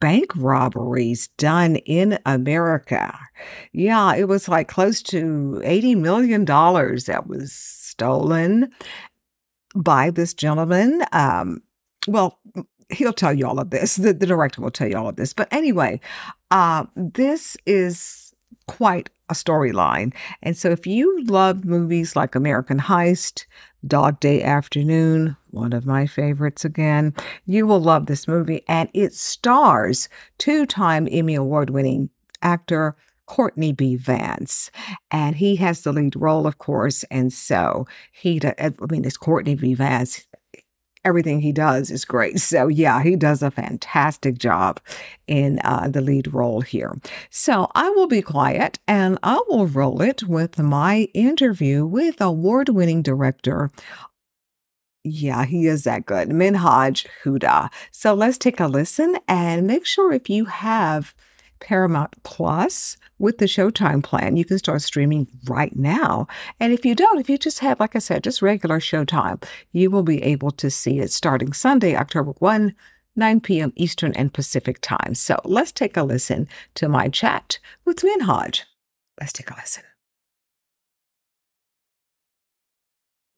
bank 0.00 0.30
robberies 0.36 1.28
done 1.38 1.76
in 1.76 2.18
America. 2.26 3.18
Yeah, 3.72 4.14
it 4.14 4.28
was 4.28 4.48
like 4.48 4.68
close 4.68 5.02
to 5.04 5.60
$80 5.64 5.96
million 5.96 6.44
that 6.44 7.24
was 7.26 7.52
stolen 7.52 8.70
by 9.74 10.10
this 10.10 10.34
gentleman. 10.34 11.02
Um, 11.12 11.62
well, 12.06 12.38
he'll 12.90 13.12
tell 13.12 13.32
you 13.32 13.46
all 13.46 13.58
of 13.58 13.70
this. 13.70 13.96
The, 13.96 14.12
the 14.12 14.26
director 14.26 14.60
will 14.62 14.70
tell 14.70 14.88
you 14.88 14.96
all 14.96 15.08
of 15.08 15.16
this. 15.16 15.32
But 15.32 15.48
anyway, 15.52 16.00
uh, 16.50 16.86
this 16.94 17.56
is 17.66 18.32
quite 18.68 19.10
a 19.28 19.34
storyline. 19.34 20.14
And 20.42 20.56
so 20.56 20.70
if 20.70 20.86
you 20.86 21.24
love 21.24 21.64
movies 21.64 22.16
like 22.16 22.34
American 22.34 22.80
Heist, 22.80 23.44
Dog 23.86 24.20
Day 24.20 24.42
Afternoon, 24.42 25.36
one 25.56 25.72
of 25.72 25.86
my 25.86 26.06
favorites 26.06 26.64
again, 26.64 27.14
you 27.44 27.66
will 27.66 27.80
love 27.80 28.06
this 28.06 28.28
movie. 28.28 28.62
And 28.68 28.88
it 28.94 29.14
stars 29.14 30.08
two 30.38 30.66
time 30.66 31.08
Emmy 31.10 31.34
Award 31.34 31.70
winning 31.70 32.10
actor 32.42 32.94
Courtney 33.26 33.72
B. 33.72 33.96
Vance. 33.96 34.70
And 35.10 35.36
he 35.36 35.56
has 35.56 35.82
the 35.82 35.92
lead 35.92 36.14
role, 36.14 36.46
of 36.46 36.58
course. 36.58 37.02
And 37.10 37.32
so 37.32 37.86
he, 38.12 38.40
I 38.44 38.70
mean, 38.88 39.04
it's 39.04 39.16
Courtney 39.16 39.56
B. 39.56 39.74
Vance 39.74 40.26
everything 41.06 41.40
he 41.40 41.52
does 41.52 41.90
is 41.90 42.04
great. 42.04 42.40
So, 42.40 42.68
yeah, 42.68 43.02
he 43.02 43.16
does 43.16 43.42
a 43.42 43.50
fantastic 43.50 44.38
job 44.38 44.80
in 45.26 45.60
uh, 45.64 45.88
the 45.88 46.00
lead 46.00 46.32
role 46.32 46.60
here. 46.60 46.98
So, 47.30 47.68
I 47.74 47.90
will 47.90 48.08
be 48.08 48.22
quiet 48.22 48.78
and 48.88 49.18
I 49.22 49.40
will 49.48 49.66
roll 49.66 50.02
it 50.02 50.24
with 50.24 50.58
my 50.58 51.08
interview 51.14 51.86
with 51.86 52.20
award 52.20 52.68
winning 52.68 53.02
director. 53.02 53.70
Yeah, 55.08 55.44
he 55.44 55.66
is 55.66 55.84
that 55.84 56.04
good. 56.04 56.30
Menhaj 56.30 57.06
Huda. 57.22 57.70
So 57.92 58.12
let's 58.12 58.38
take 58.38 58.58
a 58.58 58.66
listen 58.66 59.16
and 59.28 59.64
make 59.64 59.86
sure 59.86 60.12
if 60.12 60.28
you 60.28 60.46
have 60.46 61.14
Paramount 61.60 62.20
Plus 62.24 62.96
with 63.20 63.38
the 63.38 63.44
Showtime 63.44 64.02
plan. 64.02 64.36
You 64.36 64.44
can 64.44 64.58
start 64.58 64.82
streaming 64.82 65.28
right 65.44 65.74
now. 65.76 66.26
And 66.58 66.72
if 66.72 66.84
you 66.84 66.96
don't, 66.96 67.20
if 67.20 67.30
you 67.30 67.38
just 67.38 67.60
have, 67.60 67.78
like 67.78 67.94
I 67.94 68.00
said, 68.00 68.24
just 68.24 68.42
regular 68.42 68.80
Showtime, 68.80 69.44
you 69.70 69.92
will 69.92 70.02
be 70.02 70.20
able 70.24 70.50
to 70.50 70.70
see 70.70 70.98
it 70.98 71.12
starting 71.12 71.52
Sunday, 71.52 71.96
October 71.96 72.32
1. 72.38 72.74
9 73.18 73.40
p.m. 73.40 73.72
Eastern 73.76 74.12
and 74.12 74.34
Pacific 74.34 74.78
time. 74.82 75.14
So 75.14 75.40
let's 75.42 75.72
take 75.72 75.96
a 75.96 76.02
listen 76.02 76.46
to 76.74 76.86
my 76.86 77.08
chat 77.08 77.58
with 77.86 78.02
Menhaj. 78.02 78.64
Let's 79.18 79.32
take 79.32 79.50
a 79.50 79.54
listen. 79.54 79.84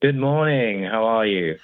Good 0.00 0.16
morning. 0.16 0.84
How 0.84 1.04
are 1.04 1.26
you? 1.26 1.58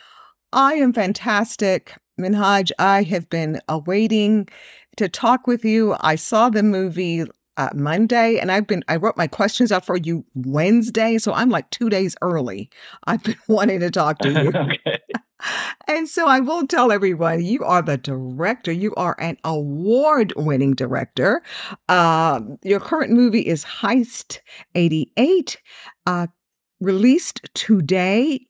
I 0.53 0.74
am 0.74 0.93
fantastic. 0.93 1.97
Menhaj, 2.20 2.72
I 2.80 3.05
have 3.05 3.30
been 3.30 3.61
awaiting 3.68 4.49
to 4.97 5.09
talk 5.09 5.47
with 5.47 5.64
you. 5.64 5.95
I 6.01 6.16
saw 6.16 6.51
the 6.51 6.64
movie 6.64 7.26
uh, 7.57 7.68
Monday, 7.74 8.41
and 8.41 8.51
I've 8.51 8.66
been 8.66 8.82
I 8.89 8.97
wrote 8.97 9.16
my 9.16 9.28
questions 9.28 9.70
out 9.70 9.87
for 9.87 9.97
you 9.97 10.24
Wednesday, 10.35 11.16
so 11.18 11.32
I'm 11.32 11.49
like 11.49 11.70
two 11.70 11.89
days 11.89 12.16
early. 12.22 12.70
I've 13.07 13.22
been 13.22 13.39
wanting 13.49 13.78
to 13.78 13.91
talk 13.93 14.18
to 14.18 14.32
you. 14.32 14.49
okay. 14.55 14.99
And 15.87 16.09
so 16.09 16.26
I 16.26 16.41
will 16.41 16.66
tell 16.66 16.91
everyone 16.91 17.45
you 17.45 17.64
are 17.64 17.82
the 17.82 17.99
director. 17.99 18.72
You 18.72 18.95
are 18.95 19.14
an 19.20 19.37
award 19.45 20.32
winning 20.37 20.74
director. 20.74 21.43
Um, 21.87 22.57
your 22.62 22.80
current 22.80 23.12
movie 23.12 23.47
is 23.47 23.64
Heist 23.64 24.39
88, 24.74 25.61
uh, 26.07 26.28
released 26.85 27.41
today 27.55 28.47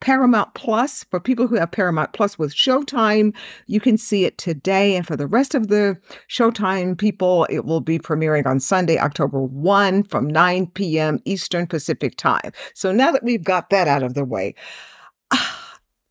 Paramount 0.00 0.54
Plus. 0.54 1.04
For 1.04 1.20
people 1.20 1.46
who 1.46 1.56
have 1.56 1.70
Paramount 1.70 2.12
Plus 2.12 2.38
with 2.38 2.54
Showtime, 2.54 3.34
you 3.66 3.80
can 3.80 3.96
see 3.96 4.24
it 4.24 4.38
today. 4.38 4.94
And 4.94 5.06
for 5.06 5.16
the 5.16 5.26
rest 5.26 5.54
of 5.54 5.68
the 5.68 5.98
Showtime 6.28 6.98
people, 6.98 7.46
it 7.50 7.64
will 7.64 7.80
be 7.80 7.98
premiering 7.98 8.46
on 8.46 8.60
Sunday, 8.60 8.98
October 8.98 9.40
1 9.40 10.04
from 10.04 10.26
9 10.26 10.66
p.m. 10.68 11.20
Eastern 11.24 11.66
Pacific 11.66 12.16
Time. 12.16 12.52
So 12.74 12.92
now 12.92 13.10
that 13.12 13.24
we've 13.24 13.44
got 13.44 13.70
that 13.70 13.88
out 13.88 14.02
of 14.02 14.14
the 14.14 14.24
way, 14.24 14.54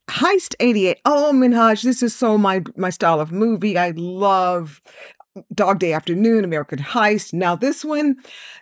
Heist 0.09 0.55
88. 0.59 0.99
Oh, 1.05 1.32
Menhaj, 1.34 1.84
this 1.84 2.01
is 2.01 2.15
so 2.15 2.38
my 2.38 2.63
my 2.78 2.89
style 2.89 3.19
of 3.19 3.32
movie. 3.32 3.78
I 3.78 3.91
love 3.95 4.82
Dog 5.53 5.79
Day 5.79 5.93
Afternoon, 5.93 6.43
American 6.43 6.79
Heist. 6.79 7.33
Now 7.33 7.55
this 7.55 7.83
one. 7.83 8.17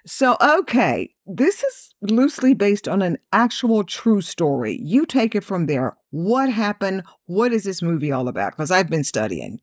So, 0.05 0.37
okay, 0.41 1.13
this 1.25 1.63
is 1.63 1.93
loosely 2.01 2.53
based 2.53 2.87
on 2.87 3.01
an 3.01 3.17
actual 3.31 3.83
true 3.83 4.21
story. 4.21 4.79
You 4.81 5.05
take 5.05 5.35
it 5.35 5.43
from 5.43 5.67
there. 5.67 5.97
What 6.11 6.49
happened? 6.49 7.03
What 7.25 7.53
is 7.53 7.63
this 7.63 7.81
movie 7.81 8.11
all 8.11 8.27
about? 8.27 8.53
Because 8.53 8.71
I've 8.71 8.89
been 8.89 9.03
studying. 9.03 9.59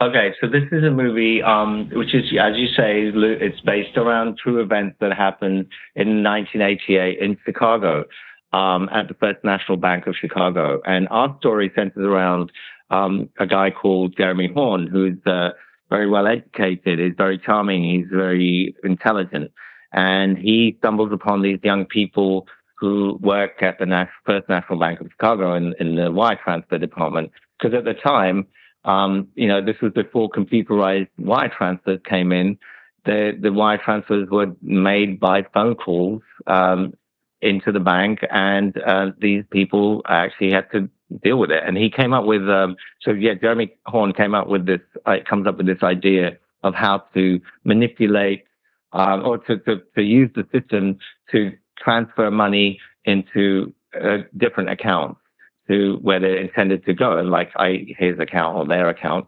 Okay, 0.00 0.32
so 0.40 0.46
this 0.46 0.62
is 0.70 0.84
a 0.84 0.92
movie, 0.92 1.42
um, 1.42 1.90
which 1.92 2.14
is, 2.14 2.22
as 2.40 2.56
you 2.56 2.68
say, 2.68 3.10
it's 3.12 3.60
based 3.62 3.96
around 3.96 4.38
true 4.38 4.62
events 4.62 4.96
that 5.00 5.12
happened 5.12 5.66
in 5.96 6.22
1988 6.22 7.18
in 7.18 7.36
Chicago 7.44 8.04
um, 8.52 8.88
at 8.92 9.08
the 9.08 9.14
First 9.14 9.42
National 9.42 9.76
Bank 9.76 10.06
of 10.06 10.14
Chicago. 10.14 10.80
And 10.86 11.08
our 11.10 11.36
story 11.40 11.72
centers 11.74 12.04
around 12.04 12.52
um, 12.90 13.28
a 13.38 13.46
guy 13.46 13.70
called 13.70 14.16
Jeremy 14.16 14.50
Horn, 14.52 14.86
who's 14.86 15.18
uh, 15.26 15.50
very 15.90 16.08
well 16.08 16.26
educated, 16.26 17.00
is 17.00 17.12
very 17.16 17.38
charming, 17.38 17.84
he's 17.84 18.06
very 18.10 18.74
intelligent, 18.84 19.50
and 19.92 20.38
he 20.38 20.76
stumbles 20.78 21.12
upon 21.12 21.42
these 21.42 21.58
young 21.62 21.84
people 21.86 22.46
who 22.78 23.18
work 23.20 23.62
at 23.62 23.78
the 23.78 24.08
First 24.24 24.48
National 24.48 24.78
Bank 24.78 25.00
of 25.00 25.08
Chicago 25.10 25.54
in, 25.54 25.74
in 25.80 25.96
the 25.96 26.12
wire 26.12 26.38
transfer 26.42 26.78
department. 26.78 27.32
Because 27.58 27.76
at 27.76 27.84
the 27.84 27.94
time, 27.94 28.46
um, 28.84 29.28
you 29.34 29.48
know, 29.48 29.64
this 29.64 29.80
was 29.82 29.92
before 29.92 30.30
computerized 30.30 31.08
wire 31.18 31.52
transfers 31.56 32.00
came 32.08 32.32
in. 32.32 32.58
The 33.04 33.36
the 33.40 33.52
wire 33.52 33.78
transfers 33.78 34.28
were 34.30 34.54
made 34.62 35.18
by 35.18 35.42
phone 35.54 35.74
calls 35.74 36.22
um, 36.46 36.94
into 37.40 37.72
the 37.72 37.80
bank, 37.80 38.20
and 38.30 38.76
uh, 38.80 39.10
these 39.18 39.44
people 39.50 40.02
actually 40.08 40.52
had 40.52 40.70
to 40.72 40.88
deal 41.22 41.38
with 41.38 41.50
it. 41.50 41.62
And 41.66 41.76
he 41.76 41.90
came 41.90 42.12
up 42.12 42.24
with 42.24 42.48
um, 42.48 42.76
so 43.02 43.12
yeah, 43.12 43.34
Jeremy 43.34 43.72
Horn 43.86 44.12
came 44.12 44.34
up 44.34 44.48
with 44.48 44.66
this. 44.66 44.80
Uh, 45.06 45.16
comes 45.28 45.46
up 45.46 45.56
with 45.56 45.66
this 45.66 45.82
idea 45.82 46.36
of 46.62 46.74
how 46.74 46.98
to 47.14 47.40
manipulate 47.64 48.44
um, 48.92 49.24
or 49.24 49.38
to, 49.38 49.58
to 49.58 49.82
to 49.94 50.02
use 50.02 50.30
the 50.34 50.46
system 50.52 50.98
to 51.32 51.52
transfer 51.78 52.30
money 52.30 52.80
into 53.04 53.72
uh, 54.00 54.18
different 54.36 54.68
accounts 54.68 55.20
to 55.68 55.98
where 56.02 56.18
they're 56.18 56.36
intended 56.36 56.84
to 56.86 56.94
go, 56.94 57.10
like 57.20 57.50
I, 57.56 57.86
his 57.98 58.18
account 58.18 58.56
or 58.56 58.66
their 58.66 58.88
account, 58.88 59.26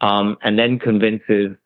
um, 0.00 0.36
and 0.42 0.58
then 0.58 0.78
convinces 0.78 1.56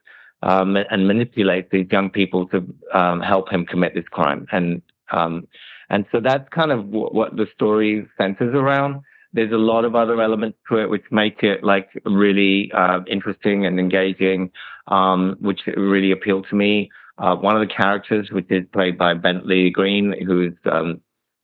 um, 0.43 0.77
and 0.77 1.07
manipulates 1.07 1.69
these 1.73 1.87
young 1.91 2.11
people 2.11 2.47
to 2.49 2.75
um, 2.95 3.21
help 3.21 3.51
him 3.51 3.67
commit 3.67 3.95
this 3.95 4.09
crime. 4.09 4.47
And 4.53 4.83
um, 5.11 5.49
and 5.89 6.07
so 6.13 6.21
that's 6.21 6.49
kind 6.51 6.71
of 6.71 6.87
what 6.87 7.37
the 7.37 7.49
story 7.53 8.07
centers 8.17 8.55
around. 8.55 9.03
There's 9.33 9.53
a 9.53 9.57
lot 9.57 9.85
of 9.85 9.95
other 9.95 10.21
elements 10.21 10.59
to 10.69 10.79
it 10.79 10.91
which 10.91 11.05
make 11.11 11.43
it 11.43 11.63
like 11.63 11.89
really 12.05 12.71
uh, 12.73 13.01
interesting 13.09 13.67
and 13.67 13.79
engaging, 13.79 14.51
um, 14.89 15.37
which 15.41 15.61
really 15.67 16.11
appeal 16.11 16.43
to 16.43 16.55
me. 16.55 16.91
Uh, 17.19 17.37
one 17.37 17.55
of 17.55 17.67
the 17.67 17.73
characters, 17.73 18.31
which 18.31 18.51
is 18.51 18.65
played 18.73 18.97
by 18.99 19.15
Bentley 19.15 19.71
Green, 19.71 20.15
who 20.27 20.49
is 20.49 20.55
um, 20.71 21.01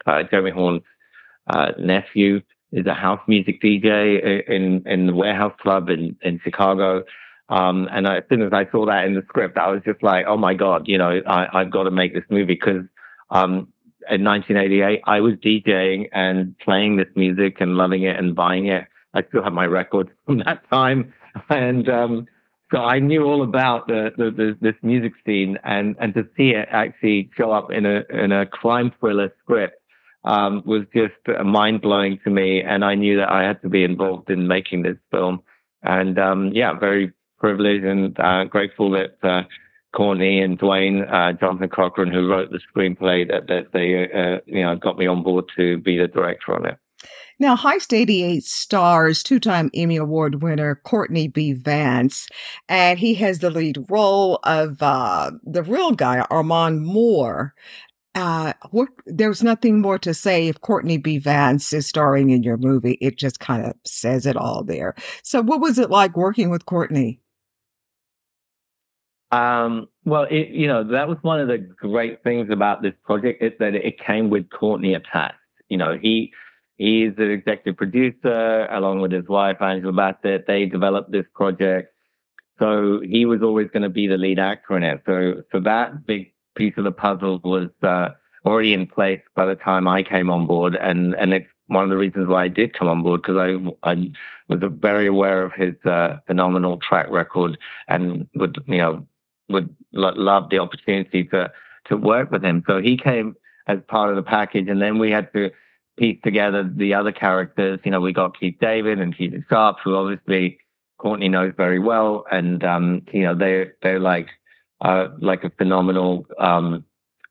uh, 0.07 0.23
Jeremy 0.31 0.51
Horn's 0.51 0.83
uh, 1.49 1.73
nephew, 1.79 2.41
is 2.73 2.87
a 2.87 2.95
house 2.95 3.21
music 3.29 3.63
DJ 3.63 4.49
in 4.49 4.83
in 4.87 5.07
the 5.07 5.15
Warehouse 5.15 5.55
Club 5.61 5.89
in 5.89 6.17
in 6.23 6.41
Chicago. 6.43 7.05
Um, 7.49 7.89
and 7.93 8.09
I, 8.09 8.19
as 8.19 8.25
soon 8.29 8.43
as 8.43 8.53
I 8.53 8.69
saw 8.73 8.87
that 8.87 9.05
in 9.05 9.15
the 9.15 9.23
script, 9.29 9.57
I 9.57 9.71
was 9.71 9.81
just 9.85 10.03
like, 10.03 10.27
oh 10.27 10.37
my 10.37 10.55
God, 10.55 10.89
you 10.89 10.99
know, 10.99 11.21
I, 11.27 11.61
I've 11.61 11.71
got 11.71 11.85
to 11.85 11.93
make 11.93 12.13
this 12.13 12.25
movie 12.29 12.55
because 12.55 12.83
um, 13.31 13.69
in 14.11 14.25
1988, 14.25 15.01
I 15.05 15.21
was 15.21 15.35
DJing 15.35 16.09
and 16.13 16.57
playing 16.59 16.97
this 16.97 17.09
music 17.17 17.57
and 17.61 17.77
loving 17.77 18.03
it 18.03 18.17
and 18.17 18.35
buying 18.35 18.67
it. 18.67 18.85
I 19.15 19.23
still 19.29 19.43
have 19.43 19.53
my 19.53 19.67
record 19.67 20.11
from 20.27 20.39
that 20.39 20.69
time. 20.71 21.13
And 21.51 21.89
um, 21.89 22.27
so 22.73 22.79
I 22.79 22.99
knew 22.99 23.25
all 23.25 23.43
about 23.43 23.87
the, 23.87 24.11
the, 24.17 24.31
the, 24.31 24.59
this 24.61 24.75
music 24.83 25.13
scene 25.25 25.59
and, 25.65 25.97
and 26.01 26.15
to 26.15 26.27
see 26.37 26.51
it 26.51 26.69
actually 26.71 27.31
show 27.37 27.53
up 27.53 27.71
in 27.71 27.87
a, 27.87 28.03
in 28.11 28.33
a 28.33 28.47
crime 28.47 28.93
thriller 28.99 29.33
script 29.43 29.81
um, 30.25 30.63
was 30.67 30.83
just 30.95 31.15
mind 31.45 31.83
blowing 31.83 32.19
to 32.25 32.31
me. 32.31 32.63
And 32.63 32.85
I 32.85 32.95
knew 32.95 33.17
that 33.19 33.31
I 33.31 33.43
had 33.45 33.63
to 33.63 33.69
be 33.69 33.85
involved 33.85 34.31
in 34.31 34.49
making 34.49 34.83
this 34.83 34.97
film. 35.11 35.43
And 35.83 36.19
um, 36.19 36.51
yeah, 36.53 36.79
very 36.79 37.13
privileged 37.39 37.85
and 37.85 38.19
uh, 38.19 38.45
grateful 38.45 38.91
that 38.91 39.17
uh, 39.23 39.43
Courtney 39.97 40.43
and 40.43 40.59
Dwayne, 40.59 41.11
uh, 41.11 41.33
Jonathan 41.33 41.71
Cochran, 41.71 42.13
who 42.13 42.29
wrote 42.29 42.51
the 42.51 42.61
screenplay, 42.61 43.27
that, 43.29 43.47
that 43.49 43.73
they 43.73 44.11
uh, 44.13 44.41
you 44.47 44.63
know 44.63 44.77
got 44.77 44.99
me 44.99 45.07
on 45.07 45.23
board 45.23 45.47
to 45.57 45.79
be 45.79 45.97
the 45.97 46.07
director 46.07 46.55
on 46.55 46.67
it. 46.67 46.79
Now, 47.39 47.57
Heist 47.57 47.97
88 47.97 48.45
stars 48.45 49.23
two 49.23 49.41
time 49.41 49.71
Emmy 49.75 49.97
Award 49.97 50.43
winner 50.43 50.75
Courtney 50.75 51.29
B. 51.29 51.53
Vance, 51.55 52.29
and 52.69 52.99
he 52.99 53.15
has 53.15 53.39
the 53.39 53.51
lead 53.51 53.87
role 53.89 54.39
of 54.45 54.83
uh, 54.83 55.31
the 55.43 55.63
real 55.63 55.93
guy, 55.93 56.21
Armand 56.31 56.85
Moore. 56.85 57.55
Uh, 58.15 58.55
what, 58.71 58.89
there's 59.05 59.43
nothing 59.43 59.81
more 59.81 59.99
to 59.99 60.15
say 60.15 60.49
if 60.49 60.61
Courtney 60.61 60.97
B. 60.97 61.19
Vance 61.19 61.73
is 61.75 61.87
starring 61.87 62.31
in 62.31 62.43
your 62.43 62.57
movie. 62.57 62.97
It 63.01 63.19
just 63.19 63.41
kind 63.41 63.65
of 63.65 63.75
says 63.85 64.25
it 64.25 64.37
all 64.37 64.65
there. 64.65 64.95
So, 65.23 65.43
what 65.43 65.61
was 65.61 65.79
it 65.79 65.91
like 65.91 66.17
working 66.17 66.49
with 66.51 66.67
Courtney? 66.67 67.21
Um, 69.33 69.89
well, 70.05 70.27
it, 70.31 70.49
you 70.49 70.67
know, 70.67 70.85
that 70.85 71.09
was 71.09 71.19
one 71.23 71.41
of 71.41 71.49
the 71.49 71.59
great 71.59 72.23
things 72.23 72.49
about 72.51 72.83
this 72.83 72.95
project 73.05 73.43
is 73.43 73.53
that 73.59 73.75
it 73.75 73.99
came 73.99 74.31
with 74.31 74.49
Courtney 74.51 74.95
attached. 74.95 75.35
You 75.69 75.79
know, 75.79 75.99
he 76.01 76.33
he's 76.77 77.15
the 77.17 77.25
executive 77.25 77.77
producer 77.77 78.67
along 78.71 79.01
with 79.01 79.13
his 79.13 79.27
wife 79.27 79.61
Angela 79.61 79.93
Bassett. 79.93 80.47
They 80.47 80.67
developed 80.67 81.11
this 81.11 81.27
project, 81.35 81.93
so 82.59 83.01
he 83.01 83.27
was 83.27 83.43
always 83.43 83.69
going 83.73 83.83
to 83.83 83.89
be 83.89 84.07
the 84.07 84.17
lead 84.17 84.39
actor 84.39 84.77
in 84.77 84.85
it. 84.85 85.03
So, 85.07 85.43
so 85.51 85.61
that 85.61 86.07
big 86.07 86.33
piece 86.55 86.75
of 86.77 86.85
the 86.85 86.93
puzzle 86.93 87.41
was 87.43 87.69
uh, 87.83 88.11
already 88.45 88.73
in 88.73 88.87
place 88.87 89.21
by 89.35 89.45
the 89.45 89.57
time 89.57 89.89
I 89.89 90.05
came 90.05 90.31
on 90.31 90.47
board, 90.47 90.77
and 90.77 91.15
and 91.15 91.35
it's 91.35 91.49
one 91.67 91.83
of 91.83 91.91
the 91.91 91.97
reasons 91.97 92.29
why 92.29 92.45
I 92.45 92.49
did 92.49 92.79
come 92.79 92.87
on 92.87 93.03
board 93.03 93.23
because 93.23 93.37
I 93.37 93.91
I 93.91 94.13
was 94.49 94.61
very 94.81 95.09
aware 95.09 95.43
of 95.43 95.53
his 95.53 95.75
uh, 95.85 96.19
phenomenal 96.27 96.79
track 96.79 97.11
record 97.11 97.59
and 97.89 98.29
would 98.37 98.57
you 98.67 98.79
know 98.79 99.07
would 99.49 99.75
love 99.93 100.51
the 100.51 100.59
opportunity 100.59 101.25
to 101.25 101.51
to 101.89 101.97
work 101.97 102.31
with 102.31 102.45
him. 102.45 102.65
So 102.67 102.81
he 102.81 102.97
came 102.97 103.37
as 103.67 103.79
part 103.89 104.11
of 104.11 104.17
the 104.17 104.23
package, 104.23 104.69
and 104.69 104.81
then 104.81 104.99
we 104.99 105.11
had 105.11 105.33
to 105.33 105.51
piece 105.97 106.19
together 106.23 106.63
the 106.63 106.95
other 106.95 107.13
characters. 107.13 107.81
You 107.85 107.91
know, 107.91 108.01
we 108.01 108.13
got 108.13 108.39
Keith 108.39 108.57
David 108.61 109.01
and 109.01 109.17
Keith 109.17 109.35
Sharp, 109.49 109.79
who 109.83 109.95
obviously 109.97 110.59
Courtney 110.99 111.29
knows 111.29 111.53
very 111.57 111.79
well, 111.79 112.25
and 112.31 112.63
um, 112.65 113.03
you 113.13 113.23
know 113.23 113.35
they 113.35 113.71
they're 113.83 114.01
like 114.01 114.29
uh, 114.81 115.09
like 115.21 115.45
a 115.45 115.51
phenomenal 115.51 116.27
um, 116.39 116.85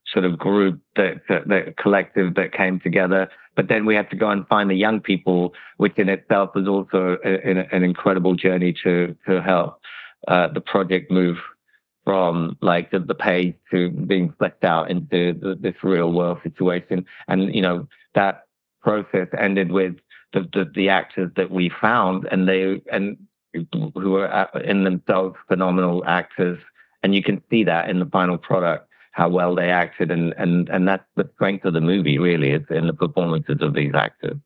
sort 0.08 0.26
of 0.26 0.38
group 0.38 0.80
that, 0.96 1.22
that, 1.30 1.48
that 1.48 1.78
collective 1.78 2.36
that 2.36 2.54
came 2.54 2.80
together. 2.80 3.30
But 3.56 3.68
then 3.70 3.86
we 3.86 3.96
had 3.96 4.10
to 4.10 4.16
go 4.16 4.30
and 4.30 4.48
find 4.48 4.70
the 4.70 4.76
young 4.76 5.00
people, 5.00 5.54
which 5.78 5.98
in 5.98 6.10
itself 6.10 6.52
was 6.56 6.68
also 6.68 7.18
a, 7.24 7.34
a, 7.34 7.68
an 7.72 7.84
incredible 7.84 8.36
journey 8.36 8.76
to 8.84 9.16
to 9.28 9.42
help 9.42 9.80
uh, 10.28 10.48
the 10.50 10.62
project 10.62 11.12
move 11.12 11.38
from 12.06 12.56
like 12.62 12.92
the, 12.92 13.00
the 13.00 13.16
page 13.16 13.56
to 13.72 13.90
being 13.90 14.32
fleshed 14.38 14.64
out 14.64 14.90
into 14.90 15.34
the, 15.34 15.56
this 15.60 15.76
real 15.84 16.14
world 16.14 16.38
situation. 16.44 17.06
And, 17.28 17.54
you 17.54 17.62
know, 17.62 17.88
that 18.14 18.46
process 18.82 19.28
ended 19.38 19.72
with 19.72 19.96
the, 20.32 20.42
the, 20.54 20.72
the 20.74 20.90
actors 20.90 21.32
that 21.36 21.50
we 21.50 21.70
found 21.82 22.28
and 22.32 22.48
they, 22.48 22.82
and 22.92 23.18
who 23.54 24.12
were 24.12 24.48
in 24.64 24.84
themselves 24.84 25.36
phenomenal 25.48 26.06
actors. 26.06 26.60
And 27.02 27.16
you 27.16 27.24
can 27.24 27.42
see 27.50 27.64
that 27.64 27.90
in 27.90 28.00
the 28.00 28.06
final 28.06 28.38
product, 28.38 28.88
how 29.12 29.30
well 29.30 29.56
they 29.56 29.72
acted. 29.72 30.12
And, 30.12 30.34
and, 30.38 30.70
and 30.70 30.88
that's 30.88 31.06
the 31.16 31.30
strength 31.36 31.66
of 31.66 31.74
the 31.74 31.82
movie, 31.82 32.20
really, 32.20 32.52
is 32.52 32.66
in 32.70 32.88
the 32.88 32.94
performances 32.94 33.58
of 33.62 33.74
these 33.74 33.94
actors. 33.96 34.38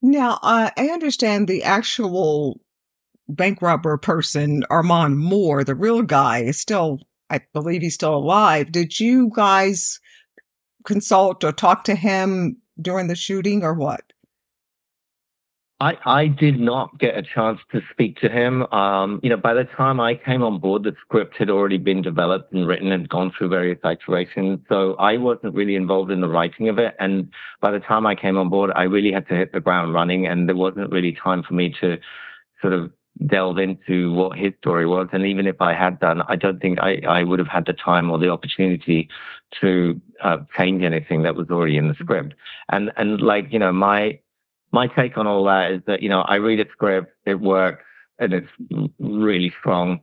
Now, 0.00 0.38
uh, 0.42 0.70
I 0.76 0.88
understand 0.88 1.48
the 1.48 1.62
actual 1.62 2.60
bank 3.28 3.62
robber 3.62 3.96
person, 3.96 4.64
Armand 4.70 5.18
Moore, 5.18 5.64
the 5.64 5.74
real 5.74 6.02
guy, 6.02 6.40
is 6.40 6.58
still, 6.60 7.00
I 7.30 7.40
believe 7.52 7.82
he's 7.82 7.94
still 7.94 8.14
alive. 8.14 8.72
Did 8.72 9.00
you 9.00 9.30
guys 9.34 10.00
consult 10.84 11.44
or 11.44 11.52
talk 11.52 11.84
to 11.84 11.94
him 11.94 12.58
during 12.80 13.06
the 13.06 13.16
shooting 13.16 13.62
or 13.62 13.74
what? 13.74 14.02
I, 15.80 15.98
I 16.06 16.26
did 16.28 16.60
not 16.60 16.98
get 16.98 17.18
a 17.18 17.22
chance 17.22 17.58
to 17.72 17.80
speak 17.90 18.18
to 18.20 18.28
him. 18.28 18.62
Um, 18.72 19.18
you 19.22 19.28
know, 19.28 19.36
by 19.36 19.54
the 19.54 19.64
time 19.64 20.00
I 20.00 20.14
came 20.14 20.42
on 20.42 20.58
board, 20.58 20.84
the 20.84 20.94
script 21.00 21.36
had 21.36 21.50
already 21.50 21.78
been 21.78 22.00
developed 22.00 22.52
and 22.52 22.66
written 22.66 22.92
and 22.92 23.08
gone 23.08 23.32
through 23.36 23.48
various 23.48 23.78
iterations. 23.84 24.60
So 24.68 24.94
I 24.94 25.16
wasn't 25.16 25.54
really 25.54 25.74
involved 25.74 26.12
in 26.12 26.20
the 26.20 26.28
writing 26.28 26.68
of 26.68 26.78
it. 26.78 26.94
And 27.00 27.28
by 27.60 27.72
the 27.72 27.80
time 27.80 28.06
I 28.06 28.14
came 28.14 28.38
on 28.38 28.50
board, 28.50 28.70
I 28.76 28.84
really 28.84 29.12
had 29.12 29.26
to 29.28 29.34
hit 29.34 29.52
the 29.52 29.60
ground 29.60 29.92
running, 29.92 30.26
and 30.26 30.48
there 30.48 30.56
wasn't 30.56 30.92
really 30.92 31.18
time 31.22 31.42
for 31.42 31.54
me 31.54 31.74
to 31.80 31.98
sort 32.62 32.72
of 32.72 32.92
delve 33.26 33.58
into 33.58 34.12
what 34.12 34.36
his 34.36 34.52
story 34.58 34.86
was. 34.86 35.08
And 35.12 35.24
even 35.24 35.46
if 35.46 35.60
I 35.60 35.72
had 35.72 36.00
done, 36.00 36.22
I 36.28 36.36
don't 36.36 36.60
think 36.60 36.80
I, 36.80 37.00
I 37.08 37.22
would 37.22 37.38
have 37.38 37.48
had 37.48 37.66
the 37.66 37.72
time 37.72 38.10
or 38.10 38.18
the 38.18 38.28
opportunity 38.30 39.08
to 39.60 40.00
uh, 40.22 40.38
change 40.56 40.82
anything 40.82 41.22
that 41.22 41.36
was 41.36 41.48
already 41.50 41.76
in 41.76 41.88
the 41.88 41.94
script. 41.94 42.34
And 42.70 42.90
and 42.96 43.20
like 43.20 43.52
you 43.52 43.58
know, 43.58 43.72
my 43.72 44.18
my 44.72 44.88
take 44.88 45.16
on 45.16 45.26
all 45.26 45.44
that 45.44 45.70
is 45.70 45.80
that 45.86 46.02
you 46.02 46.08
know 46.08 46.22
I 46.22 46.36
read 46.36 46.60
a 46.60 46.70
script, 46.72 47.12
it 47.24 47.40
works, 47.40 47.84
and 48.18 48.32
it's 48.32 48.50
really 48.98 49.52
strong. 49.60 50.00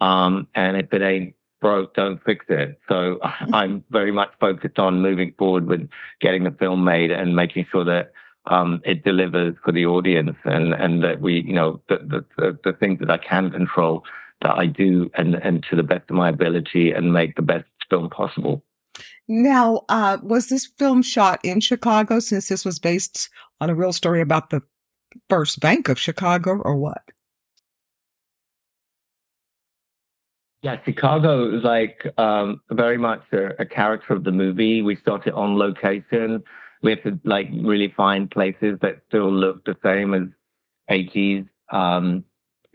Um, 0.00 0.48
and 0.54 0.76
if 0.76 0.92
it 0.92 1.02
ain't 1.02 1.34
broke, 1.60 1.94
don't 1.94 2.22
fix 2.24 2.44
it. 2.48 2.78
So 2.88 3.18
I'm 3.22 3.84
very 3.90 4.12
much 4.12 4.30
focused 4.40 4.78
on 4.78 5.00
moving 5.00 5.34
forward 5.38 5.66
with 5.66 5.88
getting 6.20 6.44
the 6.44 6.50
film 6.50 6.84
made 6.84 7.10
and 7.10 7.36
making 7.36 7.66
sure 7.70 7.84
that 7.84 8.12
um, 8.46 8.80
it 8.84 9.04
delivers 9.04 9.54
for 9.64 9.72
the 9.72 9.86
audience 9.86 10.36
and, 10.44 10.74
and 10.74 11.02
that 11.02 11.20
we, 11.20 11.42
you 11.42 11.54
know, 11.54 11.80
the, 11.88 12.24
the, 12.36 12.58
the 12.64 12.72
things 12.74 13.00
that 13.00 13.10
I 13.10 13.18
can 13.18 13.50
control 13.50 14.04
that 14.42 14.56
I 14.58 14.66
do 14.66 15.10
and, 15.14 15.34
and 15.36 15.64
to 15.70 15.76
the 15.76 15.82
best 15.82 16.10
of 16.10 16.16
my 16.16 16.28
ability 16.28 16.92
and 16.92 17.12
make 17.12 17.36
the 17.36 17.42
best 17.42 17.64
film 17.88 18.10
possible. 18.10 18.62
Now, 19.26 19.82
uh, 19.88 20.18
was 20.22 20.48
this 20.48 20.66
film 20.66 21.02
shot 21.02 21.40
in 21.42 21.60
Chicago 21.60 22.20
since 22.20 22.48
this 22.48 22.64
was 22.64 22.78
based 22.78 23.30
on 23.60 23.70
a 23.70 23.74
real 23.74 23.92
story 23.92 24.20
about 24.20 24.50
the 24.50 24.62
first 25.28 25.60
bank 25.60 25.88
of 25.88 25.98
Chicago 25.98 26.60
or 26.60 26.76
what? 26.76 27.02
Yeah, 30.62 30.78
Chicago 30.84 31.54
is 31.54 31.62
like 31.62 32.06
um, 32.16 32.62
very 32.70 32.96
much 32.96 33.22
a, 33.32 33.60
a, 33.60 33.66
character 33.66 34.14
of 34.14 34.24
the 34.24 34.32
movie. 34.32 34.80
We 34.80 34.96
shot 35.04 35.26
it 35.26 35.34
on 35.34 35.58
location 35.58 36.42
we 36.84 36.90
have 36.90 37.02
to 37.02 37.18
like 37.24 37.48
really 37.50 37.92
find 37.96 38.30
places 38.30 38.78
that 38.82 39.00
still 39.08 39.32
look 39.32 39.64
the 39.64 39.76
same 39.82 40.12
as 40.12 40.28
80s 40.90 41.48
um, 41.72 42.24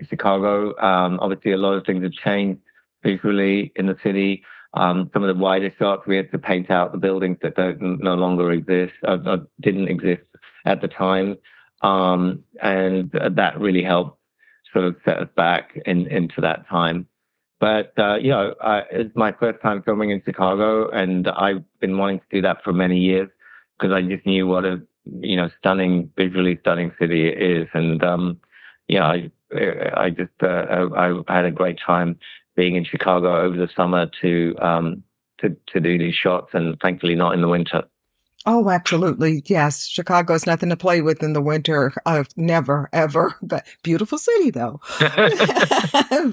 Chicago. 0.09 0.75
Um, 0.79 1.19
obviously, 1.21 1.51
a 1.51 1.57
lot 1.57 1.73
of 1.73 1.85
things 1.85 2.01
have 2.01 2.13
changed 2.13 2.59
visually 3.03 3.71
in 3.75 3.85
the 3.85 3.95
city. 4.03 4.43
Um, 4.73 5.11
some 5.13 5.23
of 5.23 5.27
the 5.33 5.39
wider 5.39 5.71
shots, 5.77 6.07
we 6.07 6.15
had 6.15 6.31
to 6.31 6.39
paint 6.39 6.71
out 6.71 6.91
the 6.91 6.97
buildings 6.97 7.37
that 7.43 7.55
don't 7.55 8.01
no 8.01 8.15
longer 8.15 8.51
exist, 8.51 8.93
or, 9.03 9.11
uh, 9.11 9.23
or 9.25 9.33
uh, 9.33 9.37
didn't 9.61 9.87
exist 9.87 10.27
at 10.65 10.81
the 10.81 10.87
time, 10.87 11.37
um, 11.81 12.43
and 12.61 13.11
that 13.11 13.59
really 13.59 13.83
helped 13.83 14.19
sort 14.73 14.85
of 14.85 14.95
set 15.05 15.17
us 15.17 15.29
back 15.35 15.77
in, 15.85 16.07
into 16.07 16.41
that 16.41 16.67
time. 16.67 17.07
But 17.59 17.93
uh, 17.97 18.15
you 18.15 18.29
know, 18.29 18.55
it's 18.91 19.15
my 19.15 19.33
first 19.33 19.61
time 19.61 19.83
filming 19.83 20.09
in 20.11 20.21
Chicago, 20.23 20.89
and 20.89 21.27
I've 21.27 21.63
been 21.79 21.97
wanting 21.97 22.19
to 22.19 22.25
do 22.31 22.41
that 22.41 22.63
for 22.63 22.73
many 22.73 22.97
years 22.97 23.29
because 23.79 23.93
I 23.93 24.01
just 24.01 24.25
knew 24.25 24.47
what 24.47 24.65
a 24.65 24.81
you 25.21 25.35
know 25.35 25.49
stunning, 25.59 26.11
visually 26.17 26.57
stunning 26.61 26.91
city 26.99 27.27
it 27.27 27.41
is, 27.41 27.67
and 27.73 28.03
um, 28.03 28.39
yeah, 28.87 29.05
I 29.05 29.31
I 29.95 30.09
just 30.09 30.31
uh, 30.41 30.87
I, 30.95 31.21
I 31.27 31.35
had 31.35 31.45
a 31.45 31.51
great 31.51 31.79
time 31.85 32.19
being 32.55 32.75
in 32.75 32.83
Chicago 32.83 33.41
over 33.41 33.55
the 33.55 33.69
summer 33.75 34.09
to 34.21 34.55
um, 34.61 35.03
to 35.39 35.55
to 35.67 35.79
do 35.79 35.97
these 35.97 36.15
shots, 36.15 36.49
and 36.53 36.79
thankfully 36.79 37.15
not 37.15 37.33
in 37.33 37.41
the 37.41 37.47
winter. 37.47 37.83
Oh, 38.45 38.69
absolutely. 38.69 39.43
Yes. 39.45 39.85
Chicago 39.85 40.33
is 40.33 40.47
nothing 40.47 40.69
to 40.69 40.77
play 40.77 41.01
with 41.01 41.21
in 41.21 41.33
the 41.33 41.41
winter. 41.41 41.93
I've 42.05 42.29
never, 42.37 42.89
ever. 42.93 43.35
But 43.41 43.67
beautiful 43.83 44.17
city, 44.17 44.49
though. 44.49 44.79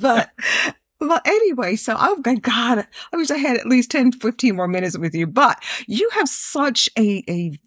but 0.01 0.31
well, 1.01 1.21
anyway, 1.25 1.77
so 1.77 1.97
oh 1.99 2.21
my 2.25 2.37
God, 2.37 2.87
I 3.13 3.17
wish 3.17 3.31
I 3.31 3.37
had 3.37 3.57
at 3.57 3.67
least 3.67 3.91
10, 3.91 4.13
15 4.13 4.57
more 4.57 4.69
minutes 4.69 4.97
with 4.97 5.15
you, 5.15 5.27
but 5.27 5.63
you 5.87 6.09
have 6.15 6.29
such 6.29 6.89
a, 6.99 7.23
a, 7.29 7.59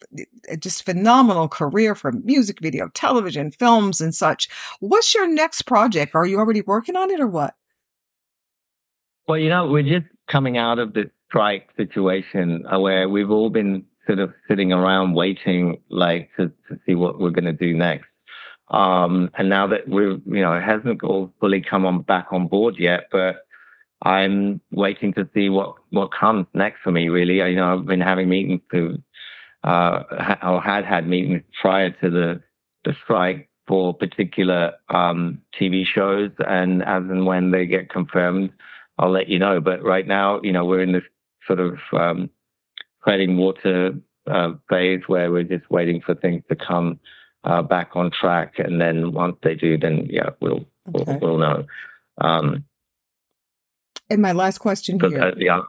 a 0.49 0.57
just 0.57 0.83
phenomenal 0.83 1.47
career 1.47 1.95
from 1.95 2.25
music 2.25 2.59
video, 2.59 2.89
television, 2.89 3.51
films, 3.51 4.01
and 4.01 4.15
such. 4.15 4.49
What's 4.79 5.13
your 5.13 5.27
next 5.27 5.63
project? 5.63 6.15
Are 6.15 6.25
you 6.25 6.39
already 6.39 6.61
working 6.61 6.95
on 6.95 7.11
it 7.11 7.19
or 7.19 7.27
what? 7.27 7.55
Well, 9.27 9.37
you 9.37 9.49
know, 9.49 9.67
we're 9.67 9.83
just 9.83 10.07
coming 10.27 10.57
out 10.57 10.79
of 10.79 10.93
this 10.93 11.07
strike 11.27 11.69
situation 11.77 12.65
uh, 12.65 12.79
where 12.79 13.07
we've 13.07 13.29
all 13.29 13.51
been 13.51 13.85
sort 14.07 14.17
of 14.17 14.33
sitting 14.47 14.73
around 14.73 15.13
waiting, 15.13 15.79
like 15.89 16.31
to, 16.37 16.47
to 16.67 16.79
see 16.85 16.95
what 16.95 17.19
we're 17.19 17.29
going 17.29 17.45
to 17.45 17.53
do 17.53 17.77
next. 17.77 18.07
Um, 18.69 19.31
and 19.37 19.49
now 19.49 19.67
that 19.67 19.87
we're, 19.87 20.11
you 20.25 20.41
know, 20.41 20.53
it 20.53 20.63
hasn't 20.63 21.03
all 21.03 21.33
fully 21.39 21.61
come 21.61 21.85
on 21.85 22.01
back 22.03 22.27
on 22.31 22.47
board 22.47 22.75
yet, 22.77 23.07
but 23.11 23.45
I'm 24.03 24.61
waiting 24.71 25.13
to 25.13 25.27
see 25.33 25.49
what 25.49 25.75
what 25.89 26.11
comes 26.13 26.45
next 26.53 26.81
for 26.83 26.91
me. 26.91 27.09
Really, 27.09 27.41
I, 27.41 27.47
you 27.47 27.55
know, 27.57 27.73
I've 27.73 27.85
been 27.85 27.99
having 27.99 28.29
meetings 28.29 28.61
to, 28.71 29.01
uh, 29.63 30.03
or 30.43 30.61
had 30.61 30.85
had 30.85 31.07
meetings 31.07 31.41
prior 31.61 31.89
to 31.89 32.09
the 32.09 32.41
the 32.85 32.95
strike 33.03 33.49
for 33.67 33.93
particular 33.93 34.73
um, 34.89 35.41
TV 35.59 35.85
shows, 35.85 36.31
and 36.47 36.81
as 36.83 37.03
and 37.03 37.25
when 37.25 37.51
they 37.51 37.65
get 37.65 37.89
confirmed, 37.89 38.51
I'll 38.97 39.11
let 39.11 39.27
you 39.27 39.39
know. 39.39 39.59
But 39.59 39.83
right 39.83 40.07
now, 40.07 40.39
you 40.43 40.53
know, 40.53 40.65
we're 40.65 40.81
in 40.81 40.93
this 40.93 41.03
sort 41.45 41.59
of 41.59 41.77
um, 41.93 42.29
treading 43.03 43.37
water 43.37 43.93
uh, 44.27 44.53
phase 44.69 45.01
where 45.07 45.31
we're 45.31 45.43
just 45.43 45.69
waiting 45.69 46.01
for 46.01 46.15
things 46.15 46.43
to 46.49 46.55
come 46.55 46.99
uh, 47.43 47.61
back 47.61 47.91
on 47.95 48.11
track, 48.11 48.55
and 48.57 48.79
then 48.81 49.11
once 49.13 49.37
they 49.43 49.55
do, 49.55 49.77
then 49.77 50.07
yeah, 50.09 50.29
we'll 50.41 50.65
Okay. 50.95 51.17
we'll, 51.19 51.19
we'll 51.19 51.37
know. 51.37 51.65
Um, 52.19 52.65
And 54.09 54.21
my 54.21 54.31
last 54.31 54.57
question 54.57 54.99
here. 54.99 55.21
uh, 55.21 55.31
yeah, 55.37 55.61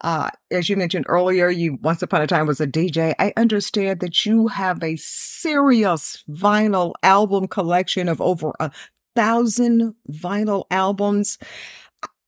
Uh, 0.00 0.30
as 0.50 0.68
you 0.68 0.76
mentioned 0.76 1.04
earlier, 1.08 1.48
you 1.50 1.78
once 1.82 2.02
upon 2.02 2.22
a 2.22 2.26
time 2.26 2.46
was 2.46 2.60
a 2.60 2.66
DJ. 2.66 3.14
I 3.18 3.32
understand 3.36 4.00
that 4.00 4.24
you 4.26 4.48
have 4.48 4.82
a 4.82 4.96
serious 4.96 6.24
vinyl 6.28 6.94
album 7.02 7.46
collection 7.48 8.08
of 8.08 8.20
over 8.20 8.52
a 8.58 8.70
thousand 9.14 9.94
vinyl 10.10 10.64
albums. 10.70 11.38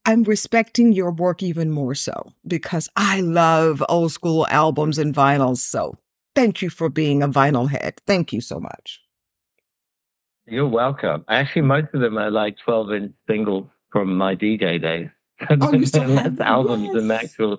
I'm 0.07 0.23
respecting 0.25 0.93
your 0.93 1.11
work 1.11 1.43
even 1.43 1.71
more 1.71 1.95
so 1.95 2.33
because 2.47 2.91
I 2.95 3.23
love 3.23 3.83
old 3.89 4.13
school 4.13 4.47
albums 4.51 4.99
and 4.99 5.15
vinyls. 5.15 5.59
So 5.59 5.97
thank 6.35 6.63
you 6.63 6.71
for 6.71 6.89
being 6.89 7.23
a 7.23 7.29
vinyl 7.29 7.69
head. 7.71 8.01
Thank 8.07 8.33
you 8.33 8.41
so 8.41 8.59
much. 8.61 9.01
you're 10.47 10.69
welcome. 10.69 11.25
Actually, 11.29 11.63
most 11.63 11.89
of 11.95 12.01
them 12.01 12.19
are 12.19 12.31
like 12.31 12.57
12 12.65 12.93
inch 12.93 13.13
singles 13.29 13.67
from 13.91 14.17
my 14.17 14.35
DJ 14.37 14.81
days. 14.81 15.09
Oh, 15.61 15.73
you 15.73 15.85
still 15.87 16.05
have 16.17 16.41
albums 16.41 16.89
Yes. 16.95 17.25
actual 17.25 17.59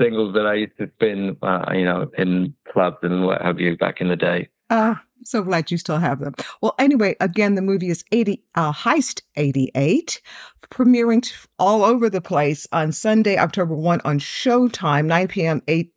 singles 0.00 0.34
that 0.34 0.44
I 0.46 0.54
used 0.54 0.76
to 0.78 0.90
spin, 0.96 1.36
uh, 1.42 1.70
you 1.72 1.84
know, 1.84 2.10
in 2.18 2.54
clubs 2.72 2.96
and 3.02 3.24
what 3.24 3.40
have 3.42 3.60
you 3.60 3.76
back 3.76 4.00
in 4.00 4.08
the 4.08 4.16
day. 4.16 4.48
Ah, 4.70 5.00
so 5.22 5.42
glad 5.42 5.70
you 5.70 5.78
still 5.78 5.98
have 5.98 6.18
them. 6.18 6.34
Well, 6.60 6.74
anyway, 6.80 7.14
again, 7.20 7.54
the 7.54 7.62
movie 7.62 7.90
is 7.90 8.04
80, 8.10 8.42
uh, 8.56 8.72
Heist 8.72 9.22
88, 9.36 10.20
premiering 10.68 11.22
t- 11.22 11.32
all 11.60 11.84
over 11.84 12.10
the 12.10 12.20
place 12.20 12.66
on 12.72 12.90
Sunday, 12.90 13.38
October 13.38 13.74
1 13.76 14.00
on 14.04 14.18
Showtime, 14.18 15.04
9 15.06 15.28
p.m., 15.28 15.62
8 15.68 15.92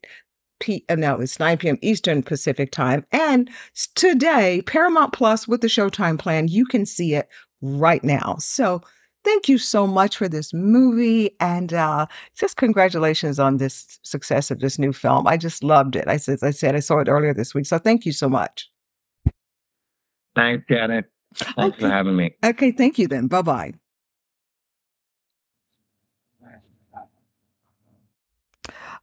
p. 0.59 0.85
Uh, 0.89 0.95
no, 0.95 1.19
it's 1.19 1.39
9 1.39 1.57
p.m. 1.57 1.77
Eastern 1.81 2.23
Pacific 2.23 2.71
time. 2.71 3.05
And 3.11 3.49
today, 3.95 4.61
Paramount 4.65 5.13
Plus 5.13 5.47
with 5.47 5.61
the 5.61 5.67
Showtime 5.67 6.19
plan, 6.19 6.47
you 6.47 6.65
can 6.65 6.85
see 6.85 7.15
it 7.15 7.29
right 7.61 8.03
now. 8.03 8.35
So 8.39 8.81
thank 9.23 9.49
you 9.49 9.57
so 9.57 9.85
much 9.87 10.17
for 10.17 10.29
this 10.29 10.53
movie. 10.53 11.31
And 11.39 11.73
uh, 11.73 12.05
just 12.37 12.57
congratulations 12.57 13.39
on 13.39 13.57
this 13.57 13.99
success 14.03 14.51
of 14.51 14.59
this 14.59 14.79
new 14.79 14.93
film. 14.93 15.27
I 15.27 15.37
just 15.37 15.63
loved 15.63 15.95
it. 15.95 16.07
I, 16.07 16.13
as 16.13 16.43
I 16.43 16.51
said, 16.51 16.75
I 16.75 16.79
saw 16.79 16.99
it 16.99 17.09
earlier 17.09 17.33
this 17.33 17.53
week. 17.53 17.65
So 17.65 17.77
thank 17.77 18.05
you 18.05 18.11
so 18.11 18.29
much. 18.29 18.69
Thanks, 20.35 20.65
Janet. 20.69 21.05
Thanks 21.33 21.79
for 21.79 21.89
having 21.89 22.15
me. 22.15 22.35
Okay, 22.43 22.71
thank 22.71 22.97
you 22.97 23.07
then. 23.07 23.27
Bye 23.27 23.41
bye. 23.41 23.73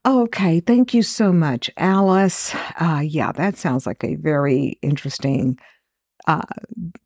Okay, 0.05 0.59
thank 0.59 0.95
you 0.95 1.03
so 1.03 1.33
much, 1.33 1.71
Alice. 1.77 2.55
Uh, 2.81 3.03
yeah, 3.05 3.31
that 3.33 3.57
sounds 3.57 3.87
like 3.87 4.03
a 4.03 4.17
very 4.17 4.77
interesting 4.83 5.57
uh, 6.27 6.43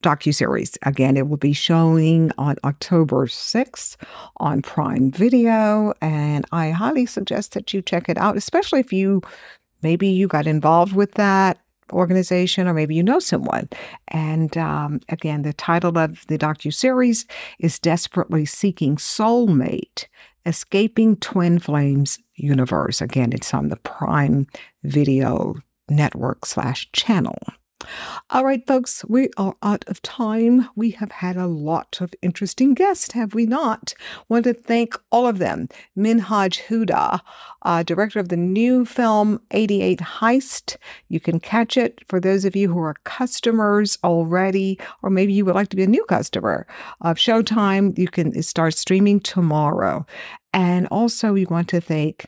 docuseries. 0.03 0.78
Again, 0.82 1.16
it 1.18 1.28
will 1.28 1.36
be 1.36 1.53
showing 1.53 2.32
on 2.38 2.57
October 2.64 3.26
6th 3.26 3.97
on 4.38 4.62
Prime 4.62 5.11
Video, 5.11 5.92
and 6.01 6.47
I 6.53 6.70
highly 6.70 7.05
suggest 7.07 7.53
that 7.53 7.74
you 7.74 7.82
check 7.82 8.09
it 8.09 8.16
out, 8.18 8.36
especially 8.36 8.80
if 8.80 8.92
you 8.94 9.20
maybe 9.82 10.09
you 10.09 10.26
got 10.26 10.47
involved 10.47 10.94
with 10.94 11.12
that 11.14 11.59
organization 11.92 12.66
or 12.66 12.74
maybe 12.74 12.94
you 12.94 13.03
know 13.03 13.18
someone. 13.18 13.68
And 14.09 14.57
um, 14.57 15.01
again, 15.11 15.42
the 15.42 15.53
title 15.53 15.99
of 15.99 16.26
the 16.28 16.38
docuseries 16.38 17.26
is 17.59 17.78
Desperately 17.78 18.47
Seeking 18.47 18.97
Soulmate 18.97 20.07
Escaping 20.47 21.16
Twin 21.16 21.59
Flames 21.59 22.20
Universe. 22.36 23.01
Again, 23.03 23.32
it's 23.32 23.53
on 23.53 23.68
the 23.68 23.76
Prime 23.76 24.47
Video 24.84 25.57
Network 25.88 26.47
slash 26.47 26.88
channel. 26.92 27.36
All 28.31 28.45
right, 28.45 28.66
folks, 28.66 29.05
we 29.07 29.29
are 29.37 29.55
out 29.62 29.85
of 29.87 30.01
time. 30.03 30.68
We 30.74 30.91
have 30.93 31.12
had 31.12 31.37
a 31.37 31.47
lot 31.47 31.99
of 32.01 32.14
interesting 32.22 32.74
guests, 32.74 33.12
have 33.12 33.35
we 33.35 33.45
not? 33.45 33.93
Want 34.29 34.45
to 34.45 34.55
thank 34.55 34.95
all 35.11 35.27
of 35.27 35.39
them. 35.39 35.68
Menhaj 35.97 36.66
Huda, 36.66 37.20
uh, 37.62 37.83
director 37.83 38.18
of 38.18 38.31
the 38.31 38.37
new 38.37 38.85
film 38.85 39.41
88 39.51 40.01
Heist. 40.01 40.77
You 41.09 41.20
can 41.20 41.39
catch 41.39 41.77
it 41.77 42.03
for 42.09 42.18
those 42.18 42.45
of 42.45 42.57
you 42.57 42.72
who 42.72 42.81
are 42.81 42.97
customers 43.05 43.99
already, 44.03 44.81
or 45.03 45.11
maybe 45.11 45.35
you 45.35 45.45
would 45.45 45.55
like 45.55 45.68
to 45.68 45.77
be 45.77 45.85
a 45.85 45.89
new 45.89 46.05
customer 46.07 46.66
of 47.03 47.18
Showtime. 47.18 47.97
You 47.99 48.09
can 48.09 48.43
start 48.43 48.74
streaming 48.74 49.20
tomorrow. 49.20 50.07
And 50.53 50.89
also, 50.91 51.35
we 51.35 51.45
want 51.45 51.68
to 51.68 51.81
thank 51.81 52.27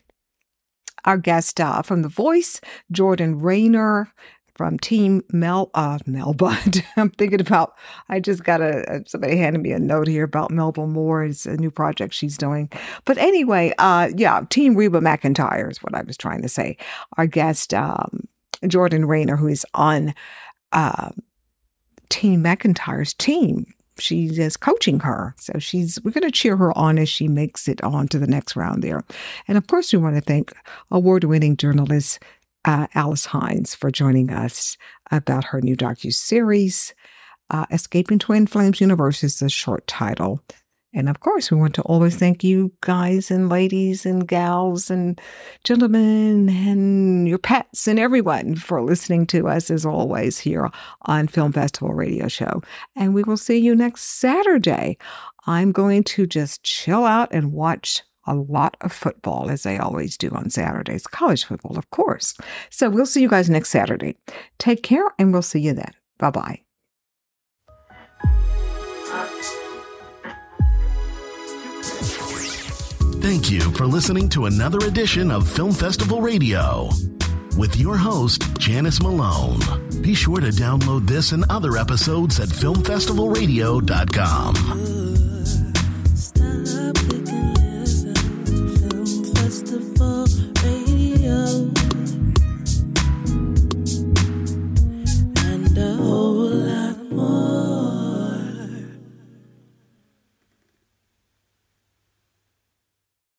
our 1.05 1.17
guest 1.17 1.61
uh, 1.61 1.81
from 1.83 2.03
The 2.03 2.09
Voice, 2.09 2.61
Jordan 2.93 3.41
Rainer 3.41 4.13
from 4.59 4.77
Team 4.81 5.23
Mel 5.33 5.71
uh, 5.73 6.01
Melba. 6.05 6.59
I'm 6.97 7.11
thinking 7.11 7.41
about. 7.41 7.75
I 8.09 8.21
just 8.21 8.45
got 8.45 8.61
a 8.61 9.03
somebody 9.07 9.37
handed 9.37 9.63
me 9.63 9.73
a 9.73 9.79
note 9.79 10.09
here 10.09 10.25
about 10.25 10.51
Melba 10.51 10.87
Moore. 10.87 11.25
It's 11.25 11.47
a 11.47 11.57
new 11.57 11.71
project 11.71 12.13
she's 12.13 12.37
doing. 12.37 12.69
But 13.07 13.17
anyway, 13.17 13.73
uh, 13.79 14.11
yeah, 14.17 14.43
Team 14.51 14.75
Reba 14.75 15.01
McEntire 15.01 15.71
is 15.71 15.83
what 15.83 15.95
I 15.95 16.03
was 16.03 16.17
trying 16.17 16.43
to 16.43 16.49
say. 16.49 16.77
Our 17.17 17.27
guest, 17.27 17.73
um, 17.73 18.27
Jordan 18.67 19.07
Rainer, 19.07 19.37
who 19.37 19.47
is 19.47 19.65
on 19.75 20.13
uh, 20.73 21.11
Team 22.11 22.43
McEntire's 22.43 23.15
team. 23.15 23.73
She 24.01 24.27
is 24.27 24.57
coaching 24.57 25.01
her. 25.01 25.35
So 25.39 25.59
she's 25.59 26.01
we're 26.03 26.11
gonna 26.11 26.31
cheer 26.31 26.57
her 26.57 26.77
on 26.77 26.99
as 26.99 27.09
she 27.09 27.29
makes 27.29 27.69
it 27.69 27.83
on 27.83 28.09
to 28.09 28.19
the 28.19 28.27
next 28.27 28.57
round 28.57 28.83
there. 28.83 29.03
And 29.47 29.57
of 29.57 29.69
course 29.69 29.93
we 29.93 29.99
want 29.99 30.17
to 30.17 30.21
thank 30.21 30.53
award-winning 30.91 31.57
journalist 31.57 32.21
uh, 32.69 32.87
Alice 32.95 33.25
Hines 33.25 33.75
for 33.75 33.91
joining 33.91 34.31
us 34.31 34.77
about 35.11 35.45
her 35.45 35.63
new 35.63 35.75
docu-series, 35.75 36.93
uh, 37.49 37.65
Escaping 37.71 38.19
Twin 38.19 38.47
Flames 38.47 38.79
Universe 38.79 39.25
is 39.25 39.39
the 39.39 39.49
short 39.49 39.87
title. 39.87 40.45
And 40.93 41.09
of 41.09 41.21
course, 41.21 41.51
we 41.51 41.57
want 41.57 41.75
to 41.77 41.83
always 41.83 42.17
thank 42.17 42.45
you 42.45 42.71
guys 42.83 43.31
and 43.31 43.49
ladies 43.49 44.05
and 44.05 44.29
gals 44.29 44.91
and 44.91 45.19
gentlemen 45.65 46.51
and 46.51 47.27
your 47.27 47.39
pets 47.39 47.89
and 47.89 47.99
everyone 47.99 48.57
for 48.57 48.83
listening 48.83 49.27
to 49.29 49.49
us 49.49 49.71
as 49.71 49.87
always 49.87 50.39
here 50.39 50.69
on 51.03 51.27
Film 51.27 51.53
Festival 51.53 51.95
Radio 51.95 52.29
Show. 52.29 52.63
And 52.95 53.15
we 53.15 53.23
will 53.23 53.39
see 53.39 53.57
you 53.57 53.75
next 53.75 54.03
Saturday. 54.03 54.99
I'm 55.47 55.73
going 55.73 56.05
to 56.05 56.27
just 56.27 56.65
chill 56.65 57.07
out 57.07 57.33
and 57.33 57.55
watch 57.55 58.03
a 58.31 58.35
lot 58.35 58.77
of 58.81 58.93
football 58.93 59.51
as 59.51 59.63
they 59.63 59.79
always 59.79 60.17
do 60.17 60.31
on 60.31 60.51
Saturdays, 60.51 61.07
college 61.07 61.45
football, 61.45 61.79
of 61.79 61.91
course. 61.91 62.35
So 62.71 62.91
we'll 62.91 63.07
see 63.07 63.23
you 63.23 63.29
guys 63.29 63.51
next 63.51 63.71
Saturday. 63.71 64.17
Take 64.59 64.83
care 64.83 65.07
and 65.19 65.33
we'll 65.33 65.43
see 65.43 65.61
you 65.61 65.75
then. 65.75 65.93
Bye 66.19 66.31
bye. 66.31 66.61
Thank 73.21 73.51
you 73.51 73.61
for 73.73 73.87
listening 73.87 74.29
to 74.31 74.47
another 74.47 74.79
edition 74.87 75.31
of 75.31 75.49
Film 75.49 75.73
Festival 75.73 76.23
Radio 76.23 76.89
with 77.59 77.77
your 77.77 77.97
host, 77.97 78.57
Janice 78.59 79.03
Malone. 79.03 79.61
Be 80.01 80.15
sure 80.15 80.41
to 80.41 80.49
download 80.49 81.07
this 81.07 81.33
and 81.33 81.45
other 81.51 81.77
episodes 81.77 82.41
at 82.41 82.49
filmfestivalradio.com. 82.49 85.08